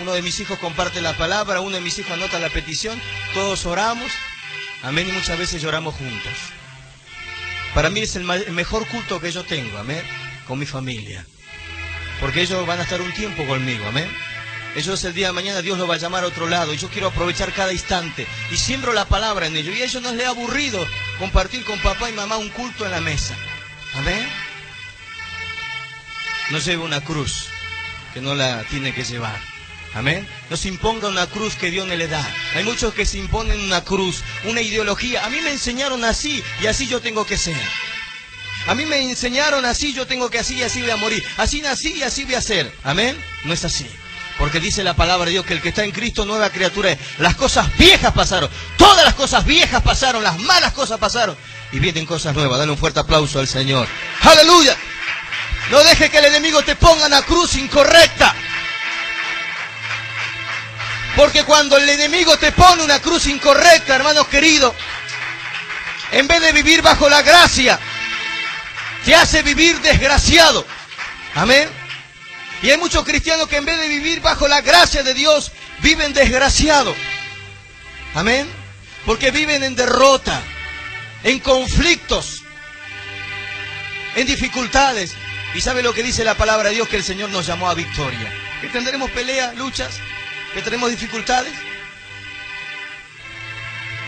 uno 0.00 0.12
de 0.12 0.22
mis 0.22 0.38
hijos 0.38 0.60
comparte 0.60 1.02
la 1.02 1.16
palabra, 1.16 1.58
uno 1.58 1.74
de 1.74 1.80
mis 1.80 1.98
hijos 1.98 2.12
anota 2.12 2.38
la 2.38 2.48
petición, 2.48 3.02
todos 3.34 3.66
oramos, 3.66 4.12
amén, 4.82 5.08
y 5.08 5.12
muchas 5.12 5.38
veces 5.38 5.62
lloramos 5.62 5.94
juntos. 5.94 6.32
Para 7.74 7.90
mí 7.90 8.00
es 8.00 8.16
el, 8.16 8.24
mejor 8.24 8.86
culto 8.88 9.20
que 9.20 9.32
yo 9.32 9.44
tengo, 9.44 9.78
amén, 9.78 10.02
con 10.46 10.58
mi 10.58 10.66
familia. 10.66 11.24
Porque 12.20 12.42
ellos 12.42 12.66
van 12.66 12.80
a 12.80 12.82
estar 12.82 13.00
un 13.00 13.12
tiempo 13.12 13.46
conmigo, 13.46 13.86
amén. 13.86 14.08
Ellos 14.74 15.04
el 15.04 15.12
día 15.12 15.28
de 15.28 15.32
mañana 15.32 15.60
Dios 15.60 15.78
los 15.78 15.88
va 15.88 15.94
a 15.94 15.98
llamar 15.98 16.24
a 16.24 16.28
otro 16.28 16.48
lado 16.48 16.72
y 16.72 16.78
yo 16.78 16.88
quiero 16.88 17.08
aprovechar 17.08 17.52
cada 17.52 17.72
instante 17.72 18.26
y 18.50 18.56
siembro 18.56 18.92
la 18.92 19.04
palabra 19.06 19.46
en 19.46 19.56
ellos. 19.56 19.76
Y 19.76 19.82
a 19.82 19.84
ellos 19.84 20.02
no 20.02 20.12
les 20.12 20.26
ha 20.26 20.30
aburrido 20.30 20.86
compartir 21.18 21.64
con 21.64 21.78
papá 21.80 22.08
y 22.08 22.14
mamá 22.14 22.38
un 22.38 22.48
culto 22.50 22.84
en 22.84 22.90
la 22.90 23.00
mesa. 23.00 23.34
Amén. 23.94 24.26
No 26.50 26.58
lleve 26.58 26.82
una 26.82 27.02
cruz 27.02 27.48
que 28.14 28.20
no 28.20 28.34
la 28.34 28.62
tiene 28.64 28.94
que 28.94 29.04
llevar. 29.04 29.51
Amén. 29.94 30.26
No 30.48 30.56
se 30.56 30.68
imponga 30.68 31.08
una 31.08 31.26
cruz 31.26 31.54
que 31.54 31.70
Dios 31.70 31.86
no 31.86 31.94
le 31.94 32.08
da. 32.08 32.26
Hay 32.54 32.64
muchos 32.64 32.94
que 32.94 33.04
se 33.04 33.18
imponen 33.18 33.60
una 33.60 33.84
cruz, 33.84 34.22
una 34.44 34.60
ideología. 34.60 35.24
A 35.24 35.30
mí 35.30 35.40
me 35.40 35.50
enseñaron 35.50 36.04
así 36.04 36.42
y 36.62 36.66
así 36.66 36.86
yo 36.86 37.00
tengo 37.00 37.26
que 37.26 37.36
ser. 37.36 37.56
A 38.68 38.74
mí 38.74 38.86
me 38.86 39.02
enseñaron 39.02 39.64
así, 39.64 39.92
yo 39.92 40.06
tengo 40.06 40.30
que 40.30 40.38
así 40.38 40.54
y 40.54 40.62
así 40.62 40.80
voy 40.80 40.90
a 40.90 40.96
morir. 40.96 41.24
Así 41.36 41.60
nací 41.60 41.94
y 41.94 42.02
así 42.02 42.24
voy 42.24 42.34
a 42.34 42.40
ser. 42.40 42.72
Amén. 42.84 43.22
No 43.44 43.52
es 43.52 43.64
así. 43.64 43.86
Porque 44.38 44.60
dice 44.60 44.82
la 44.82 44.94
palabra 44.94 45.26
de 45.26 45.32
Dios 45.32 45.44
que 45.44 45.52
el 45.54 45.60
que 45.60 45.70
está 45.70 45.84
en 45.84 45.90
Cristo 45.90 46.24
nueva 46.24 46.50
criatura 46.50 46.92
es. 46.92 46.98
Las 47.18 47.34
cosas 47.36 47.76
viejas 47.76 48.12
pasaron. 48.12 48.48
Todas 48.78 49.04
las 49.04 49.14
cosas 49.14 49.44
viejas 49.44 49.82
pasaron. 49.82 50.22
Las 50.22 50.38
malas 50.38 50.72
cosas 50.72 50.98
pasaron. 50.98 51.36
Y 51.72 51.80
vienen 51.80 52.06
cosas 52.06 52.34
nuevas. 52.34 52.58
Dale 52.58 52.72
un 52.72 52.78
fuerte 52.78 53.00
aplauso 53.00 53.40
al 53.40 53.48
Señor. 53.48 53.86
Aleluya. 54.20 54.76
No 55.70 55.82
deje 55.84 56.10
que 56.10 56.18
el 56.18 56.26
enemigo 56.26 56.62
te 56.62 56.76
ponga 56.76 57.08
la 57.08 57.22
cruz 57.22 57.56
incorrecta. 57.56 58.34
Porque 61.16 61.44
cuando 61.44 61.76
el 61.76 61.88
enemigo 61.88 62.36
te 62.38 62.52
pone 62.52 62.82
una 62.82 63.00
cruz 63.00 63.26
incorrecta, 63.26 63.96
hermanos 63.96 64.28
queridos, 64.28 64.74
en 66.10 66.26
vez 66.26 66.40
de 66.40 66.52
vivir 66.52 66.82
bajo 66.82 67.08
la 67.08 67.22
gracia, 67.22 67.78
te 69.04 69.14
hace 69.14 69.42
vivir 69.42 69.78
desgraciado. 69.80 70.66
Amén. 71.34 71.68
Y 72.62 72.70
hay 72.70 72.78
muchos 72.78 73.04
cristianos 73.04 73.48
que 73.48 73.56
en 73.56 73.64
vez 73.64 73.78
de 73.78 73.88
vivir 73.88 74.20
bajo 74.20 74.46
la 74.46 74.60
gracia 74.60 75.02
de 75.02 75.14
Dios, 75.14 75.52
viven 75.80 76.12
desgraciados. 76.12 76.96
Amén. 78.14 78.48
Porque 79.04 79.30
viven 79.30 79.64
en 79.64 79.74
derrota, 79.74 80.40
en 81.24 81.40
conflictos, 81.40 82.42
en 84.14 84.26
dificultades. 84.26 85.14
¿Y 85.54 85.60
sabe 85.60 85.82
lo 85.82 85.92
que 85.92 86.02
dice 86.02 86.24
la 86.24 86.36
palabra 86.36 86.68
de 86.68 86.76
Dios? 86.76 86.88
Que 86.88 86.96
el 86.96 87.04
Señor 87.04 87.30
nos 87.30 87.46
llamó 87.46 87.68
a 87.68 87.74
victoria. 87.74 88.32
Que 88.60 88.68
tendremos 88.68 89.10
peleas, 89.10 89.56
luchas, 89.56 89.98
que 90.54 90.62
tenemos 90.62 90.90
dificultades. 90.90 91.52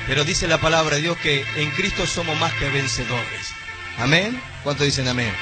Pero 0.07 0.25
dice 0.25 0.47
la 0.47 0.59
palabra 0.59 0.97
de 0.97 1.03
Dios 1.03 1.17
que 1.19 1.45
en 1.57 1.71
Cristo 1.71 2.07
somos 2.07 2.39
más 2.39 2.53
que 2.55 2.69
vencedores. 2.69 3.53
Amén. 3.99 4.41
¿Cuántos 4.63 4.87
dicen 4.87 5.09
amén? 5.09 5.33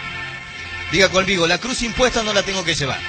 Diga 0.92 1.08
conmigo, 1.08 1.46
la 1.46 1.58
cruz 1.58 1.82
impuesta 1.82 2.22
no 2.22 2.32
la 2.32 2.42
tengo 2.42 2.64
que 2.64 2.74
llevar. 2.74 3.00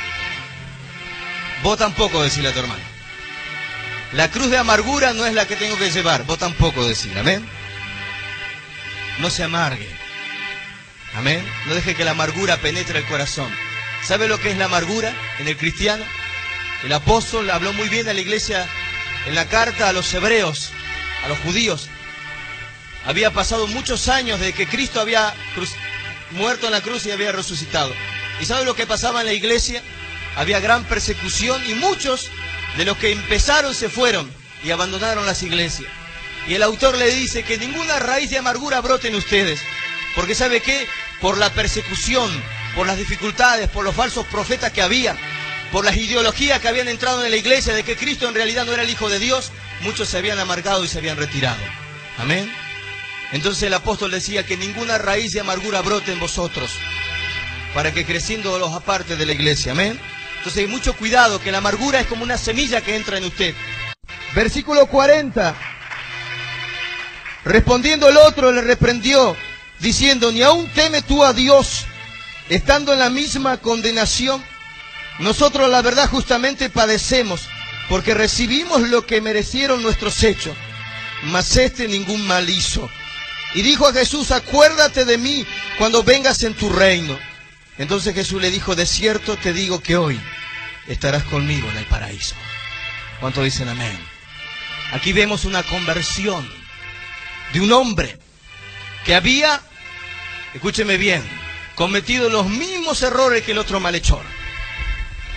Vos 1.61 1.77
tampoco, 1.77 2.23
decirle 2.23 2.49
a 2.49 2.53
tu 2.53 2.59
hermano. 2.59 2.83
La 4.13 4.29
cruz 4.31 4.49
de 4.49 4.57
amargura 4.57 5.13
no 5.13 5.25
es 5.25 5.33
la 5.33 5.47
que 5.47 5.55
tengo 5.55 5.77
que 5.77 5.91
llevar. 5.91 6.23
Vos 6.23 6.39
tampoco, 6.39 6.87
decirle. 6.87 7.19
Amén. 7.19 7.45
No 9.19 9.29
se 9.29 9.43
amargue. 9.43 9.89
Amén. 11.15 11.45
No 11.67 11.75
deje 11.75 11.95
que 11.95 12.05
la 12.05 12.11
amargura 12.11 12.57
penetre 12.57 12.99
el 12.99 13.05
corazón. 13.05 13.51
¿Sabe 14.03 14.27
lo 14.27 14.39
que 14.39 14.51
es 14.51 14.57
la 14.57 14.65
amargura 14.65 15.13
en 15.39 15.47
el 15.47 15.57
cristiano? 15.57 16.03
El 16.83 16.91
apóstol 16.91 17.49
habló 17.49 17.71
muy 17.73 17.87
bien 17.87 18.09
a 18.09 18.13
la 18.13 18.19
iglesia 18.19 18.67
en 19.25 19.35
la 19.35 19.47
carta 19.47 19.87
a 19.87 19.93
los 19.93 20.13
hebreos, 20.13 20.71
a 21.23 21.29
los 21.29 21.39
judíos. 21.39 21.87
Había 23.05 23.31
pasado 23.31 23.67
muchos 23.67 24.09
años 24.09 24.39
desde 24.39 24.53
que 24.53 24.67
Cristo 24.67 24.99
había 24.99 25.33
muerto 26.31 26.65
en 26.65 26.73
la 26.73 26.81
cruz 26.81 27.05
y 27.05 27.11
había 27.11 27.31
resucitado. 27.31 27.93
¿Y 28.41 28.45
sabe 28.45 28.65
lo 28.65 28.75
que 28.75 28.85
pasaba 28.85 29.21
en 29.21 29.27
la 29.27 29.33
iglesia? 29.33 29.81
Había 30.35 30.59
gran 30.59 30.83
persecución 30.83 31.61
y 31.69 31.73
muchos 31.75 32.29
de 32.75 32.83
los 32.83 32.97
que 32.97 33.11
empezaron 33.11 33.73
se 33.73 33.87
fueron 33.89 34.29
y 34.63 34.71
abandonaron 34.71 35.25
las 35.25 35.41
iglesias. 35.41 35.89
Y 36.47 36.55
el 36.55 36.63
autor 36.63 36.97
le 36.97 37.13
dice 37.15 37.43
que 37.43 37.57
ninguna 37.57 37.99
raíz 37.99 38.29
de 38.29 38.39
amargura 38.39 38.81
brote 38.81 39.07
en 39.07 39.15
ustedes. 39.15 39.61
Porque 40.15 40.35
¿sabe 40.35 40.61
qué? 40.61 40.85
Por 41.21 41.37
la 41.37 41.49
persecución, 41.53 42.29
por 42.75 42.87
las 42.87 42.97
dificultades, 42.97 43.69
por 43.69 43.85
los 43.85 43.95
falsos 43.95 44.25
profetas 44.27 44.73
que 44.73 44.81
había, 44.81 45.15
por 45.73 45.83
las 45.83 45.97
ideologías 45.97 46.61
que 46.61 46.67
habían 46.67 46.87
entrado 46.87 47.25
en 47.25 47.31
la 47.31 47.37
iglesia 47.37 47.73
de 47.73 47.83
que 47.83 47.97
Cristo 47.97 48.29
en 48.29 48.35
realidad 48.35 48.63
no 48.63 48.73
era 48.73 48.83
el 48.83 48.89
Hijo 48.91 49.09
de 49.09 49.17
Dios, 49.17 49.51
muchos 49.81 50.07
se 50.07 50.19
habían 50.19 50.37
amargado 50.37 50.85
y 50.85 50.87
se 50.87 50.99
habían 50.99 51.17
retirado. 51.17 51.57
Amén. 52.19 52.49
Entonces 53.31 53.63
el 53.63 53.73
apóstol 53.73 54.11
decía 54.11 54.45
que 54.45 54.55
ninguna 54.55 54.99
raíz 54.99 55.33
de 55.33 55.39
amargura 55.39 55.81
brote 55.81 56.13
en 56.13 56.19
vosotros, 56.19 56.69
para 57.73 57.91
que 57.91 58.05
creciendo 58.05 58.59
los 58.59 58.71
aparte 58.71 59.15
de 59.15 59.25
la 59.25 59.33
iglesia. 59.33 59.71
Amén. 59.71 59.99
Entonces, 60.37 60.69
mucho 60.69 60.93
cuidado, 60.95 61.41
que 61.41 61.51
la 61.51 61.57
amargura 61.57 62.01
es 62.01 62.05
como 62.05 62.23
una 62.23 62.37
semilla 62.37 62.81
que 62.81 62.95
entra 62.95 63.17
en 63.17 63.23
usted. 63.23 63.55
Versículo 64.35 64.85
40. 64.85 65.55
Respondiendo 67.45 68.09
el 68.09 68.17
otro 68.17 68.51
le 68.51 68.61
reprendió, 68.61 69.35
diciendo, 69.79 70.31
ni 70.31 70.43
aún 70.43 70.67
teme 70.73 71.01
tú 71.01 71.23
a 71.23 71.33
Dios, 71.33 71.85
estando 72.49 72.93
en 72.93 72.99
la 72.99 73.09
misma 73.09 73.57
condenación. 73.57 74.43
Nosotros 75.19 75.69
la 75.69 75.81
verdad 75.81 76.09
justamente 76.09 76.69
padecemos, 76.69 77.47
porque 77.89 78.13
recibimos 78.13 78.81
lo 78.81 79.05
que 79.05 79.21
merecieron 79.21 79.83
nuestros 79.83 80.23
hechos, 80.23 80.55
mas 81.23 81.55
este 81.57 81.87
ningún 81.87 82.25
mal 82.25 82.49
hizo. 82.49 82.89
Y 83.55 83.61
dijo 83.61 83.87
a 83.87 83.93
Jesús, 83.93 84.31
acuérdate 84.31 85.05
de 85.05 85.17
mí 85.17 85.45
cuando 85.77 86.03
vengas 86.03 86.43
en 86.43 86.55
tu 86.55 86.69
reino. 86.69 87.17
Entonces 87.77 88.15
Jesús 88.15 88.41
le 88.41 88.49
dijo, 88.49 88.75
de 88.75 88.85
cierto 88.85 89.37
te 89.37 89.53
digo 89.53 89.81
que 89.81 89.95
hoy 89.97 90.19
estarás 90.87 91.23
conmigo 91.23 91.69
en 91.69 91.77
el 91.77 91.85
paraíso. 91.85 92.35
¿Cuánto 93.19 93.43
dicen 93.43 93.69
amén? 93.69 93.97
Aquí 94.91 95.13
vemos 95.13 95.45
una 95.45 95.63
conversión 95.63 96.47
de 97.53 97.61
un 97.61 97.71
hombre 97.71 98.17
que 99.05 99.15
había, 99.15 99.61
escúcheme 100.53 100.97
bien, 100.97 101.23
cometido 101.75 102.29
los 102.29 102.47
mismos 102.47 103.01
errores 103.03 103.43
que 103.43 103.51
el 103.51 103.59
otro 103.59 103.79
malhechor. 103.79 104.23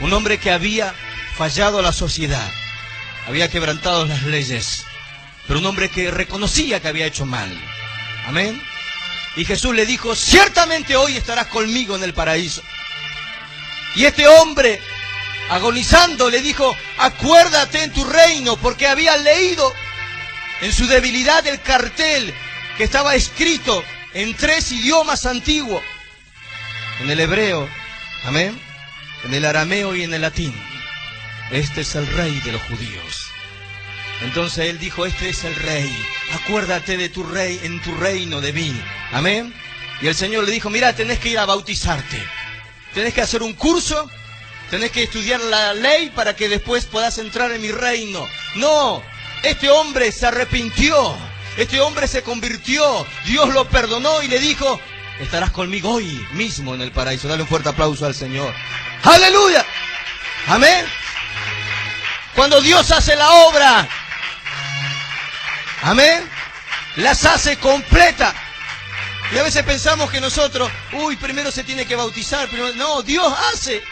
Un 0.01 0.13
hombre 0.13 0.39
que 0.39 0.51
había 0.51 0.95
fallado 1.37 1.79
a 1.79 1.83
la 1.83 1.93
sociedad, 1.93 2.51
había 3.27 3.51
quebrantado 3.51 4.07
las 4.07 4.23
leyes, 4.23 4.85
pero 5.47 5.61
un 5.61 5.67
hombre 5.67 5.89
que 5.89 6.11
reconocía 6.11 6.81
que 6.81 6.89
había 6.89 7.07
hecho 7.07 7.27
mal. 7.27 7.51
Amén. 8.27 8.63
Y 9.37 9.45
Jesús 9.45 9.75
le 9.75 9.87
dijo, 9.87 10.15
ciertamente 10.15 10.97
hoy 10.97 11.17
estarás 11.17 11.47
conmigo 11.47 11.97
en 11.97 12.03
el 12.03 12.15
paraíso. 12.15 12.63
Y 13.95 14.05
este 14.05 14.27
hombre, 14.27 14.81
agonizando, 15.51 16.31
le 16.31 16.41
dijo, 16.43 16.77
acuérdate 16.99 17.83
en 17.83 17.93
tu 17.93 18.05
reino, 18.05 18.57
porque 18.57 18.87
había 18.87 19.17
leído 19.17 19.73
en 20.61 20.73
su 20.73 20.87
debilidad 20.87 21.47
el 21.47 21.61
cartel 21.61 22.35
que 22.77 22.85
estaba 22.85 23.15
escrito 23.15 23.83
en 24.15 24.35
tres 24.35 24.73
idiomas 24.73 25.27
antiguos, 25.27 25.83
en 27.01 27.11
el 27.11 27.21
hebreo, 27.21 27.69
amén, 28.25 28.59
en 29.25 29.35
el 29.35 29.45
arameo 29.45 29.95
y 29.95 30.03
en 30.03 30.15
el 30.15 30.23
latín. 30.23 30.55
Este 31.51 31.83
es 31.83 31.95
el 31.95 32.07
rey 32.09 32.41
de 32.41 32.53
los 32.53 32.63
judíos. 32.63 33.27
Entonces 34.23 34.71
él 34.71 34.79
dijo, 34.79 35.05
este 35.05 35.29
es 35.29 35.45
el 35.45 35.55
rey, 35.55 35.93
acuérdate 36.35 36.97
de 36.97 37.09
tu 37.09 37.23
rey, 37.23 37.61
en 37.63 37.81
tu 37.83 37.95
reino 37.97 38.41
de 38.41 38.53
mí. 38.53 38.75
Amén. 39.13 39.55
Y 40.01 40.09
el 40.09 40.15
Señor 40.15 40.45
le 40.45 40.53
dijo, 40.53 40.71
mira, 40.71 40.95
tenés 40.95 41.19
que 41.19 41.31
ir 41.31 41.39
a 41.39 41.47
bautizarte. 41.47 42.23
Tenés 42.95 43.13
que 43.13 43.21
hacer 43.21 43.43
un 43.43 43.53
curso, 43.53 44.11
tenés 44.71 44.91
que 44.91 45.03
estudiar 45.03 45.41
la 45.41 45.75
ley 45.75 46.11
para 46.15 46.35
que 46.35 46.49
después 46.49 46.87
puedas 46.87 47.19
entrar 47.19 47.53
en 47.53 47.61
mi 47.61 47.71
reino. 47.71 48.27
No, 48.55 49.03
este 49.43 49.71
hombre 49.71 50.11
se 50.13 50.27
arrepintió, 50.27 51.15
este 51.59 51.81
hombre 51.81 52.09
se 52.09 52.23
convirtió, 52.23 53.07
Dios 53.27 53.53
lo 53.53 53.69
perdonó 53.69 54.23
y 54.23 54.29
le 54.29 54.39
dijo, 54.39 54.81
estarás 55.21 55.51
conmigo 55.51 55.93
hoy 55.93 56.27
mismo 56.33 56.75
en 56.75 56.81
el 56.81 56.91
paraíso. 56.91 57.29
Dale 57.29 57.43
un 57.43 57.49
fuerte 57.49 57.69
aplauso 57.69 58.07
al 58.07 58.15
Señor. 58.15 58.53
Aleluya. 59.03 59.65
Amén. 60.49 60.87
Cuando 62.35 62.61
Dios 62.61 62.91
hace 62.91 63.17
la 63.17 63.31
obra, 63.31 63.89
Amén. 65.87 66.29
Las 66.97 67.25
hace 67.25 67.59
completa. 67.59 68.35
Y 69.33 69.39
a 69.39 69.43
veces 69.43 69.63
pensamos 69.65 70.11
que 70.11 70.21
nosotros, 70.21 70.71
uy, 70.93 71.17
primero 71.17 71.51
se 71.51 71.63
tiene 71.63 71.87
que 71.87 71.95
bautizar, 71.95 72.49
pero 72.51 72.75
no, 72.75 73.03
Dios 73.03 73.33
hace. 73.53 73.83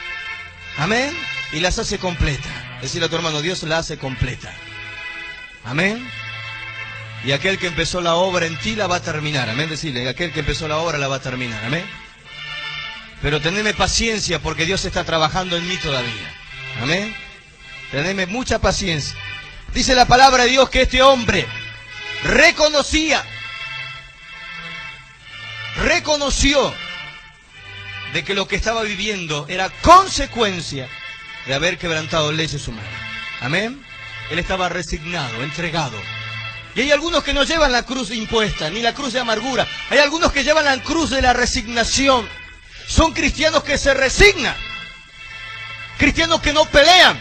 Amén. 0.78 1.16
Y 1.52 1.60
las 1.60 1.78
hace 1.78 1.98
completa. 1.98 2.48
Decirle 2.80 3.06
a 3.06 3.08
tu 3.08 3.16
hermano, 3.16 3.42
Dios 3.42 3.62
la 3.62 3.78
hace 3.78 3.96
completa. 3.96 4.52
Amén. 5.64 6.04
Y 7.24 7.30
aquel 7.30 7.58
que 7.58 7.68
empezó 7.68 8.00
la 8.00 8.14
obra 8.14 8.46
en 8.46 8.58
ti 8.58 8.74
la 8.74 8.86
va 8.86 8.96
a 8.96 9.02
terminar. 9.02 9.48
Amén. 9.48 9.70
Decirle, 9.70 10.08
aquel 10.08 10.32
que 10.32 10.40
empezó 10.40 10.66
la 10.66 10.78
obra 10.78 10.98
la 10.98 11.08
va 11.08 11.16
a 11.16 11.22
terminar. 11.22 11.64
Amén. 11.64 11.88
Pero 13.24 13.40
tenedme 13.40 13.72
paciencia 13.72 14.38
porque 14.38 14.66
Dios 14.66 14.84
está 14.84 15.02
trabajando 15.02 15.56
en 15.56 15.66
mí 15.66 15.78
todavía. 15.78 16.34
Amén. 16.82 17.16
Tenedme 17.90 18.26
mucha 18.26 18.58
paciencia. 18.58 19.16
Dice 19.72 19.94
la 19.94 20.04
palabra 20.04 20.42
de 20.42 20.50
Dios 20.50 20.68
que 20.68 20.82
este 20.82 21.00
hombre 21.00 21.46
reconocía, 22.22 23.24
reconoció 25.84 26.74
de 28.12 28.24
que 28.24 28.34
lo 28.34 28.46
que 28.46 28.56
estaba 28.56 28.82
viviendo 28.82 29.46
era 29.48 29.70
consecuencia 29.80 30.86
de 31.46 31.54
haber 31.54 31.78
quebrantado 31.78 32.30
leyes 32.30 32.68
humanas. 32.68 32.92
Amén. 33.40 33.82
Él 34.30 34.38
estaba 34.38 34.68
resignado, 34.68 35.42
entregado. 35.42 35.98
Y 36.74 36.82
hay 36.82 36.92
algunos 36.92 37.24
que 37.24 37.32
no 37.32 37.44
llevan 37.44 37.72
la 37.72 37.84
cruz 37.84 38.10
impuesta, 38.10 38.68
ni 38.68 38.82
la 38.82 38.92
cruz 38.92 39.14
de 39.14 39.20
amargura. 39.20 39.66
Hay 39.88 39.96
algunos 39.96 40.30
que 40.30 40.44
llevan 40.44 40.66
la 40.66 40.82
cruz 40.82 41.08
de 41.08 41.22
la 41.22 41.32
resignación. 41.32 42.43
Son 42.86 43.12
cristianos 43.12 43.62
que 43.64 43.78
se 43.78 43.94
resignan. 43.94 44.56
Cristianos 45.98 46.40
que 46.40 46.52
no 46.52 46.64
pelean. 46.66 47.20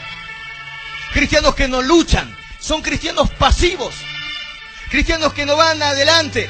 Cristianos 1.14 1.56
que 1.56 1.68
no 1.68 1.82
luchan. 1.82 2.36
Son 2.60 2.82
cristianos 2.82 3.30
pasivos 3.32 3.94
cristianos 4.94 5.34
que 5.34 5.48
no 5.48 5.56
van 5.56 5.82
adelante, 5.82 6.48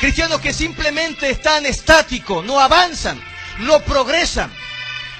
cristianos 0.00 0.40
que 0.40 0.54
simplemente 0.54 1.28
están 1.28 1.66
estáticos, 1.66 2.42
no 2.46 2.58
avanzan, 2.58 3.22
no 3.58 3.78
progresan, 3.80 4.50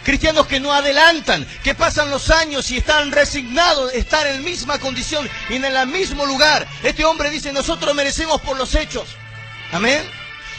cristianos 0.03 0.47
que 0.47 0.61
no 0.61 0.73
adelantan, 0.73 1.47
que 1.63 1.75
pasan 1.75 2.09
los 2.09 2.31
años 2.31 2.71
y 2.71 2.79
están 2.79 3.13
resignados 3.13 3.93
estar 3.93 4.27
en 4.27 4.37
la 4.37 4.41
misma 4.41 4.79
condición 4.79 5.29
y 5.51 5.57
en 5.57 5.65
el 5.67 5.87
mismo 5.89 6.25
lugar. 6.25 6.67
Este 6.83 7.05
hombre 7.05 7.29
dice, 7.29 7.53
nosotros 7.53 7.95
merecemos 7.95 8.41
por 8.41 8.57
los 8.57 8.75
hechos. 8.75 9.11
Amén. 9.71 10.03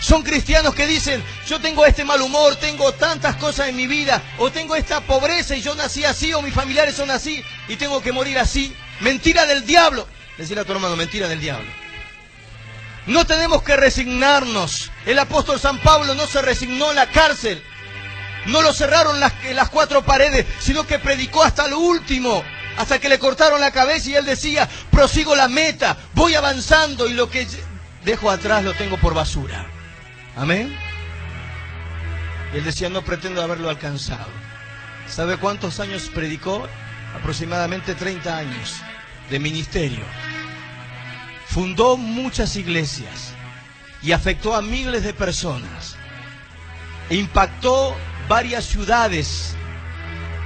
Son 0.01 0.23
cristianos 0.23 0.73
que 0.73 0.87
dicen, 0.87 1.23
yo 1.47 1.61
tengo 1.61 1.85
este 1.85 2.03
mal 2.03 2.21
humor, 2.21 2.55
tengo 2.55 2.91
tantas 2.93 3.35
cosas 3.35 3.69
en 3.69 3.75
mi 3.75 3.85
vida, 3.85 4.21
o 4.39 4.51
tengo 4.51 4.75
esta 4.75 4.99
pobreza 5.01 5.55
y 5.55 5.61
yo 5.61 5.75
nací 5.75 6.03
así, 6.03 6.33
o 6.33 6.41
mis 6.41 6.55
familiares 6.55 6.95
son 6.95 7.11
así, 7.11 7.43
y 7.67 7.75
tengo 7.75 8.01
que 8.01 8.11
morir 8.11 8.39
así. 8.39 8.75
Mentira 8.99 9.45
del 9.45 9.63
diablo. 9.63 10.07
Decirle 10.39 10.61
a 10.61 10.65
tu 10.65 10.71
hermano, 10.71 10.95
mentira 10.95 11.27
del 11.27 11.39
diablo. 11.39 11.69
No 13.05 13.25
tenemos 13.25 13.61
que 13.61 13.77
resignarnos. 13.77 14.91
El 15.05 15.19
apóstol 15.19 15.59
San 15.59 15.77
Pablo 15.79 16.15
no 16.15 16.25
se 16.25 16.41
resignó 16.41 16.89
en 16.89 16.95
la 16.95 17.11
cárcel. 17.11 17.63
No 18.47 18.63
lo 18.63 18.73
cerraron 18.73 19.19
las, 19.19 19.33
las 19.53 19.69
cuatro 19.69 20.03
paredes, 20.03 20.47
sino 20.59 20.87
que 20.87 20.97
predicó 20.97 21.43
hasta 21.43 21.67
lo 21.67 21.77
último. 21.77 22.43
Hasta 22.77 22.97
que 22.97 23.09
le 23.09 23.19
cortaron 23.19 23.61
la 23.61 23.71
cabeza 23.71 24.09
y 24.09 24.15
él 24.15 24.25
decía, 24.25 24.67
prosigo 24.89 25.35
la 25.35 25.47
meta, 25.47 25.95
voy 26.15 26.33
avanzando 26.33 27.07
y 27.07 27.13
lo 27.13 27.29
que 27.29 27.47
dejo 28.03 28.31
atrás 28.31 28.63
lo 28.63 28.73
tengo 28.73 28.97
por 28.97 29.13
basura. 29.13 29.81
Amén. 30.36 30.76
Y 32.54 32.58
él 32.58 32.63
decía, 32.63 32.89
no 32.89 33.04
pretendo 33.04 33.41
haberlo 33.41 33.70
alcanzado. 33.70 34.30
¿Sabe 35.08 35.38
cuántos 35.38 35.80
años 35.80 36.10
predicó? 36.13 36.67
Aproximadamente 37.15 37.96
30 37.96 38.38
años 38.38 38.82
de 39.30 39.39
ministerio. 39.39 40.06
Fundó 41.48 41.98
muchas 41.98 42.56
iglesias 42.56 43.34
y 44.02 44.13
afectó 44.13 44.56
a 44.56 44.62
miles 44.62 45.04
de 45.04 45.13
personas. 45.13 45.96
Impactó 47.10 47.96
varias 48.30 48.65
ciudades 48.65 49.56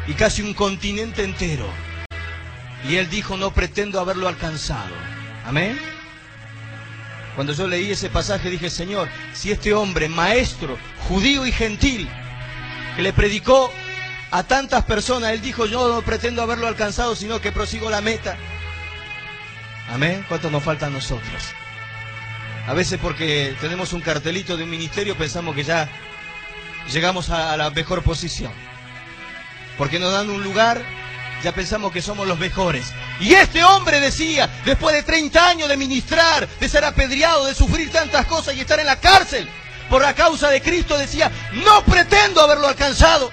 y 0.08 0.14
casi 0.14 0.42
un 0.42 0.54
continente 0.54 1.24
entero. 1.24 1.68
Y 2.88 2.96
él 2.96 3.10
dijo, 3.10 3.38
no 3.38 3.52
pretendo 3.52 4.00
haberlo 4.00 4.28
alcanzado. 4.28 4.94
Amén. 5.46 5.95
Cuando 7.36 7.54
yo 7.54 7.68
leí 7.68 7.92
ese 7.92 8.10
pasaje 8.10 8.50
dije, 8.50 8.70
Señor, 8.70 9.10
si 9.34 9.52
este 9.52 9.74
hombre, 9.74 10.08
maestro, 10.08 10.78
judío 11.10 11.46
y 11.46 11.52
gentil, 11.52 12.10
que 12.96 13.02
le 13.02 13.12
predicó 13.12 13.72
a 14.32 14.44
tantas 14.44 14.86
personas, 14.86 15.32
él 15.34 15.42
dijo, 15.42 15.66
yo 15.66 15.94
no 15.94 16.02
pretendo 16.02 16.42
haberlo 16.42 16.68
alcanzado, 16.68 17.16
sino 17.16 17.42
que 17.42 17.52
prosigo 17.52 17.90
la 17.90 18.02
meta. 18.02 18.38
Amén. 19.90 20.26
¿Cuánto 20.28 20.50
nos 20.50 20.64
falta 20.64 20.88
a 20.88 20.90
nosotros? 20.90 21.44
A 22.68 22.74
veces 22.74 23.00
porque 23.02 23.56
tenemos 23.62 23.94
un 23.94 24.02
cartelito 24.02 24.58
de 24.58 24.64
un 24.64 24.70
ministerio 24.70 25.16
pensamos 25.16 25.56
que 25.56 25.64
ya 25.64 25.88
llegamos 26.92 27.30
a 27.30 27.56
la 27.58 27.70
mejor 27.70 28.02
posición. 28.02 28.52
Porque 29.78 30.00
nos 30.00 30.14
dan 30.14 30.30
un 30.30 30.42
lugar, 30.44 30.82
ya 31.46 31.52
pensamos 31.52 31.92
que 31.92 32.02
somos 32.02 32.28
los 32.28 32.40
mejores. 32.40 32.88
Y 33.20 33.36
este 33.36 33.64
hombre 33.64 34.00
decía, 34.00 34.50
después 34.66 34.96
de 34.96 35.04
30 35.04 35.48
años 35.48 35.70
de 35.70 35.78
ministrar, 35.78 36.48
de 36.48 36.68
ser 36.68 36.84
apedreado, 36.84 37.46
de 37.46 37.54
sufrir 37.54 37.92
tantas 37.92 38.26
cosas 38.26 38.56
y 38.56 38.62
estar 38.62 38.80
en 38.80 38.88
la 38.88 39.00
cárcel, 39.00 39.48
por 39.88 40.02
la 40.02 40.16
causa 40.16 40.50
de 40.50 40.60
Cristo, 40.60 40.98
decía, 40.98 41.32
no 41.64 41.86
pretendo 41.86 42.42
haberlo 42.42 42.68
alcanzado, 42.68 43.32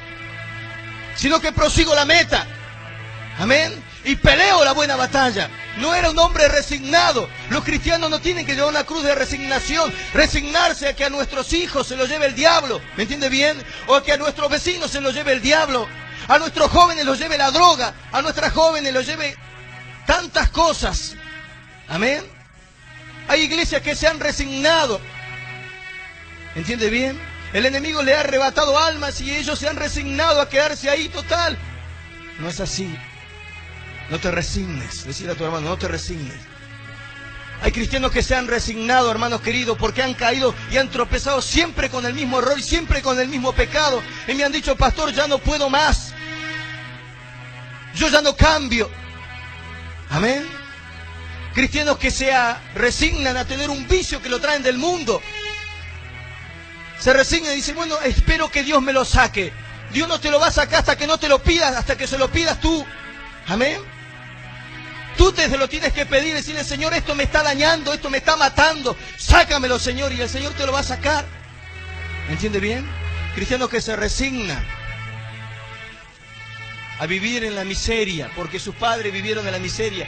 sino 1.15 1.41
que 1.41 1.53
prosigo 1.53 1.95
la 1.95 2.05
meta. 2.05 2.47
Amén. 3.39 3.83
Y 4.05 4.17
peleo 4.17 4.63
la 4.63 4.73
buena 4.73 4.97
batalla. 4.97 5.49
No 5.79 5.95
era 5.95 6.11
un 6.11 6.19
hombre 6.19 6.49
resignado. 6.49 7.31
Los 7.49 7.65
cristianos 7.65 8.11
no 8.11 8.21
tienen 8.21 8.45
que 8.45 8.55
llevar 8.55 8.69
una 8.69 8.85
cruz 8.85 9.05
de 9.05 9.15
resignación. 9.15 9.91
Resignarse 10.13 10.87
a 10.87 10.95
que 10.95 11.07
a 11.07 11.09
nuestros 11.09 11.51
hijos 11.55 11.87
se 11.87 11.97
los 11.97 12.11
lleve 12.11 12.27
el 12.27 12.35
diablo. 12.35 12.83
¿Me 12.99 13.05
entiende 13.05 13.31
bien? 13.31 13.57
O 13.87 13.95
a 13.95 14.03
que 14.03 14.13
a 14.13 14.19
nuestros 14.19 14.51
vecinos 14.51 14.91
se 14.91 15.01
los 15.01 15.15
lleve 15.15 15.33
el 15.33 15.41
diablo. 15.41 15.89
A 16.33 16.39
nuestros 16.39 16.71
jóvenes 16.71 17.05
los 17.05 17.19
lleve 17.19 17.37
la 17.37 17.51
droga. 17.51 17.93
A 18.11 18.23
nuestras 18.23 18.55
jóvenes 18.55 18.95
los 18.95 19.05
lleve 19.05 19.37
tantas 20.07 20.49
cosas. 20.49 21.15
Amén. 21.89 22.25
Hay 23.29 23.43
iglesias 23.43 23.83
que 23.83 23.95
se 23.95 24.09
han 24.09 24.19
resignado. 24.19 24.99
¿Entiende 26.55 26.89
bien? 26.89 27.21
El 27.53 27.67
enemigo 27.67 28.03
le 28.03 28.15
ha 28.15 28.21
arrebatado 28.21 28.79
almas 28.79 29.21
y 29.21 29.31
ellos 29.31 29.59
se 29.59 29.69
han 29.69 29.77
resignado 29.77 30.41
a 30.41 30.49
quedarse 30.49 30.89
ahí 30.89 31.11
total. 31.11 31.59
No 32.39 32.49
es 32.49 32.61
así. 32.61 32.97
No 34.09 34.19
te 34.19 34.31
resignes. 34.31 35.05
Decirle 35.05 35.35
a 35.35 35.37
tu 35.37 35.45
hermano, 35.45 35.69
no 35.69 35.77
te 35.77 35.89
resignes. 35.89 36.41
Hay 37.61 37.73
cristianos 37.73 38.11
que 38.11 38.23
se 38.23 38.35
han 38.35 38.49
resignado, 38.49 39.11
hermanos 39.11 39.43
queridos, 39.43 39.77
porque 39.77 40.03
han 40.03 40.15
caído 40.15 40.55
y 40.71 40.79
han 40.79 40.89
tropezado 40.89 41.43
siempre 41.43 41.91
con 41.91 42.07
el 42.07 42.15
mismo 42.15 42.39
error 42.39 42.59
y 42.59 42.63
siempre 42.63 43.03
con 43.03 43.21
el 43.21 43.29
mismo 43.29 43.53
pecado. 43.53 44.03
Y 44.27 44.33
me 44.33 44.45
han 44.45 44.51
dicho, 44.53 44.75
pastor, 44.77 45.13
ya 45.13 45.27
no 45.27 45.37
puedo 45.37 45.69
más. 45.69 46.02
Yo 48.03 48.09
ya 48.09 48.21
no 48.21 48.35
cambio. 48.35 48.91
Amén. 50.11 50.45
Cristianos 51.55 51.99
que 51.99 52.11
se 52.11 52.33
resignan 52.75 53.37
a 53.37 53.45
tener 53.45 53.71
un 53.71 53.87
vicio 53.87 54.21
que 54.21 54.29
lo 54.29 54.41
traen 54.41 54.65
del 54.65 54.77
mundo. 54.77 55.23
Se 56.99 57.13
resignan 57.13 57.53
y 57.53 57.57
dicen, 57.57 57.77
bueno, 57.77 57.97
espero 58.01 58.51
que 58.51 58.65
Dios 58.65 58.83
me 58.83 58.93
lo 58.93 59.05
saque. 59.05 59.53
Dios 59.93 60.09
no 60.09 60.19
te 60.19 60.33
lo 60.33 60.41
va 60.41 60.49
a 60.49 60.51
sacar 60.51 60.81
hasta 60.81 60.97
que 60.97 61.07
no 61.07 61.17
te 61.19 61.29
lo 61.29 61.45
pidas, 61.45 61.77
hasta 61.77 61.97
que 61.97 62.09
se 62.09 62.19
lo 62.19 62.29
pidas 62.29 62.61
tú. 62.61 62.85
Amén. 63.47 63.81
Tú 65.17 65.31
te 65.31 65.47
lo 65.57 65.69
tienes 65.69 65.93
que 65.93 66.05
pedir, 66.05 66.35
decirle, 66.35 66.65
Señor, 66.65 66.95
esto 66.95 67.15
me 67.15 67.23
está 67.23 67.45
dañando, 67.45 67.93
esto 67.93 68.11
me 68.11 68.19
está 68.19 68.35
matando, 68.35 68.97
sácamelo, 69.17 69.79
Señor, 69.79 70.13
y 70.13 70.21
el 70.21 70.29
Señor 70.29 70.55
te 70.55 70.67
lo 70.67 70.73
va 70.73 70.81
a 70.81 70.83
sacar. 70.83 71.25
¿Entiende 72.29 72.59
bien? 72.59 72.85
Cristianos 73.37 73.71
que 73.71 73.81
se 73.81 73.95
resignan 73.95 74.82
a 77.03 77.07
vivir 77.07 77.43
en 77.43 77.57
la 77.57 77.65
miseria, 77.65 78.31
porque 78.37 78.61
sus 78.61 78.77
padres 78.77 79.13
vivieron 79.13 79.45
en 79.45 79.51
la 79.51 79.59
miseria, 79.59 80.07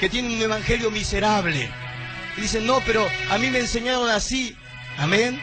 que 0.00 0.08
tienen 0.08 0.32
un 0.32 0.42
evangelio 0.42 0.90
miserable. 0.90 1.70
Dicen, 2.36 2.66
no, 2.66 2.80
pero 2.84 3.08
a 3.30 3.38
mí 3.38 3.48
me 3.48 3.60
enseñaron 3.60 4.10
así. 4.10 4.56
Amén. 4.98 5.40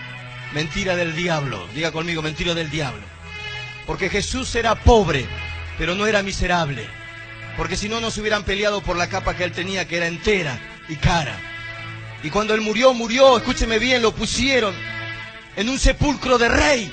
Mentira 0.54 0.98
del 0.98 1.16
diablo. 1.16 1.66
Diga 1.74 1.94
conmigo, 1.94 2.22
mentira 2.22 2.54
del 2.54 2.70
diablo. 2.70 3.02
Porque 3.88 4.10
Jesús 4.10 4.54
era 4.56 4.76
pobre, 4.76 5.26
pero 5.78 5.96
no 5.96 6.06
era 6.06 6.22
miserable. 6.22 6.86
Porque 7.56 7.78
si 7.78 7.88
no, 7.88 8.02
no 8.02 8.12
se 8.12 8.20
hubieran 8.20 8.44
peleado 8.44 8.82
por 8.82 8.98
la 8.98 9.08
capa 9.08 9.38
que 9.38 9.46
él 9.46 9.54
tenía, 9.54 9.88
que 9.88 9.96
era 9.96 10.08
entera 10.08 10.60
y 10.90 10.98
cara. 10.98 11.40
Y 12.24 12.30
cuando 12.30 12.54
él 12.54 12.60
murió, 12.60 12.94
murió, 12.94 13.38
escúcheme 13.38 13.80
bien, 13.80 14.02
lo 14.02 14.14
pusieron 14.14 14.76
en 15.56 15.70
un 15.70 15.80
sepulcro 15.80 16.38
de 16.38 16.50
rey. 16.50 16.92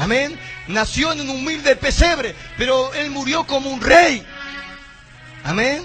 Amén. 0.00 0.38
Nació 0.66 1.12
en 1.12 1.20
un 1.20 1.28
humilde 1.28 1.76
pesebre, 1.76 2.34
pero 2.56 2.92
él 2.94 3.10
murió 3.10 3.46
como 3.46 3.68
un 3.68 3.82
rey. 3.82 4.24
Amén. 5.44 5.84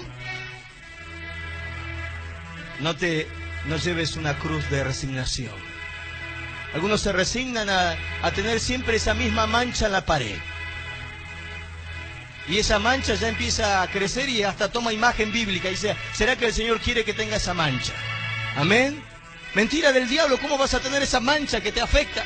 No 2.80 2.96
te 2.96 3.28
no 3.66 3.76
lleves 3.76 4.16
una 4.16 4.38
cruz 4.38 4.68
de 4.70 4.84
resignación. 4.84 5.54
Algunos 6.72 7.02
se 7.02 7.12
resignan 7.12 7.68
a, 7.68 7.94
a 8.22 8.30
tener 8.30 8.58
siempre 8.58 8.96
esa 8.96 9.12
misma 9.12 9.46
mancha 9.46 9.86
en 9.86 9.92
la 9.92 10.06
pared. 10.06 10.36
Y 12.48 12.58
esa 12.58 12.78
mancha 12.78 13.14
ya 13.16 13.28
empieza 13.28 13.82
a 13.82 13.90
crecer 13.90 14.30
y 14.30 14.44
hasta 14.44 14.72
toma 14.72 14.94
imagen 14.94 15.30
bíblica. 15.30 15.68
Y 15.68 15.72
dice, 15.72 15.94
¿será 16.14 16.36
que 16.36 16.46
el 16.46 16.54
Señor 16.54 16.80
quiere 16.80 17.04
que 17.04 17.12
tenga 17.12 17.36
esa 17.36 17.52
mancha? 17.52 17.92
Amén. 18.56 19.02
Mentira 19.54 19.92
del 19.92 20.08
diablo, 20.08 20.38
¿cómo 20.38 20.56
vas 20.56 20.72
a 20.72 20.80
tener 20.80 21.02
esa 21.02 21.20
mancha 21.20 21.60
que 21.60 21.72
te 21.72 21.82
afecta 21.82 22.24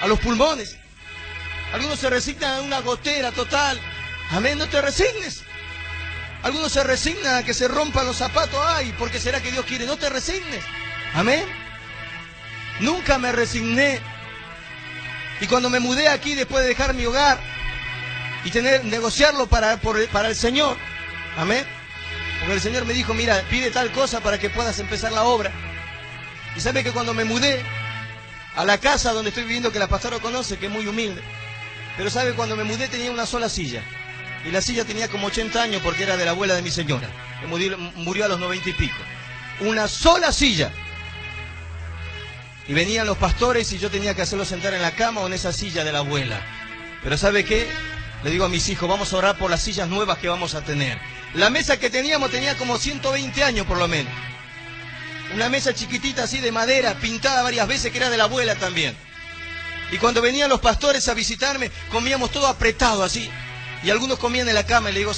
a 0.00 0.08
los 0.08 0.18
pulmones? 0.18 0.79
Algunos 1.72 1.98
se 1.98 2.10
resignan 2.10 2.56
a 2.56 2.60
una 2.62 2.80
gotera 2.80 3.32
total. 3.32 3.80
Amén, 4.30 4.58
no 4.58 4.66
te 4.68 4.80
resignes. 4.80 5.42
Algunos 6.42 6.72
se 6.72 6.82
resignan 6.82 7.36
a 7.36 7.42
que 7.42 7.54
se 7.54 7.68
rompan 7.68 8.06
los 8.06 8.16
zapatos. 8.16 8.58
Ay, 8.66 8.94
porque 8.98 9.20
será 9.20 9.40
que 9.40 9.52
Dios 9.52 9.64
quiere. 9.66 9.86
No 9.86 9.96
te 9.96 10.08
resignes. 10.08 10.64
Amén. 11.14 11.44
Nunca 12.80 13.18
me 13.18 13.32
resigné. 13.32 14.00
Y 15.40 15.46
cuando 15.46 15.70
me 15.70 15.80
mudé 15.80 16.08
aquí 16.08 16.34
después 16.34 16.62
de 16.62 16.68
dejar 16.68 16.94
mi 16.94 17.06
hogar, 17.06 17.38
y 18.44 18.50
tener, 18.50 18.84
negociarlo 18.84 19.46
para, 19.46 19.78
para 19.78 20.28
el 20.28 20.36
Señor. 20.36 20.76
Amén. 21.36 21.64
Porque 22.40 22.54
el 22.54 22.60
Señor 22.60 22.84
me 22.86 22.94
dijo, 22.94 23.14
mira, 23.14 23.42
pide 23.50 23.70
tal 23.70 23.92
cosa 23.92 24.20
para 24.20 24.38
que 24.38 24.50
puedas 24.50 24.78
empezar 24.78 25.12
la 25.12 25.24
obra. 25.24 25.52
Y 26.56 26.60
sabe 26.60 26.82
que 26.82 26.92
cuando 26.92 27.14
me 27.14 27.24
mudé 27.24 27.62
a 28.56 28.64
la 28.64 28.78
casa 28.78 29.12
donde 29.12 29.28
estoy 29.28 29.44
viviendo, 29.44 29.72
que 29.72 29.78
la 29.78 29.88
pastora 29.88 30.18
conoce, 30.18 30.58
que 30.58 30.66
es 30.66 30.72
muy 30.72 30.86
humilde, 30.86 31.22
pero 32.00 32.08
sabe, 32.08 32.32
cuando 32.32 32.56
me 32.56 32.64
mudé 32.64 32.88
tenía 32.88 33.10
una 33.10 33.26
sola 33.26 33.50
silla. 33.50 33.82
Y 34.46 34.50
la 34.50 34.62
silla 34.62 34.86
tenía 34.86 35.08
como 35.08 35.26
80 35.26 35.62
años 35.62 35.82
porque 35.84 36.04
era 36.04 36.16
de 36.16 36.24
la 36.24 36.30
abuela 36.30 36.54
de 36.54 36.62
mi 36.62 36.70
señora, 36.70 37.06
que 37.42 37.46
murió, 37.46 38.24
a 38.24 38.28
los 38.28 38.40
90 38.40 38.70
y 38.70 38.72
pico. 38.72 38.96
Una 39.60 39.86
sola 39.86 40.32
silla. 40.32 40.72
Y 42.66 42.72
venían 42.72 43.06
los 43.06 43.18
pastores 43.18 43.70
y 43.74 43.78
yo 43.78 43.90
tenía 43.90 44.14
que 44.14 44.22
hacerlo 44.22 44.46
sentar 44.46 44.72
en 44.72 44.80
la 44.80 44.92
cama 44.92 45.20
o 45.20 45.26
en 45.26 45.34
esa 45.34 45.52
silla 45.52 45.84
de 45.84 45.92
la 45.92 45.98
abuela. 45.98 46.40
Pero 47.02 47.18
¿sabe 47.18 47.44
qué? 47.44 47.68
Le 48.24 48.30
digo 48.30 48.46
a 48.46 48.48
mis 48.48 48.70
hijos, 48.70 48.88
vamos 48.88 49.12
a 49.12 49.18
orar 49.18 49.36
por 49.36 49.50
las 49.50 49.60
sillas 49.60 49.90
nuevas 49.90 50.16
que 50.16 50.28
vamos 50.30 50.54
a 50.54 50.62
tener. 50.62 50.98
La 51.34 51.50
mesa 51.50 51.78
que 51.78 51.90
teníamos 51.90 52.30
tenía 52.30 52.56
como 52.56 52.78
120 52.78 53.44
años 53.44 53.66
por 53.66 53.76
lo 53.76 53.88
menos. 53.88 54.14
Una 55.34 55.50
mesa 55.50 55.74
chiquitita 55.74 56.22
así 56.22 56.40
de 56.40 56.50
madera, 56.50 56.94
pintada 56.94 57.42
varias 57.42 57.68
veces, 57.68 57.92
que 57.92 57.98
era 57.98 58.08
de 58.08 58.16
la 58.16 58.24
abuela 58.24 58.54
también. 58.54 58.96
Y 59.92 59.98
cuando 59.98 60.22
venían 60.22 60.48
los 60.48 60.60
pastores 60.60 61.08
a 61.08 61.14
visitarme, 61.14 61.70
comíamos 61.90 62.30
todo 62.30 62.46
apretado 62.46 63.02
así. 63.02 63.30
Y 63.82 63.90
algunos 63.90 64.18
comían 64.18 64.48
en 64.48 64.54
la 64.54 64.66
cama 64.66 64.90
y 64.90 64.92
le 64.92 65.00
digo, 65.00 65.12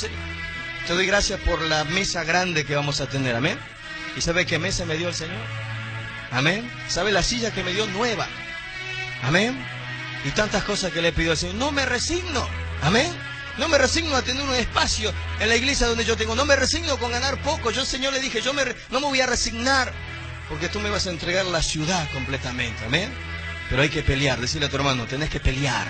te 0.87 0.93
doy 0.95 1.07
gracias 1.07 1.41
por 1.41 1.61
la 1.63 1.85
mesa 1.85 2.25
grande 2.25 2.65
que 2.65 2.75
vamos 2.75 3.01
a 3.01 3.07
tener, 3.07 3.35
amén. 3.37 3.59
¿Y 4.17 4.21
sabe 4.21 4.47
qué 4.47 4.59
mesa 4.59 4.85
me 4.85 4.97
dio 4.97 5.09
el 5.09 5.15
Señor? 5.15 5.45
Amén. 6.31 6.71
¿Sabe 6.89 7.13
la 7.13 7.23
silla 7.23 7.53
que 7.53 7.63
me 7.63 7.73
dio 7.73 7.87
nueva? 7.89 8.27
Amén. 9.23 9.57
Y 10.25 10.31
tantas 10.31 10.65
cosas 10.65 10.93
que 10.93 11.03
le 11.03 11.13
pidió 11.13 11.33
al 11.33 11.37
Señor. 11.37 11.57
No 11.57 11.73
me 11.73 11.85
resigno. 11.85 12.49
Amén. 12.83 13.13
No 13.59 13.69
me 13.69 13.77
resigno 13.77 14.17
a 14.17 14.23
tener 14.23 14.43
un 14.43 14.55
espacio 14.55 15.13
en 15.41 15.49
la 15.49 15.57
iglesia 15.57 15.87
donde 15.87 16.05
yo 16.05 16.17
tengo. 16.17 16.35
No 16.35 16.45
me 16.45 16.57
resigno 16.57 16.97
con 16.99 17.11
ganar 17.11 17.41
poco. 17.43 17.71
Yo, 17.71 17.85
Señor, 17.85 18.13
le 18.13 18.21
dije, 18.21 18.41
yo 18.41 18.55
me, 18.55 18.65
no 18.91 19.01
me 19.01 19.07
voy 19.07 19.21
a 19.21 19.27
resignar 19.27 19.93
porque 20.49 20.69
tú 20.69 20.81
me 20.81 20.91
vas 20.91 21.07
a 21.07 21.11
entregar 21.11 21.45
la 21.47 21.63
ciudad 21.63 22.09
completamente. 22.13 22.85
Amén. 22.85 23.13
Pero 23.69 23.83
hay 23.83 23.89
que 23.89 24.03
pelear. 24.03 24.41
Decirle 24.41 24.67
a 24.67 24.71
tu 24.71 24.77
hermano, 24.77 25.07
tenés 25.07 25.31
que 25.31 25.41
pelear. 25.41 25.89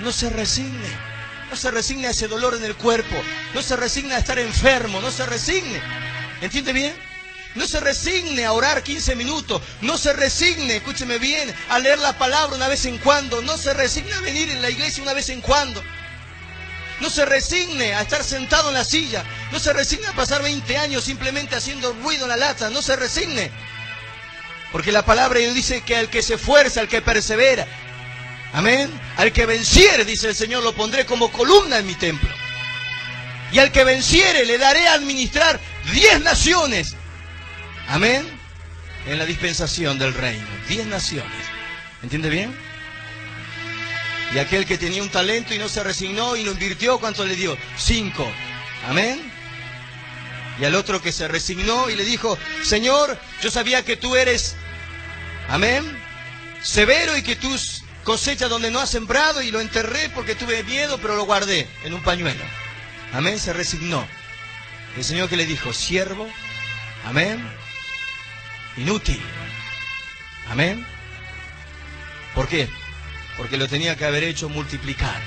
No 0.00 0.12
se 0.12 0.30
resigne. 0.30 1.12
No 1.50 1.56
se 1.56 1.70
resigne 1.70 2.06
a 2.06 2.10
ese 2.10 2.28
dolor 2.28 2.54
en 2.54 2.64
el 2.64 2.74
cuerpo. 2.74 3.14
No 3.54 3.62
se 3.62 3.76
resigne 3.76 4.14
a 4.14 4.18
estar 4.18 4.38
enfermo. 4.38 5.00
No 5.00 5.10
se 5.10 5.26
resigne. 5.26 5.80
¿Entiende 6.40 6.72
bien? 6.72 6.94
No 7.54 7.66
se 7.66 7.80
resigne 7.80 8.44
a 8.44 8.52
orar 8.52 8.82
15 8.82 9.14
minutos. 9.14 9.60
No 9.82 9.98
se 9.98 10.12
resigne, 10.12 10.76
escúcheme 10.76 11.18
bien, 11.18 11.54
a 11.68 11.78
leer 11.78 11.98
la 11.98 12.16
palabra 12.16 12.56
una 12.56 12.68
vez 12.68 12.86
en 12.86 12.98
cuando. 12.98 13.42
No 13.42 13.58
se 13.58 13.74
resigne 13.74 14.12
a 14.14 14.20
venir 14.20 14.50
en 14.50 14.62
la 14.62 14.70
iglesia 14.70 15.02
una 15.02 15.12
vez 15.12 15.28
en 15.28 15.42
cuando. 15.42 15.82
No 17.00 17.10
se 17.10 17.26
resigne 17.26 17.94
a 17.94 18.02
estar 18.02 18.24
sentado 18.24 18.68
en 18.68 18.74
la 18.74 18.84
silla. 18.84 19.24
No 19.50 19.58
se 19.58 19.72
resigne 19.72 20.06
a 20.06 20.12
pasar 20.12 20.42
20 20.42 20.78
años 20.78 21.04
simplemente 21.04 21.56
haciendo 21.56 21.92
ruido 21.92 22.24
en 22.24 22.30
la 22.30 22.36
lata. 22.36 22.70
No 22.70 22.80
se 22.80 22.96
resigne. 22.96 23.50
Porque 24.72 24.92
la 24.92 25.04
palabra 25.04 25.38
dice 25.38 25.82
que 25.82 25.96
al 25.96 26.08
que 26.08 26.22
se 26.22 26.34
esfuerza, 26.34 26.80
al 26.80 26.88
que 26.88 27.02
persevera, 27.02 27.66
amén, 28.52 28.90
al 29.16 29.32
que 29.32 29.46
venciere, 29.46 30.04
dice 30.04 30.28
el 30.28 30.34
Señor, 30.34 30.62
lo 30.64 30.74
pondré 30.74 31.06
como 31.06 31.30
columna 31.30 31.78
en 31.78 31.86
mi 31.86 31.94
templo. 31.94 32.30
Y 33.52 33.58
al 33.58 33.70
que 33.70 33.84
venciere 33.84 34.46
le 34.46 34.56
daré 34.56 34.88
a 34.88 34.94
administrar 34.94 35.60
10 35.92 36.22
naciones 36.22 36.96
Amén. 37.88 38.26
En 39.06 39.18
la 39.18 39.26
dispensación 39.26 39.98
del 39.98 40.14
reino. 40.14 40.46
Diez 40.68 40.86
naciones. 40.86 41.46
¿Entiende 42.02 42.30
bien? 42.30 42.56
Y 44.34 44.38
aquel 44.38 44.64
que 44.64 44.78
tenía 44.78 45.02
un 45.02 45.10
talento 45.10 45.52
y 45.52 45.58
no 45.58 45.68
se 45.68 45.82
resignó 45.82 46.36
y 46.36 46.44
lo 46.44 46.52
invirtió, 46.52 46.98
¿cuánto 46.98 47.24
le 47.26 47.36
dio? 47.36 47.56
Cinco. 47.76 48.26
Amén. 48.88 49.20
Y 50.58 50.64
al 50.64 50.74
otro 50.74 51.02
que 51.02 51.12
se 51.12 51.28
resignó 51.28 51.90
y 51.90 51.96
le 51.96 52.04
dijo, 52.04 52.38
Señor, 52.62 53.18
yo 53.42 53.50
sabía 53.50 53.84
que 53.84 53.96
tú 53.96 54.16
eres, 54.16 54.54
amén, 55.48 55.84
severo 56.62 57.16
y 57.16 57.22
que 57.22 57.36
tú 57.36 57.54
cosechas 58.04 58.50
donde 58.50 58.70
no 58.70 58.80
has 58.80 58.90
sembrado 58.90 59.42
y 59.42 59.50
lo 59.50 59.60
enterré 59.60 60.08
porque 60.10 60.34
tuve 60.34 60.62
miedo, 60.64 60.98
pero 60.98 61.16
lo 61.16 61.24
guardé 61.24 61.68
en 61.84 61.94
un 61.94 62.02
pañuelo. 62.02 62.44
Amén, 63.12 63.38
se 63.38 63.52
resignó. 63.52 64.06
El 64.96 65.04
Señor 65.04 65.28
que 65.28 65.36
le 65.36 65.46
dijo, 65.46 65.72
siervo, 65.72 66.28
amén, 67.04 67.42
inútil. 68.76 69.20
Amén. 70.50 70.84
¿Por 72.34 72.48
qué? 72.48 72.68
Porque 73.36 73.56
lo 73.56 73.68
tenía 73.68 73.96
que 73.96 74.04
haber 74.04 74.24
hecho 74.24 74.48
multiplicar. 74.48 75.20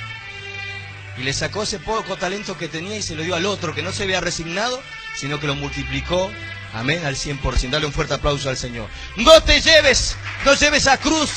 Y 1.17 1.23
le 1.23 1.33
sacó 1.33 1.63
ese 1.63 1.79
poco 1.79 2.17
talento 2.17 2.57
que 2.57 2.67
tenía 2.67 2.97
y 2.97 3.01
se 3.01 3.15
lo 3.15 3.23
dio 3.23 3.35
al 3.35 3.45
otro 3.45 3.73
que 3.73 3.81
no 3.81 3.91
se 3.91 4.03
había 4.03 4.21
resignado, 4.21 4.81
sino 5.15 5.39
que 5.39 5.47
lo 5.47 5.55
multiplicó. 5.55 6.31
Amén, 6.75 7.05
al 7.05 7.15
100%. 7.15 7.69
Dale 7.69 7.85
un 7.85 7.93
fuerte 7.93 8.13
aplauso 8.13 8.49
al 8.49 8.57
Señor. 8.57 8.89
No 9.15 9.41
te 9.41 9.61
lleves, 9.61 10.17
no 10.43 10.53
lleves 10.55 10.87
a 10.87 10.97
cruz 10.97 11.31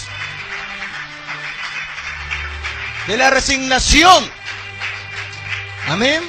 de 3.07 3.17
la 3.17 3.31
resignación. 3.31 4.29
Amén. 5.87 6.23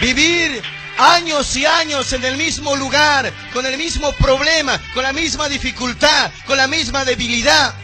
Vivir 0.00 0.62
años 0.98 1.56
y 1.56 1.66
años 1.66 2.12
en 2.12 2.24
el 2.24 2.36
mismo 2.36 2.76
lugar, 2.76 3.32
con 3.52 3.66
el 3.66 3.76
mismo 3.76 4.12
problema, 4.12 4.80
con 4.94 5.02
la 5.02 5.12
misma 5.12 5.48
dificultad, 5.48 6.30
con 6.46 6.56
la 6.56 6.68
misma 6.68 7.04
debilidad. 7.04 7.74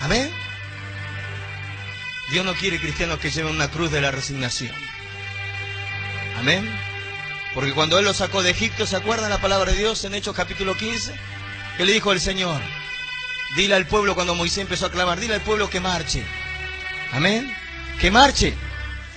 Amén. 0.00 0.28
Dios 2.32 2.44
no 2.44 2.54
quiere 2.54 2.80
cristianos 2.80 3.20
que 3.20 3.30
lleven 3.30 3.54
una 3.54 3.70
cruz 3.70 3.92
de 3.92 4.00
la 4.00 4.10
resignación. 4.10 4.74
Amén. 6.36 6.87
Porque 7.58 7.72
cuando 7.72 7.98
Él 7.98 8.04
los 8.04 8.18
sacó 8.18 8.40
de 8.40 8.50
Egipto, 8.50 8.86
¿se 8.86 8.94
acuerdan 8.94 9.30
la 9.30 9.40
palabra 9.40 9.72
de 9.72 9.78
Dios 9.78 10.04
en 10.04 10.14
Hechos 10.14 10.32
capítulo 10.36 10.76
15? 10.76 11.12
Que 11.76 11.84
le 11.84 11.92
dijo 11.92 12.12
el 12.12 12.20
Señor, 12.20 12.60
dile 13.56 13.74
al 13.74 13.84
pueblo 13.88 14.14
cuando 14.14 14.36
Moisés 14.36 14.58
empezó 14.58 14.86
a 14.86 14.92
clamar, 14.92 15.18
dile 15.18 15.34
al 15.34 15.40
pueblo 15.40 15.68
que 15.68 15.80
marche. 15.80 16.22
Amén. 17.10 17.52
Que 18.00 18.12
marche. 18.12 18.54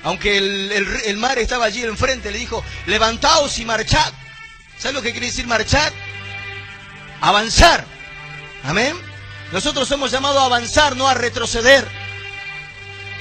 Aunque 0.01 0.37
el, 0.39 1.17
mar 1.17 1.37
estaba 1.37 1.65
allí 1.65 1.83
enfrente, 1.83 2.31
le 2.31 2.39
dijo, 2.39 2.63
levantaos 2.87 3.59
y 3.59 3.65
marchad. 3.65 4.11
¿Sabes 4.75 4.95
lo 4.95 5.03
que 5.03 5.11
quiere 5.11 5.27
decir 5.27 5.45
marchar? 5.45 5.93
Avanzar. 7.21 7.85
Amén. 8.63 8.97
Nosotros 9.51 9.87
somos 9.87 10.09
llamados 10.09 10.41
a 10.41 10.45
avanzar, 10.45 10.95
no 10.95 11.07
a 11.07 11.13
retroceder. 11.13 11.87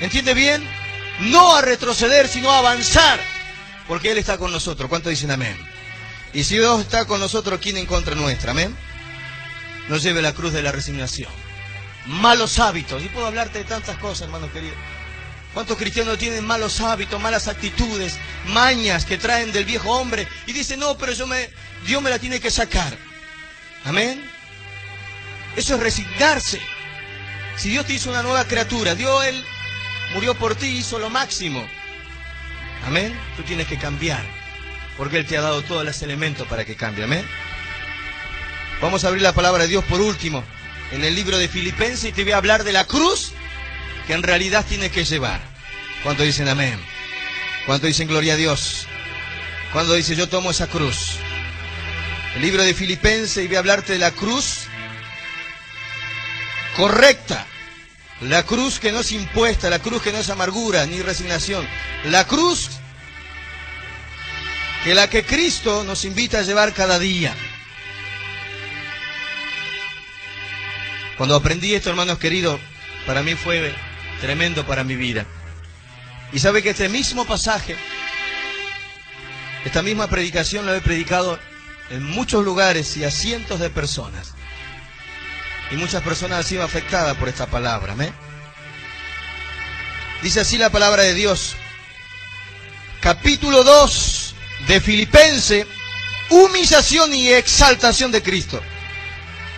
¿Entiende 0.00 0.32
bien? 0.32 0.66
No 1.24 1.56
a 1.56 1.60
retroceder, 1.60 2.26
sino 2.26 2.50
a 2.50 2.60
avanzar. 2.60 3.20
Porque 3.91 4.12
Él 4.12 4.18
está 4.18 4.38
con 4.38 4.53
nosotros. 4.53 4.88
¿Cuánto 4.88 5.11
dicen 5.11 5.32
amén? 5.32 5.57
Y 6.32 6.45
si 6.45 6.55
Dios 6.55 6.80
está 6.80 7.07
con 7.07 7.18
nosotros, 7.18 7.59
¿quién 7.61 7.76
en 7.76 7.86
contra 7.86 8.14
nuestra? 8.14 8.53
Amén. 8.53 8.72
Nos 9.88 10.05
lleve 10.05 10.22
la 10.22 10.32
cruz 10.32 10.53
de 10.53 10.62
la 10.62 10.70
resignación. 10.70 11.28
Malos 12.07 12.61
hábitos. 12.61 13.03
Y 13.03 13.09
puedo 13.09 13.26
hablarte 13.26 13.59
de 13.59 13.64
tantas 13.64 13.99
cosas, 13.99 14.28
hermanos 14.28 14.53
queridos. 14.53 14.76
¿Cuántos 15.53 15.76
cristianos 15.76 16.18
tienen 16.18 16.47
malos 16.47 16.80
hábitos, 16.80 17.20
malas 17.20 17.49
actitudes, 17.49 18.16
mañas 18.47 19.05
que 19.05 19.18
traen 19.18 19.51
del 19.51 19.64
viejo 19.64 19.91
hombre? 19.91 20.28
Y 20.47 20.53
dicen, 20.53 20.78
no, 20.78 20.97
pero 20.97 21.11
yo 21.11 21.26
me, 21.26 21.51
Dios 21.84 22.01
me 22.01 22.11
la 22.11 22.20
tiene 22.20 22.38
que 22.38 22.53
sacar. 22.53 22.97
Amén. 23.84 24.24
Eso 25.57 25.74
es 25.74 25.80
resignarse. 25.80 26.61
Si 27.57 27.70
Dios 27.70 27.86
te 27.86 27.95
hizo 27.95 28.09
una 28.09 28.22
nueva 28.22 28.45
criatura, 28.45 28.95
Dios 28.95 29.24
Él 29.24 29.45
murió 30.14 30.36
por 30.36 30.55
ti, 30.55 30.68
hizo 30.68 31.01
lo 31.01 31.11
máximo. 31.11 31.68
Amén. 32.87 33.18
Tú 33.37 33.43
tienes 33.43 33.66
que 33.66 33.78
cambiar. 33.78 34.22
Porque 34.97 35.18
Él 35.18 35.26
te 35.26 35.37
ha 35.37 35.41
dado 35.41 35.62
todos 35.62 35.85
los 35.85 36.03
elementos 36.03 36.47
para 36.47 36.64
que 36.64 36.76
cambie. 36.76 37.05
Amén. 37.05 37.24
Vamos 38.81 39.05
a 39.05 39.09
abrir 39.09 39.22
la 39.22 39.35
palabra 39.35 39.64
de 39.64 39.68
Dios 39.68 39.85
por 39.85 40.01
último. 40.01 40.43
En 40.93 41.05
el 41.05 41.14
libro 41.14 41.39
de 41.39 41.49
Filipenses 41.49 42.11
y 42.11 42.12
te 42.12 42.24
voy 42.24 42.33
a 42.33 42.39
hablar 42.39 42.64
de 42.64 42.72
la 42.72 42.87
cruz 42.87 43.33
que 44.07 44.14
en 44.14 44.22
realidad 44.22 44.64
tienes 44.68 44.91
que 44.91 45.05
llevar. 45.05 45.41
¿Cuánto 46.03 46.22
dicen 46.22 46.49
amén? 46.49 46.78
¿Cuánto 47.66 47.87
dicen 47.87 48.09
gloria 48.09 48.35
a 48.35 48.37
Dios? 48.37 48.87
Cuando 49.72 49.95
dice 49.95 50.16
yo 50.16 50.28
tomo 50.28 50.51
esa 50.51 50.66
cruz? 50.66 51.16
El 52.35 52.43
libro 52.43 52.62
de 52.62 52.74
Filipenses 52.74 53.45
y 53.45 53.47
voy 53.47 53.57
a 53.57 53.61
hablarte 53.61 53.93
de 53.93 53.99
la 53.99 54.11
cruz 54.11 54.62
correcta. 56.76 57.47
La 58.20 58.42
cruz 58.42 58.78
que 58.78 58.92
no 58.92 59.00
es 59.00 59.12
impuesta, 59.12 59.70
la 59.70 59.78
cruz 59.78 60.02
que 60.02 60.12
no 60.12 60.18
es 60.18 60.28
amargura 60.28 60.84
ni 60.84 61.00
resignación. 61.00 61.66
La 62.04 62.26
cruz 62.26 62.70
que 64.84 64.94
la 64.94 65.08
que 65.08 65.24
Cristo 65.24 65.84
nos 65.84 66.04
invita 66.04 66.38
a 66.38 66.42
llevar 66.42 66.74
cada 66.74 66.98
día. 66.98 67.34
Cuando 71.16 71.34
aprendí 71.34 71.74
esto, 71.74 71.90
hermanos 71.90 72.18
queridos, 72.18 72.60
para 73.06 73.22
mí 73.22 73.34
fue 73.34 73.74
tremendo 74.20 74.66
para 74.66 74.84
mi 74.84 74.96
vida. 74.96 75.26
Y 76.32 76.38
sabe 76.38 76.62
que 76.62 76.70
este 76.70 76.88
mismo 76.88 77.24
pasaje, 77.24 77.76
esta 79.64 79.82
misma 79.82 80.08
predicación 80.08 80.64
lo 80.66 80.74
he 80.74 80.80
predicado 80.80 81.38
en 81.90 82.04
muchos 82.04 82.44
lugares 82.44 82.96
y 82.96 83.04
a 83.04 83.10
cientos 83.10 83.60
de 83.60 83.68
personas. 83.68 84.34
Y 85.70 85.76
muchas 85.76 86.02
personas 86.02 86.38
han 86.38 86.44
sido 86.44 86.62
afectadas 86.62 87.16
por 87.16 87.28
esta 87.28 87.46
palabra. 87.46 87.94
Dice 90.22 90.40
así 90.40 90.58
la 90.58 90.70
palabra 90.70 91.02
de 91.02 91.14
Dios. 91.14 91.56
Capítulo 93.00 93.62
2 93.62 94.34
de 94.66 94.80
Filipense. 94.80 95.66
Humillación 96.28 97.14
y 97.14 97.28
exaltación 97.28 98.12
de 98.12 98.22
Cristo. 98.22 98.60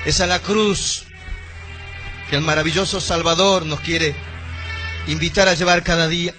Esa 0.05 0.25
es 0.25 0.29
la 0.29 0.41
cruz 0.41 1.05
que 2.29 2.37
el 2.37 2.43
maravilloso 2.43 3.01
Salvador 3.01 3.67
nos 3.67 3.81
quiere 3.81 4.15
invitar 5.07 5.49
a 5.49 5.55
llevar 5.55 5.83
cada 5.83 6.09
día. 6.09 6.35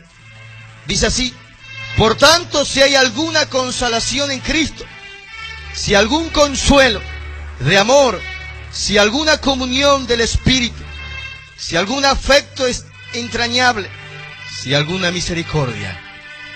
Dice 0.85 1.07
así, 1.07 1.33
por 1.97 2.15
tanto, 2.15 2.65
si 2.65 2.81
hay 2.81 2.95
alguna 2.95 3.47
consolación 3.47 4.31
en 4.31 4.39
Cristo, 4.39 4.85
si 5.73 5.95
algún 5.95 6.29
consuelo 6.29 7.01
de 7.59 7.77
amor, 7.77 8.19
si 8.73 8.97
alguna 8.97 9.37
comunión 9.37 10.07
del 10.07 10.21
Espíritu, 10.21 10.83
si 11.55 11.77
algún 11.77 12.03
afecto 12.03 12.65
es 12.65 12.85
entrañable, 13.13 13.89
si 14.61 14.73
alguna 14.73 15.11
misericordia. 15.11 15.99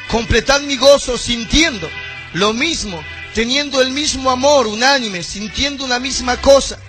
Completad 0.09 0.61
mi 0.61 0.77
gozo 0.77 1.17
sintiendo 1.17 1.87
lo 2.33 2.53
mismo, 2.53 3.01
teniendo 3.33 3.81
el 3.81 3.91
mismo 3.91 4.31
amor 4.31 4.67
unánime, 4.67 5.21
sintiendo 5.21 5.85
una 5.85 5.99
misma 5.99 6.37
cosa. 6.37 6.79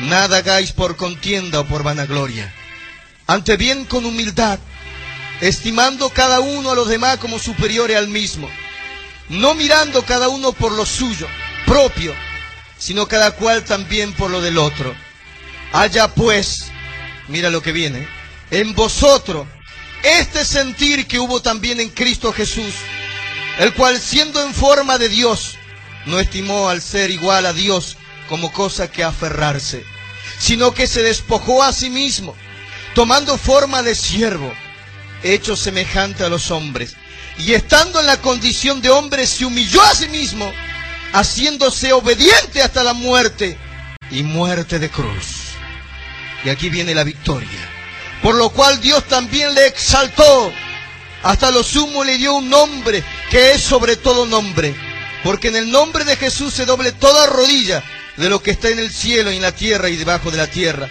Nada 0.00 0.38
hagáis 0.38 0.72
por 0.72 0.96
contienda 0.96 1.60
o 1.60 1.64
por 1.64 1.82
vanagloria. 1.82 2.52
Ante 3.26 3.56
bien 3.56 3.86
con 3.86 4.04
humildad, 4.04 4.58
estimando 5.40 6.10
cada 6.10 6.40
uno 6.40 6.72
a 6.72 6.74
los 6.74 6.88
demás 6.88 7.16
como 7.18 7.38
superiores 7.38 7.96
al 7.96 8.08
mismo, 8.08 8.50
no 9.28 9.54
mirando 9.54 10.02
cada 10.02 10.28
uno 10.28 10.52
por 10.52 10.72
lo 10.72 10.84
suyo 10.84 11.26
propio, 11.64 12.14
sino 12.82 13.06
cada 13.06 13.30
cual 13.30 13.62
también 13.62 14.12
por 14.12 14.28
lo 14.28 14.40
del 14.40 14.58
otro. 14.58 14.92
Haya 15.72 16.08
pues, 16.08 16.64
mira 17.28 17.48
lo 17.48 17.62
que 17.62 17.70
viene, 17.70 18.08
en 18.50 18.74
vosotros 18.74 19.46
este 20.02 20.44
sentir 20.44 21.06
que 21.06 21.20
hubo 21.20 21.40
también 21.40 21.78
en 21.78 21.90
Cristo 21.90 22.32
Jesús, 22.32 22.74
el 23.60 23.72
cual 23.74 24.00
siendo 24.00 24.42
en 24.42 24.52
forma 24.52 24.98
de 24.98 25.08
Dios, 25.08 25.58
no 26.06 26.18
estimó 26.18 26.68
al 26.68 26.82
ser 26.82 27.12
igual 27.12 27.46
a 27.46 27.52
Dios 27.52 27.98
como 28.28 28.52
cosa 28.52 28.90
que 28.90 29.04
aferrarse, 29.04 29.84
sino 30.40 30.74
que 30.74 30.88
se 30.88 31.02
despojó 31.02 31.62
a 31.62 31.72
sí 31.72 31.88
mismo, 31.88 32.34
tomando 32.96 33.38
forma 33.38 33.84
de 33.84 33.94
siervo, 33.94 34.52
hecho 35.22 35.54
semejante 35.54 36.24
a 36.24 36.28
los 36.28 36.50
hombres, 36.50 36.96
y 37.38 37.52
estando 37.52 38.00
en 38.00 38.06
la 38.06 38.20
condición 38.20 38.82
de 38.82 38.90
hombre, 38.90 39.24
se 39.28 39.44
humilló 39.44 39.80
a 39.82 39.94
sí 39.94 40.08
mismo, 40.08 40.52
haciéndose 41.12 41.92
obediente 41.92 42.62
hasta 42.62 42.82
la 42.82 42.94
muerte 42.94 43.58
y 44.10 44.22
muerte 44.22 44.78
de 44.78 44.90
cruz. 44.90 45.52
Y 46.44 46.48
aquí 46.48 46.70
viene 46.70 46.94
la 46.94 47.04
victoria. 47.04 47.48
Por 48.22 48.34
lo 48.34 48.50
cual 48.50 48.80
Dios 48.80 49.04
también 49.04 49.54
le 49.54 49.66
exaltó. 49.66 50.52
Hasta 51.22 51.50
lo 51.50 51.62
sumo 51.62 52.02
le 52.02 52.18
dio 52.18 52.34
un 52.34 52.48
nombre 52.48 53.02
que 53.30 53.52
es 53.52 53.62
sobre 53.62 53.96
todo 53.96 54.26
nombre. 54.26 54.74
Porque 55.22 55.48
en 55.48 55.56
el 55.56 55.70
nombre 55.70 56.04
de 56.04 56.16
Jesús 56.16 56.52
se 56.52 56.64
doble 56.64 56.92
toda 56.92 57.26
rodilla 57.26 57.82
de 58.16 58.28
lo 58.28 58.42
que 58.42 58.50
está 58.50 58.68
en 58.70 58.78
el 58.78 58.90
cielo 58.90 59.30
y 59.30 59.36
en 59.36 59.42
la 59.42 59.52
tierra 59.52 59.88
y 59.88 59.96
debajo 59.96 60.30
de 60.30 60.38
la 60.38 60.48
tierra. 60.48 60.88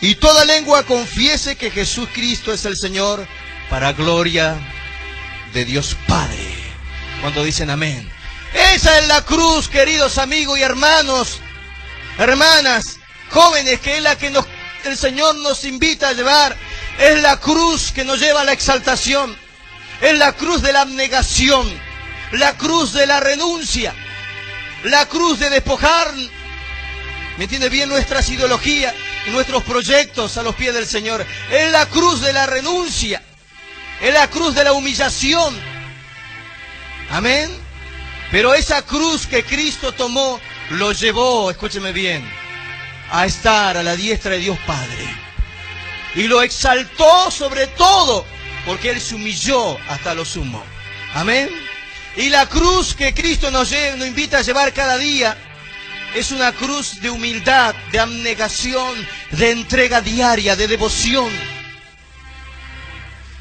Y 0.00 0.16
toda 0.16 0.44
lengua 0.44 0.84
confiese 0.84 1.56
que 1.56 1.70
Jesús 1.70 2.08
Cristo 2.12 2.52
es 2.52 2.64
el 2.64 2.76
Señor 2.76 3.26
para 3.70 3.92
gloria 3.92 4.56
de 5.52 5.64
Dios 5.64 5.96
Padre. 6.06 6.54
Cuando 7.20 7.44
dicen 7.44 7.70
amén. 7.70 8.10
Esa 8.54 8.98
es 9.00 9.08
la 9.08 9.22
cruz, 9.22 9.68
queridos 9.68 10.16
amigos 10.16 10.56
y 10.58 10.62
hermanos, 10.62 11.40
hermanas, 12.18 12.98
jóvenes, 13.30 13.80
que 13.80 13.96
es 13.96 14.02
la 14.02 14.16
que 14.16 14.32
el 14.84 14.96
Señor 14.96 15.34
nos 15.36 15.64
invita 15.64 16.08
a 16.08 16.12
llevar. 16.12 16.56
Es 16.98 17.20
la 17.20 17.40
cruz 17.40 17.90
que 17.90 18.04
nos 18.04 18.20
lleva 18.20 18.42
a 18.42 18.44
la 18.44 18.52
exaltación. 18.52 19.36
Es 20.00 20.16
la 20.16 20.32
cruz 20.34 20.62
de 20.62 20.72
la 20.72 20.82
abnegación. 20.82 21.68
La 22.30 22.56
cruz 22.56 22.92
de 22.92 23.06
la 23.06 23.18
renuncia. 23.18 23.92
La 24.84 25.06
cruz 25.06 25.40
de 25.40 25.50
despojar, 25.50 26.12
¿me 27.36 27.44
entiende 27.44 27.68
bien? 27.70 27.88
Nuestras 27.88 28.28
ideologías 28.28 28.94
y 29.26 29.30
nuestros 29.30 29.64
proyectos 29.64 30.36
a 30.36 30.42
los 30.44 30.54
pies 30.54 30.74
del 30.74 30.86
Señor. 30.86 31.26
Es 31.50 31.72
la 31.72 31.86
cruz 31.86 32.20
de 32.20 32.32
la 32.32 32.46
renuncia. 32.46 33.20
Es 34.00 34.14
la 34.14 34.28
cruz 34.28 34.54
de 34.54 34.62
la 34.62 34.72
humillación. 34.74 35.58
Amén. 37.10 37.63
Pero 38.30 38.54
esa 38.54 38.82
cruz 38.82 39.26
que 39.26 39.44
Cristo 39.44 39.92
tomó 39.92 40.40
lo 40.70 40.92
llevó, 40.92 41.50
escúcheme 41.50 41.92
bien, 41.92 42.28
a 43.10 43.26
estar 43.26 43.76
a 43.76 43.82
la 43.82 43.96
diestra 43.96 44.32
de 44.32 44.38
Dios 44.38 44.58
Padre. 44.66 45.06
Y 46.14 46.24
lo 46.24 46.42
exaltó 46.42 47.30
sobre 47.30 47.66
todo, 47.68 48.24
porque 48.64 48.90
Él 48.90 49.00
se 49.00 49.14
humilló 49.14 49.78
hasta 49.88 50.14
lo 50.14 50.24
sumo. 50.24 50.62
Amén. 51.14 51.50
Y 52.16 52.28
la 52.28 52.48
cruz 52.48 52.94
que 52.94 53.12
Cristo 53.12 53.50
nos, 53.50 53.72
nos 53.96 54.06
invita 54.06 54.38
a 54.38 54.42
llevar 54.42 54.72
cada 54.72 54.96
día 54.98 55.36
es 56.14 56.30
una 56.30 56.52
cruz 56.52 57.00
de 57.00 57.10
humildad, 57.10 57.74
de 57.90 57.98
abnegación, 57.98 59.06
de 59.32 59.50
entrega 59.50 60.00
diaria, 60.00 60.54
de 60.54 60.68
devoción. 60.68 61.28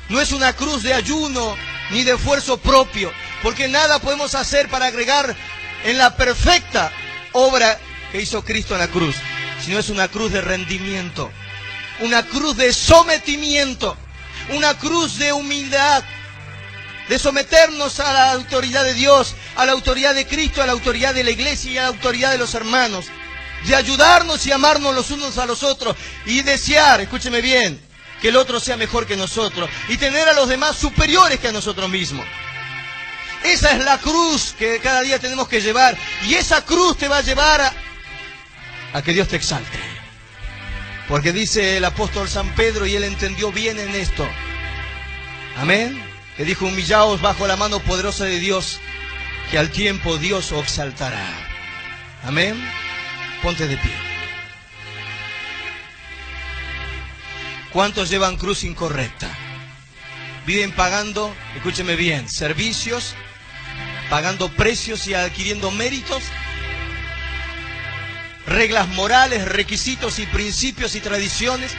No 0.10 0.20
es 0.20 0.32
una 0.32 0.54
cruz 0.54 0.82
de 0.82 0.94
ayuno 0.94 1.56
ni 1.92 2.04
de 2.04 2.14
esfuerzo 2.14 2.58
propio, 2.58 3.12
Porque 3.42 3.68
nada 3.68 4.00
podemos 4.00 4.36
hacer 4.36 4.70
para 4.70 4.86
agregar 4.86 5.36
en 5.84 5.98
la 5.98 6.16
perfecta 6.16 6.92
obra 7.34 7.78
que 8.12 8.22
hizo 8.22 8.44
Cristo 8.44 8.74
en 8.74 8.80
la 8.80 8.88
cruz, 8.88 9.16
sino 9.64 9.80
es 9.80 9.90
una 9.90 10.08
cruz 10.08 10.32
de 10.32 10.40
rendimiento, 10.40 11.30
una 12.00 12.24
cruz 12.24 12.56
de 12.56 12.72
sometimiento, 12.72 13.98
una 14.50 14.78
cruz 14.78 15.18
de 15.18 15.34
humildad, 15.34 16.04
de 17.10 17.20
someternos 17.20 18.00
a 18.00 18.14
la 18.14 18.32
autoridad 18.32 18.86
de 18.86 18.94
Dios, 18.94 19.36
a 19.58 19.66
la 19.66 19.74
autoridad 19.74 20.16
de 20.16 20.26
Cristo, 20.26 20.64
a 20.64 20.66
la 20.66 20.72
autoridad 20.72 21.14
de 21.14 21.26
la 21.26 21.32
iglesia 21.32 21.72
y 21.72 21.78
a 21.78 21.82
la 21.84 21.88
autoridad 21.90 22.32
de 22.32 22.38
los 22.38 22.54
hermanos, 22.56 23.08
de 23.66 23.76
ayudarnos 23.76 24.46
y 24.48 24.52
amarnos 24.52 24.96
los 24.96 25.12
unos 25.12 25.38
a 25.38 25.46
los 25.46 25.64
otros 25.64 25.98
y 26.26 26.42
desear, 26.44 27.02
escúcheme 27.02 27.42
bien, 27.42 27.82
que 28.24 28.30
el 28.30 28.38
otro 28.38 28.60
sea 28.60 28.76
mejor 28.76 29.06
que 29.06 29.16
nosotros 29.16 29.70
y 29.88 29.98
tener 29.98 30.28
a 30.28 30.34
los 30.34 30.50
demás 30.50 30.76
superiores 30.76 31.40
que 31.40 31.50
a 31.50 31.52
nosotros 31.52 31.88
mismos. 31.88 32.26
Esa 33.44 33.74
es 33.74 33.86
la 33.86 34.00
cruz 34.00 34.56
que 34.58 34.80
cada 34.80 35.02
día 35.02 35.20
tenemos 35.20 35.48
que 35.48 35.62
llevar 35.62 35.96
y 36.26 36.34
esa 36.34 36.66
cruz 36.66 36.98
te 36.98 37.08
va 37.08 37.18
a 37.18 37.22
llevar 37.22 37.62
a, 37.62 37.74
a 38.94 39.02
que 39.04 39.14
Dios 39.14 39.28
te 39.28 39.36
exalte. 39.36 39.78
Porque 41.08 41.32
dice 41.32 41.78
el 41.78 41.86
apóstol 41.86 42.28
San 42.28 42.56
Pedro 42.56 42.88
y 42.88 42.96
él 42.96 43.04
entendió 43.04 43.52
bien 43.52 43.78
en 43.78 43.94
esto. 43.94 44.28
Amén 45.58 46.14
que 46.36 46.46
dijo, 46.46 46.66
humillaos 46.66 47.22
bajo 47.22 47.48
la 47.48 47.56
mano 47.56 47.80
poderosa 47.80 48.26
de 48.26 48.40
Dios, 48.40 48.80
que 49.52 49.58
al 49.58 49.70
tiempo 49.70 50.18
Dios 50.18 50.52
os 50.52 50.64
exaltará. 50.64 51.28
Amén. 52.24 52.56
Ponte 53.42 53.68
de 53.68 53.78
pie. 53.78 54.13
¿Cuántos 57.74 58.10
llevan 58.10 58.38
cruz 58.38 58.64
incorrecta? 58.64 59.30
Viven 60.46 60.72
pagando, 60.72 61.36
escúcheme 61.56 61.96
bien, 61.96 62.30
servicios, 62.30 63.16
pagando 64.10 64.50
precios 64.50 65.08
y 65.08 65.16
adquiriendo 65.16 65.72
méritos, 65.72 66.22
reglas 68.46 68.88
morales, 68.90 69.46
requisitos 69.46 70.20
y 70.20 70.26
principios 70.28 70.96
y 70.96 71.02
tradiciones, 71.02 71.72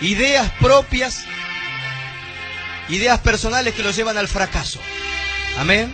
ideas 0.00 0.50
propias 0.60 1.24
ideas 2.88 3.20
personales 3.20 3.74
que 3.74 3.82
los 3.82 3.96
llevan 3.96 4.18
al 4.18 4.28
fracaso. 4.28 4.80
Amén. 5.58 5.92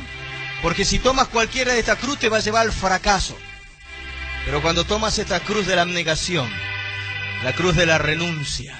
Porque 0.63 0.85
si 0.85 0.99
tomas 0.99 1.29
cualquiera 1.29 1.73
de 1.73 1.81
esta 1.81 1.97
cruz 1.97 2.19
te 2.19 2.29
va 2.29 2.39
a 2.39 2.41
llevar 2.41 2.63
al 2.63 2.73
fracaso. 2.73 3.37
Pero 4.45 4.63
cuando 4.63 4.85
tomas 4.85 5.19
esta 5.19 5.41
cruz 5.41 5.67
de 5.67 5.77
la 5.77 5.83
abnegación, 5.83 6.51
la 7.43 7.53
cruz 7.53 7.77
de 7.77 7.87
la 7.87 7.99
renuncia, 7.99 8.77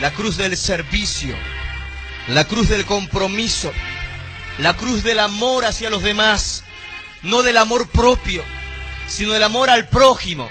la 0.00 0.12
cruz 0.12 0.36
del 0.36 0.56
servicio, 0.56 1.36
la 2.28 2.44
cruz 2.44 2.68
del 2.68 2.84
compromiso, 2.84 3.72
la 4.58 4.76
cruz 4.76 5.02
del 5.02 5.18
amor 5.18 5.64
hacia 5.64 5.90
los 5.90 6.02
demás, 6.02 6.64
no 7.22 7.42
del 7.42 7.56
amor 7.56 7.88
propio, 7.88 8.44
sino 9.08 9.32
del 9.32 9.42
amor 9.42 9.70
al 9.70 9.88
prójimo, 9.88 10.48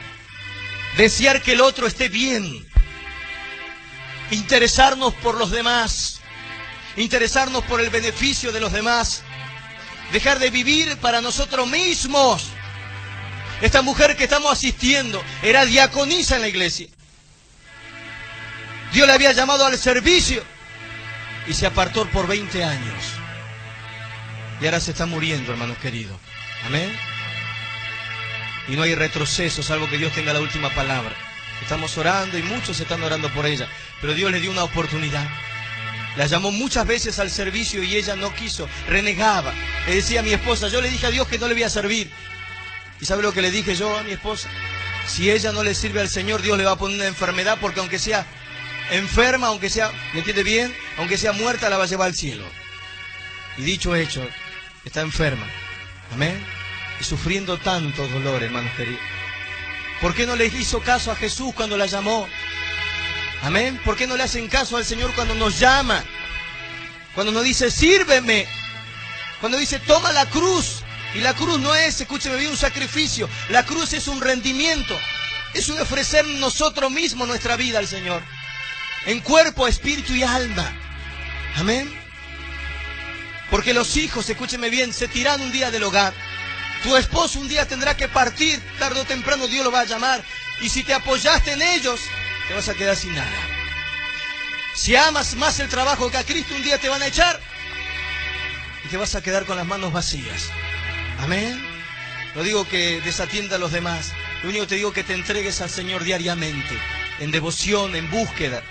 desear 0.98 1.42
que 1.42 1.54
el 1.54 1.62
otro 1.62 1.88
esté 1.88 2.10
bien, 2.10 2.68
interesarnos 4.32 5.14
por 5.16 5.36
los 5.36 5.52
demás, 5.52 6.20
interesarnos 6.98 7.64
por 7.64 7.80
el 7.80 7.90
beneficio 7.90 8.52
de 8.52 8.60
los 8.60 8.74
demás, 8.74 9.24
dejar 10.12 10.40
de 10.40 10.50
vivir 10.50 10.98
para 10.98 11.22
nosotros 11.22 11.68
mismos. 11.70 12.53
Esta 13.62 13.82
mujer 13.82 14.16
que 14.16 14.26
estamos 14.26 14.52
asistiendo 14.52 15.24
era 15.42 15.66
diaconisa 15.66 16.36
en 16.36 16.42
la 16.42 16.48
iglesia. 16.48 16.88
Dios 18.94 19.08
le 19.08 19.14
había 19.14 19.32
llamado 19.32 19.66
al 19.66 19.78
servicio 19.78 20.44
y 21.48 21.54
se 21.54 21.66
apartó 21.66 22.06
por 22.10 22.28
20 22.28 22.64
años. 22.64 23.04
Y 24.62 24.66
ahora 24.66 24.80
se 24.80 24.92
está 24.92 25.06
muriendo, 25.06 25.52
hermanos 25.52 25.78
queridos. 25.80 26.18
Amén. 26.66 26.96
Y 28.68 28.76
no 28.76 28.84
hay 28.84 28.96
retroceso, 28.96 29.64
salvo 29.64 29.90
que 29.90 29.98
Dios 29.98 30.14
tenga 30.14 30.34
la 30.34 30.40
última 30.40 30.70
palabra. 30.70 31.14
Estamos 31.62 31.98
orando 31.98 32.38
y 32.38 32.44
muchos 32.44 32.80
están 32.80 33.04
orando 33.04 33.30
por 33.34 33.46
ella. 33.46 33.68
Pero 34.00 34.14
Dios 34.14 34.32
le 34.32 34.40
dio 34.40 34.52
una 34.52 34.64
oportunidad. 34.64 35.28
La 36.16 36.28
llamó 36.28 36.52
muchas 36.52 36.86
veces 36.86 37.20
al 37.20 37.32
servicio 37.32 37.82
y 37.82 37.96
ella 37.96 38.16
no 38.16 38.34
quiso, 38.34 38.70
renegaba. 38.88 39.54
Le 39.88 39.96
decía 39.96 40.20
a 40.20 40.24
mi 40.24 40.32
esposa, 40.32 40.68
yo 40.68 40.82
le 40.82 40.90
dije 40.90 41.08
a 41.08 41.12
Dios 41.12 41.28
que 41.28 41.40
no 41.40 41.48
le 41.48 41.56
voy 41.56 41.64
a 41.64 41.70
servir. 41.70 42.12
¿Y 43.04 43.06
sabe 43.06 43.22
lo 43.22 43.34
que 43.34 43.42
le 43.42 43.52
dije 43.52 43.76
yo 43.76 43.98
a 43.98 44.04
mi 44.04 44.14
esposa? 44.14 44.50
Si 45.06 45.30
ella 45.30 45.52
no 45.52 45.62
le 45.62 45.76
sirve 45.76 46.00
al 46.00 46.08
Señor, 46.08 46.42
Dios 46.42 46.58
le 46.58 46.64
va 46.64 46.72
a 46.72 46.78
poner 46.78 46.96
una 46.96 47.08
enfermedad 47.08 47.58
porque 47.60 47.82
aunque 47.82 48.00
sea 48.00 48.26
enferma, 48.92 49.48
aunque 49.48 49.70
sea, 49.70 49.92
¿me 50.14 50.20
entiende 50.20 50.42
bien? 50.42 50.74
Aunque 50.98 51.18
sea 51.18 51.34
muerta, 51.34 51.70
la 51.70 51.78
va 51.78 51.84
a 51.84 51.88
llevar 51.88 52.08
al 52.08 52.16
cielo. 52.16 52.46
Y 53.58 53.64
dicho 53.64 53.94
hecho, 53.94 54.26
está 54.86 55.02
enferma. 55.02 55.46
Amén. 56.14 56.42
Y 57.02 57.04
sufriendo 57.04 57.58
tanto 57.58 58.08
dolor, 58.08 58.42
hermanos 58.42 58.72
queridos. 58.78 59.02
¿Por 60.00 60.16
qué 60.16 60.26
no 60.26 60.38
le 60.38 60.46
hizo 60.46 60.80
caso 60.80 61.12
a 61.12 61.18
Jesús 61.18 61.54
cuando 61.54 61.76
la 61.76 61.88
llamó? 61.88 62.30
Amén. 63.42 63.82
¿Por 63.84 63.98
qué 63.98 64.08
no 64.08 64.16
le 64.16 64.24
hacen 64.24 64.48
caso 64.48 64.78
al 64.78 64.86
Señor 64.86 65.14
cuando 65.14 65.36
nos 65.36 65.60
llama? 65.60 66.02
Cuando 67.16 67.34
nos 67.34 67.44
dice, 67.44 67.70
sírveme. 67.70 68.48
Cuando 69.42 69.58
dice, 69.58 69.80
toma 69.80 70.14
la 70.14 70.26
cruz. 70.28 70.83
Y 71.16 71.20
la 71.20 71.34
cruz 71.34 71.60
no 71.60 71.76
es, 71.76 72.02
escúcheme 72.02 72.38
bien, 72.38 72.52
un 72.52 72.58
sacrificio. 72.58 73.30
La 73.50 73.66
cruz 73.66 73.94
es 73.94 74.08
un 74.08 74.22
rendimiento. 74.22 75.00
Es 75.54 75.70
un 75.70 75.80
ofrecer 75.80 76.26
nosotros 76.26 76.92
mismos 76.92 77.28
nuestra 77.28 77.56
vida 77.56 77.80
al 77.80 77.88
Señor. 77.88 78.24
En 79.06 79.20
cuerpo, 79.20 79.68
espíritu 79.68 80.14
y 80.14 80.24
alma. 80.24 80.72
Amén. 81.56 81.94
Porque 83.52 83.74
los 83.74 83.96
hijos, 83.98 84.28
escúcheme 84.30 84.70
bien, 84.70 84.94
se 84.94 85.08
tiran 85.08 85.40
un 85.42 85.52
día 85.52 85.70
del 85.70 85.84
hogar. 85.84 86.14
Tu 86.82 86.96
esposo 86.98 87.40
un 87.40 87.48
día 87.48 87.68
tendrá 87.68 87.96
que 87.96 88.08
partir, 88.08 88.60
tarde 88.80 89.02
o 89.02 89.06
temprano 89.06 89.48
Dios 89.48 89.64
lo 89.64 89.72
va 89.72 89.82
a 89.82 89.86
llamar. 89.86 90.24
Y 90.62 90.70
si 90.70 90.84
te 90.84 90.94
apoyaste 90.94 91.52
en 91.52 91.62
ellos, 91.62 92.00
te 92.48 92.56
vas 92.56 92.68
a 92.68 92.74
quedar 92.74 92.96
sin 92.96 93.14
nada. 93.14 93.30
Si 94.76 94.96
amas 94.96 95.36
más 95.36 95.60
el 95.60 95.70
trabajo 95.70 96.10
que 96.10 96.18
a 96.18 96.24
Cristo, 96.24 96.56
un 96.56 96.64
día 96.64 96.80
te 96.80 96.90
van 96.90 97.02
a 97.04 97.08
echar 97.08 97.40
y 98.84 98.88
te 98.88 98.98
vas 98.98 99.14
a 99.14 99.22
quedar 99.22 99.46
con 99.46 99.56
las 99.56 99.68
manos 99.68 99.94
vacías. 99.94 100.50
Amén. 101.24 101.58
No 102.36 102.44
digo 102.44 102.68
que 102.68 103.00
desatienda 103.02 103.56
a 103.56 103.60
los 103.60 103.72
demás. 103.72 104.12
Lo 104.44 104.50
único 104.50 104.66
que 104.66 104.70
te 104.70 104.76
digo 104.76 104.90
es 104.90 104.96
que 104.96 105.04
te 105.04 105.14
entregues 105.14 105.62
al 105.62 105.70
Señor 105.70 106.04
diariamente, 106.04 106.78
en 107.20 107.32
devoción, 107.32 107.96
en 107.96 108.12
búsqueda. 108.12 108.62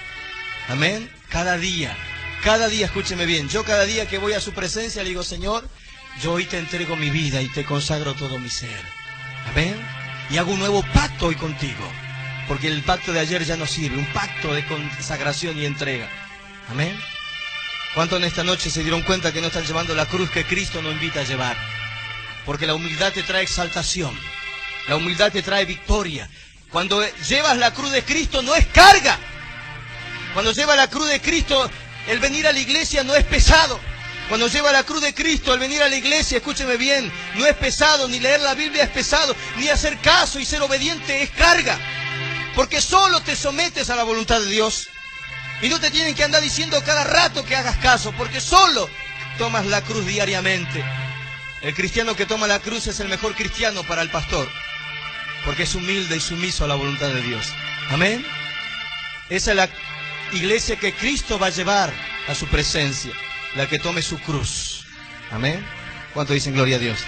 Amén. 0.69 1.11
Cada 1.31 1.57
día, 1.57 1.97
cada 2.45 2.69
día, 2.69 2.87
escúcheme 2.87 3.25
bien. 3.25 3.49
Yo 3.49 3.65
cada 3.65 3.85
día 3.85 4.07
que 4.07 4.19
voy 4.19 4.35
a 4.35 4.41
su 4.41 4.53
presencia 4.53 5.03
le 5.03 5.09
digo, 5.09 5.23
Señor, 5.23 5.67
yo 6.21 6.33
hoy 6.33 6.45
te 6.45 6.59
entrego 6.59 6.95
mi 6.95 7.09
vida 7.09 7.41
y 7.41 7.49
te 7.49 7.65
consagro 7.65 8.15
todo 8.15 8.39
mi 8.39 8.51
ser. 8.51 8.81
Amén. 9.49 9.75
Y 10.29 10.37
hago 10.37 10.53
un 10.53 10.59
nuevo 10.59 10.83
pacto 10.93 11.29
hoy 11.29 11.37
contigo. 11.37 11.91
Porque 12.49 12.69
el 12.69 12.83
pacto 12.83 13.13
de 13.13 13.21
ayer 13.21 13.45
ya 13.45 13.57
no 13.57 13.67
sirve. 13.67 13.97
Un 13.97 14.13
pacto 14.13 14.53
de 14.53 14.67
consagración 14.67 15.57
y 15.57 15.65
entrega. 15.65 16.09
Amén. 16.71 16.99
¿Cuántos 17.95 18.19
en 18.19 18.25
esta 18.25 18.45
noche 18.45 18.69
se 18.69 18.83
dieron 18.83 19.03
cuenta 19.03 19.33
que 19.33 19.41
no 19.41 19.47
están 19.47 19.65
llevando 19.65 19.95
la 19.95 20.07
cruz 20.07 20.31
que 20.31 20.45
Cristo 20.45 20.83
nos 20.83 20.93
invita 20.93 21.21
a 21.21 21.25
llevar? 21.25 21.72
Porque 22.45 22.67
la 22.67 22.75
humildad 22.75 23.13
te 23.13 23.23
trae 23.23 23.43
exaltación. 23.43 24.19
La 24.89 24.97
humildad 24.97 25.31
te 25.33 25.43
trae 25.43 25.65
victoria. 25.65 26.29
Cuando 26.71 27.05
llevas 27.29 27.57
la 27.59 27.73
cruz 27.73 27.93
de 27.93 28.03
Cristo 28.03 28.43
no 28.43 28.55
es 28.55 28.67
carga. 28.69 29.19
Cuando 30.33 30.53
llevas 30.53 30.77
la 30.77 30.89
cruz 30.89 31.09
de 31.09 31.21
Cristo, 31.21 31.71
el 32.09 32.19
venir 32.19 32.47
a 32.47 32.53
la 32.53 32.59
iglesia 32.59 33.05
no 33.05 33.15
es 33.15 33.25
pesado. 33.25 33.79
Cuando 34.29 34.49
lleva 34.49 34.73
la 34.73 34.85
cruz 34.85 35.03
de 35.03 35.15
Cristo 35.15 35.53
al 35.53 35.59
venir 35.59 35.83
a 35.83 35.89
la 35.89 35.97
iglesia, 35.97 36.39
escúcheme 36.39 36.77
bien, 36.77 37.13
no 37.35 37.45
es 37.45 37.55
pesado, 37.55 38.09
ni 38.09 38.19
leer 38.19 38.41
la 38.41 38.55
Biblia 38.55 38.85
es 38.85 38.91
pesado, 38.91 39.37
ni 39.59 39.69
hacer 39.69 39.99
caso 39.99 40.41
y 40.41 40.47
ser 40.47 40.63
obediente 40.63 41.23
es 41.23 41.31
carga. 41.31 41.79
Porque 42.55 42.81
solo 42.81 43.21
te 43.21 43.37
sometes 43.37 43.91
a 43.91 43.97
la 43.97 44.05
voluntad 44.05 44.41
de 44.41 44.47
Dios. 44.47 44.89
Y 45.61 45.69
no 45.69 45.79
te 45.79 45.91
tienen 45.91 46.15
que 46.15 46.25
andar 46.25 46.43
diciendo 46.43 46.83
cada 46.85 47.05
rato 47.05 47.45
que 47.45 47.57
hagas 47.57 47.77
caso, 47.77 48.13
porque 48.13 48.41
solo 48.41 48.89
tomas 49.37 49.67
la 49.67 49.83
cruz 49.83 50.07
diariamente. 50.07 50.83
El 51.63 51.75
cristiano 51.75 52.17
que 52.17 52.27
toma 52.27 52.49
la 52.49 52.59
cruz 52.59 52.89
es 52.89 52.99
el 52.99 53.09
mejor 53.09 53.35
cristiano 53.37 53.85
para 53.85 54.03
el 54.03 54.11
pastor, 54.11 54.49
porque 55.45 55.63
es 55.63 55.75
humilde 55.77 56.17
y 56.17 56.21
sumiso 56.21 56.65
a 56.65 56.69
la 56.69 56.75
voluntad 56.75 57.09
de 57.09 57.23
Dios. 57.23 57.47
Amén. 57.91 58.27
Esa 59.31 59.53
es 59.53 59.57
la 59.57 59.69
iglesia 60.33 60.77
que 60.77 60.93
Cristo 60.93 61.39
va 61.39 61.47
a 61.47 61.51
llevar 61.51 61.93
a 62.27 62.35
su 62.35 62.47
presencia 62.49 63.13
la 63.55 63.69
que 63.69 63.79
tome 63.79 64.03
su 64.03 64.19
cruz. 64.19 64.87
Amén. 65.31 65.65
¿Cuánto 66.15 66.33
dicen 66.33 66.53
gloria 66.53 66.77
a 66.77 66.81
Dios? 66.81 66.99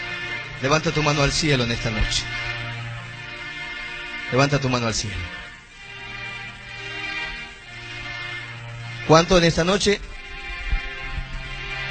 Levanta 0.62 0.92
tu 0.92 1.02
mano 1.02 1.22
al 1.22 1.32
cielo 1.32 1.64
en 1.64 1.72
esta 1.72 1.90
noche. 1.90 2.22
Levanta 4.30 4.61
tu 4.61 4.68
mano 4.68 4.86
al 4.86 4.94
cielo. 4.94 5.16
¿Cuánto 9.09 9.36
en 9.36 9.44
esta 9.44 9.64
noche 9.64 10.00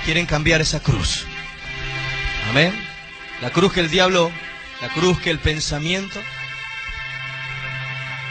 quieren 0.06 0.26
cambiar 0.26 0.62
esa 0.62 0.80
cruz? 0.80 1.26
Amén. 2.50 2.74
La 3.42 3.50
cruz 3.50 3.74
que 3.74 3.80
el 3.80 3.90
diablo, 3.90 4.32
la 4.82 4.90
cruz 4.90 5.20
que 5.20 5.30
el 5.30 5.40
pensamiento. 5.40 6.22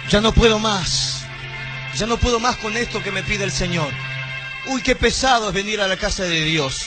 Ya 0.08 0.20
no 0.20 0.32
puedo 0.32 0.58
más. 0.58 1.24
Ya 1.96 2.06
no 2.06 2.16
puedo 2.16 2.40
más 2.40 2.56
con 2.56 2.76
esto 2.76 3.02
que 3.02 3.10
me 3.10 3.22
pide 3.22 3.44
el 3.44 3.52
Señor. 3.52 3.92
Uy, 4.66 4.82
qué 4.82 4.94
pesado 4.94 5.48
es 5.48 5.54
venir 5.54 5.80
a 5.80 5.88
la 5.88 5.96
casa 5.96 6.24
de 6.24 6.44
Dios. 6.44 6.86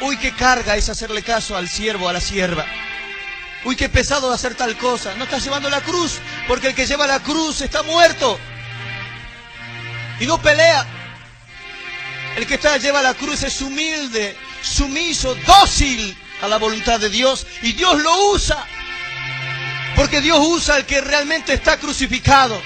Uy, 0.00 0.16
qué 0.16 0.32
carga 0.32 0.76
es 0.76 0.88
hacerle 0.88 1.22
caso 1.22 1.56
al 1.56 1.68
siervo, 1.68 2.08
a 2.08 2.12
la 2.12 2.20
sierva. 2.20 2.64
Uy, 3.64 3.76
qué 3.76 3.88
pesado 3.88 4.32
hacer 4.32 4.54
tal 4.54 4.76
cosa. 4.76 5.14
No 5.16 5.24
estás 5.24 5.44
llevando 5.44 5.68
la 5.68 5.80
cruz, 5.80 6.18
porque 6.46 6.68
el 6.68 6.74
que 6.74 6.86
lleva 6.86 7.06
la 7.06 7.20
cruz 7.20 7.60
está 7.60 7.82
muerto. 7.82 8.38
Y 10.20 10.26
no 10.26 10.40
pelea. 10.40 10.86
El 12.36 12.46
que 12.46 12.54
está, 12.54 12.76
lleva 12.76 13.02
la 13.02 13.14
cruz 13.14 13.42
es 13.42 13.60
humilde, 13.60 14.36
sumiso, 14.62 15.34
dócil 15.46 16.16
a 16.42 16.48
la 16.48 16.58
voluntad 16.58 17.00
de 17.00 17.10
Dios. 17.10 17.46
Y 17.62 17.72
Dios 17.72 18.00
lo 18.00 18.30
usa. 18.30 18.66
Porque 19.96 20.20
Dios 20.20 20.38
usa 20.40 20.76
al 20.76 20.86
que 20.86 21.00
realmente 21.00 21.52
está 21.52 21.76
crucificado. 21.78 22.60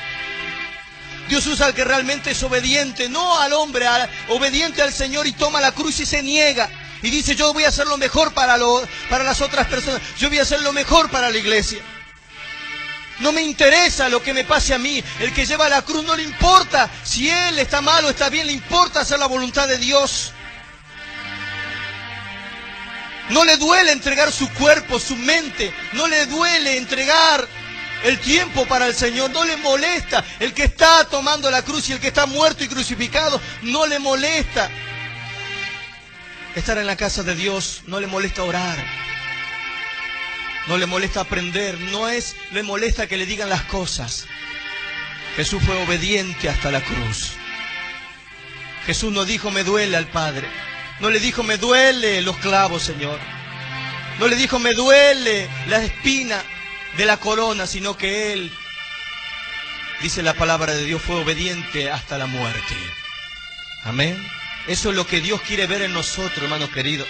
Dios 1.28 1.46
usa 1.46 1.66
al 1.66 1.74
que 1.74 1.84
realmente 1.84 2.32
es 2.32 2.42
obediente, 2.42 3.08
no 3.08 3.38
al 3.40 3.52
hombre, 3.54 3.86
obediente 4.28 4.82
al 4.82 4.92
Señor 4.92 5.26
y 5.26 5.32
toma 5.32 5.60
la 5.60 5.72
cruz 5.72 6.00
y 6.00 6.06
se 6.06 6.22
niega. 6.22 6.68
Y 7.02 7.10
dice, 7.10 7.34
yo 7.34 7.52
voy 7.52 7.64
a 7.64 7.68
hacer 7.68 7.86
lo 7.86 7.96
mejor 7.96 8.34
para, 8.34 8.56
lo, 8.56 8.86
para 9.08 9.24
las 9.24 9.40
otras 9.40 9.66
personas, 9.66 10.02
yo 10.18 10.28
voy 10.28 10.38
a 10.38 10.42
hacer 10.42 10.60
lo 10.60 10.72
mejor 10.72 11.10
para 11.10 11.30
la 11.30 11.38
iglesia. 11.38 11.80
No 13.20 13.32
me 13.32 13.42
interesa 13.42 14.08
lo 14.08 14.22
que 14.22 14.34
me 14.34 14.44
pase 14.44 14.74
a 14.74 14.78
mí. 14.78 15.02
El 15.20 15.32
que 15.32 15.46
lleva 15.46 15.68
la 15.68 15.82
cruz 15.82 16.04
no 16.04 16.16
le 16.16 16.22
importa 16.22 16.90
si 17.04 17.30
él 17.30 17.58
está 17.58 17.80
mal 17.80 18.04
o 18.04 18.10
está 18.10 18.28
bien, 18.28 18.46
le 18.46 18.52
importa 18.52 19.00
hacer 19.00 19.18
la 19.18 19.26
voluntad 19.26 19.68
de 19.68 19.78
Dios. 19.78 20.32
No 23.30 23.44
le 23.44 23.56
duele 23.56 23.92
entregar 23.92 24.32
su 24.32 24.48
cuerpo, 24.50 24.98
su 24.98 25.16
mente. 25.16 25.72
No 25.92 26.06
le 26.08 26.26
duele 26.26 26.76
entregar 26.76 27.46
el 28.04 28.18
tiempo 28.18 28.66
para 28.66 28.86
el 28.86 28.94
Señor. 28.94 29.30
No 29.30 29.44
le 29.44 29.56
molesta. 29.56 30.24
El 30.40 30.52
que 30.52 30.64
está 30.64 31.08
tomando 31.08 31.50
la 31.50 31.62
cruz 31.62 31.88
y 31.88 31.92
el 31.92 32.00
que 32.00 32.08
está 32.08 32.26
muerto 32.26 32.64
y 32.64 32.68
crucificado, 32.68 33.40
no 33.62 33.86
le 33.86 33.98
molesta. 33.98 34.70
Estar 36.54 36.76
en 36.78 36.86
la 36.86 36.96
casa 36.96 37.22
de 37.22 37.34
Dios 37.34 37.82
no 37.86 38.00
le 38.00 38.06
molesta 38.06 38.42
orar. 38.42 38.78
No 40.66 40.76
le 40.76 40.86
molesta 40.86 41.20
aprender. 41.20 41.78
No 41.80 42.08
es, 42.08 42.36
le 42.50 42.62
molesta 42.62 43.06
que 43.06 43.16
le 43.16 43.26
digan 43.26 43.48
las 43.48 43.62
cosas. 43.62 44.26
Jesús 45.36 45.62
fue 45.64 45.82
obediente 45.82 46.48
hasta 46.50 46.70
la 46.70 46.82
cruz. 46.82 47.32
Jesús 48.84 49.12
no 49.12 49.24
dijo 49.24 49.50
me 49.50 49.64
duele 49.64 49.96
al 49.96 50.08
Padre. 50.08 50.48
No 51.02 51.10
le 51.10 51.18
dijo 51.18 51.42
me 51.42 51.58
duele 51.58 52.22
los 52.22 52.36
clavos, 52.38 52.84
Señor. 52.84 53.18
No 54.20 54.28
le 54.28 54.36
dijo 54.36 54.60
me 54.60 54.72
duele 54.72 55.48
la 55.66 55.82
espina 55.82 56.40
de 56.96 57.04
la 57.06 57.16
corona, 57.16 57.66
sino 57.66 57.96
que 57.96 58.32
Él, 58.32 58.52
dice 60.00 60.22
la 60.22 60.34
palabra 60.34 60.72
de 60.74 60.84
Dios, 60.84 61.02
fue 61.02 61.16
obediente 61.16 61.90
hasta 61.90 62.18
la 62.18 62.26
muerte. 62.26 62.76
Amén. 63.82 64.16
Eso 64.68 64.90
es 64.90 64.96
lo 64.96 65.04
que 65.04 65.20
Dios 65.20 65.40
quiere 65.42 65.66
ver 65.66 65.82
en 65.82 65.92
nosotros, 65.92 66.40
hermano 66.40 66.70
querido. 66.70 67.04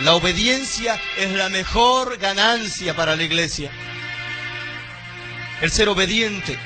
La 0.00 0.12
obediencia 0.12 1.00
es 1.16 1.32
la 1.32 1.48
mejor 1.48 2.18
ganancia 2.18 2.94
para 2.94 3.16
la 3.16 3.22
iglesia. 3.22 3.70
El 5.62 5.70
ser 5.70 5.88
obediente, 5.88 6.58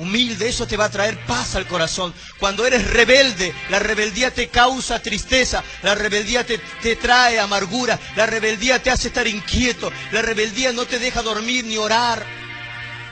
humilde, 0.00 0.48
eso 0.48 0.66
te 0.66 0.76
va 0.76 0.86
a 0.86 0.90
traer 0.90 1.18
paz 1.26 1.54
al 1.54 1.66
corazón. 1.66 2.12
Cuando 2.38 2.66
eres 2.66 2.90
rebelde, 2.90 3.54
la 3.68 3.78
rebeldía 3.78 4.32
te 4.32 4.48
causa 4.48 5.00
tristeza, 5.00 5.62
la 5.82 5.94
rebeldía 5.94 6.44
te, 6.44 6.58
te, 6.82 6.96
trae 6.96 7.38
amargura, 7.38 7.98
la 8.16 8.26
rebeldía 8.26 8.82
te 8.82 8.90
hace 8.90 9.08
estar 9.08 9.26
inquieto, 9.26 9.92
la 10.12 10.22
rebeldía 10.22 10.72
no 10.72 10.86
te 10.86 10.98
deja 10.98 11.22
dormir 11.22 11.64
ni 11.64 11.76
orar. 11.76 12.24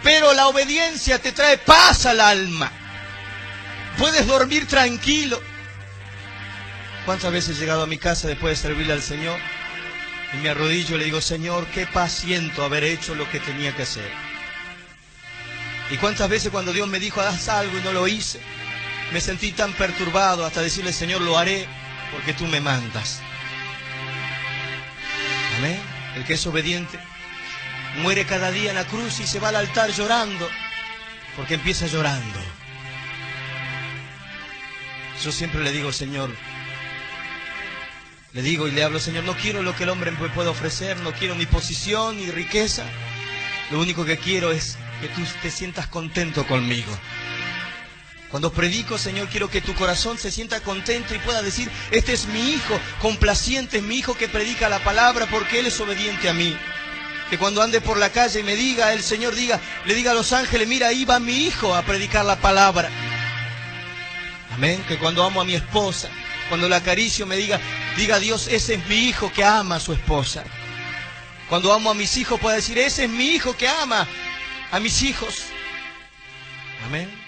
Pero 0.03 0.32
la 0.32 0.49
obediencia 0.49 1.18
te 1.18 1.32
trae 1.32 1.59
paz 1.59 2.07
al 2.07 2.20
alma. 2.20 2.72
Puedes 3.99 4.26
dormir 4.26 4.66
tranquilo. 4.66 5.41
¿Cuántas 7.05 7.32
veces 7.32 7.57
he 7.57 7.61
llegado 7.61 7.82
a 7.82 7.86
mi 7.86 7.99
casa 7.99 8.28
después 8.28 8.57
de 8.57 8.68
servirle 8.68 8.93
al 8.93 9.03
Señor? 9.03 9.39
Y 10.32 10.36
me 10.39 10.51
arrodillo 10.51 10.97
y 10.97 10.99
le 10.99 11.05
digo, 11.05 11.20
Señor, 11.20 11.66
qué 11.68 11.86
paz 11.86 12.12
siento 12.12 12.64
haber 12.64 12.84
hecho 12.84 13.14
lo 13.14 13.28
que 13.30 13.41
tenía 13.41 13.74
que 13.74 13.82
hacer. 13.82 14.28
Y 15.91 15.97
cuántas 15.97 16.28
veces 16.28 16.51
cuando 16.51 16.72
Dios 16.72 16.86
me 16.89 16.99
dijo, 16.99 17.20
haz 17.20 17.49
algo 17.49 17.78
y 17.78 17.82
no 17.82 17.93
lo 17.93 18.07
hice, 18.07 18.41
me 19.12 19.20
sentí 19.20 19.53
tan 19.53 19.72
perturbado 19.72 20.45
hasta 20.45 20.61
decirle, 20.61 20.93
Señor, 20.93 21.22
lo 21.22 21.39
haré 21.39 21.66
porque 22.12 22.34
tú 22.34 22.47
me 22.47 22.61
mandas. 22.61 23.20
Amén. 25.59 25.80
El 26.14 26.24
que 26.24 26.34
es 26.34 26.47
obediente 26.47 26.99
muere 28.03 28.24
cada 28.26 28.51
día 28.51 28.70
en 28.70 28.76
la 28.76 28.84
cruz 28.84 29.20
y 29.20 29.26
se 29.26 29.41
va 29.41 29.49
al 29.49 29.57
altar 29.57 29.91
llorando 29.91 30.49
porque 31.36 31.55
empieza 31.55 31.86
llorando. 31.86 32.39
Yo 35.22 35.32
siempre 35.32 35.62
le 35.62 35.72
digo, 35.72 35.93
Señor, 35.93 36.30
le 38.32 38.43
digo 38.43 38.68
y 38.68 38.72
le 38.72 38.84
hablo, 38.84 39.01
Señor, 39.01 39.24
no 39.24 39.34
quiero 39.36 39.62
lo 39.62 39.74
que 39.74 39.84
el 39.84 39.89
hombre 39.89 40.11
me 40.11 40.28
puede 40.28 40.49
ofrecer, 40.49 40.99
no 40.99 41.12
quiero 41.12 41.34
ni 41.34 41.47
posición 41.47 42.16
ni 42.16 42.30
riqueza. 42.30 42.84
Lo 43.70 43.80
único 43.80 44.05
que 44.05 44.18
quiero 44.18 44.53
es 44.53 44.78
que 45.01 45.09
tú 45.09 45.22
te 45.42 45.51
sientas 45.51 45.86
contento 45.86 46.46
conmigo. 46.46 46.96
Cuando 48.30 48.53
predico, 48.53 48.99
Señor, 48.99 49.28
quiero 49.28 49.49
que 49.49 49.62
tu 49.62 49.74
corazón 49.74 50.18
se 50.18 50.30
sienta 50.30 50.61
contento 50.61 51.14
y 51.14 51.18
pueda 51.18 51.40
decir, 51.40 51.70
este 51.90 52.12
es 52.12 52.26
mi 52.26 52.51
hijo, 52.51 52.78
complaciente, 53.01 53.78
es 53.78 53.82
mi 53.82 53.96
hijo 53.96 54.14
que 54.14 54.28
predica 54.28 54.68
la 54.68 54.84
palabra 54.84 55.26
porque 55.30 55.61
él 55.61 55.66
es 55.66 55.80
obediente 55.80 56.28
a 56.28 56.34
mí. 56.34 56.55
Que 57.30 57.38
cuando 57.38 57.62
ande 57.62 57.80
por 57.80 57.96
la 57.96 58.11
calle 58.11 58.40
y 58.40 58.42
me 58.42 58.55
diga, 58.55 58.92
el 58.92 59.03
Señor 59.03 59.34
diga, 59.34 59.61
le 59.86 59.94
diga 59.94 60.11
a 60.11 60.14
los 60.14 60.32
ángeles, 60.32 60.68
mira, 60.68 60.88
ahí 60.88 61.07
va 61.07 61.20
mi 61.20 61.44
hijo 61.44 61.74
a 61.74 61.82
predicar 61.82 62.24
la 62.24 62.36
palabra. 62.36 62.90
Amén. 64.53 64.84
Que 64.88 64.99
cuando 64.99 65.24
amo 65.24 65.40
a 65.40 65.44
mi 65.44 65.55
esposa, 65.55 66.09
cuando 66.49 66.68
la 66.68 66.76
acaricio 66.76 67.26
me 67.26 67.36
diga, 67.36 67.61
diga 67.96 68.18
Dios, 68.18 68.49
ese 68.49 68.74
es 68.74 68.86
mi 68.88 69.09
hijo 69.09 69.32
que 69.32 69.44
ama 69.44 69.76
a 69.76 69.80
su 69.80 69.94
esposa. 69.94 70.44
Cuando 71.49 71.72
amo 71.72 71.90
a 71.90 71.94
mis 71.94 72.16
hijos 72.18 72.38
pueda 72.40 72.57
decir, 72.57 72.78
ese 72.78 73.05
es 73.05 73.11
mi 73.11 73.28
hijo 73.28 73.57
que 73.57 73.68
ama 73.68 74.07
a 74.71 74.81
mis 74.81 75.03
hijos. 75.03 75.47
Amén. 76.85 77.28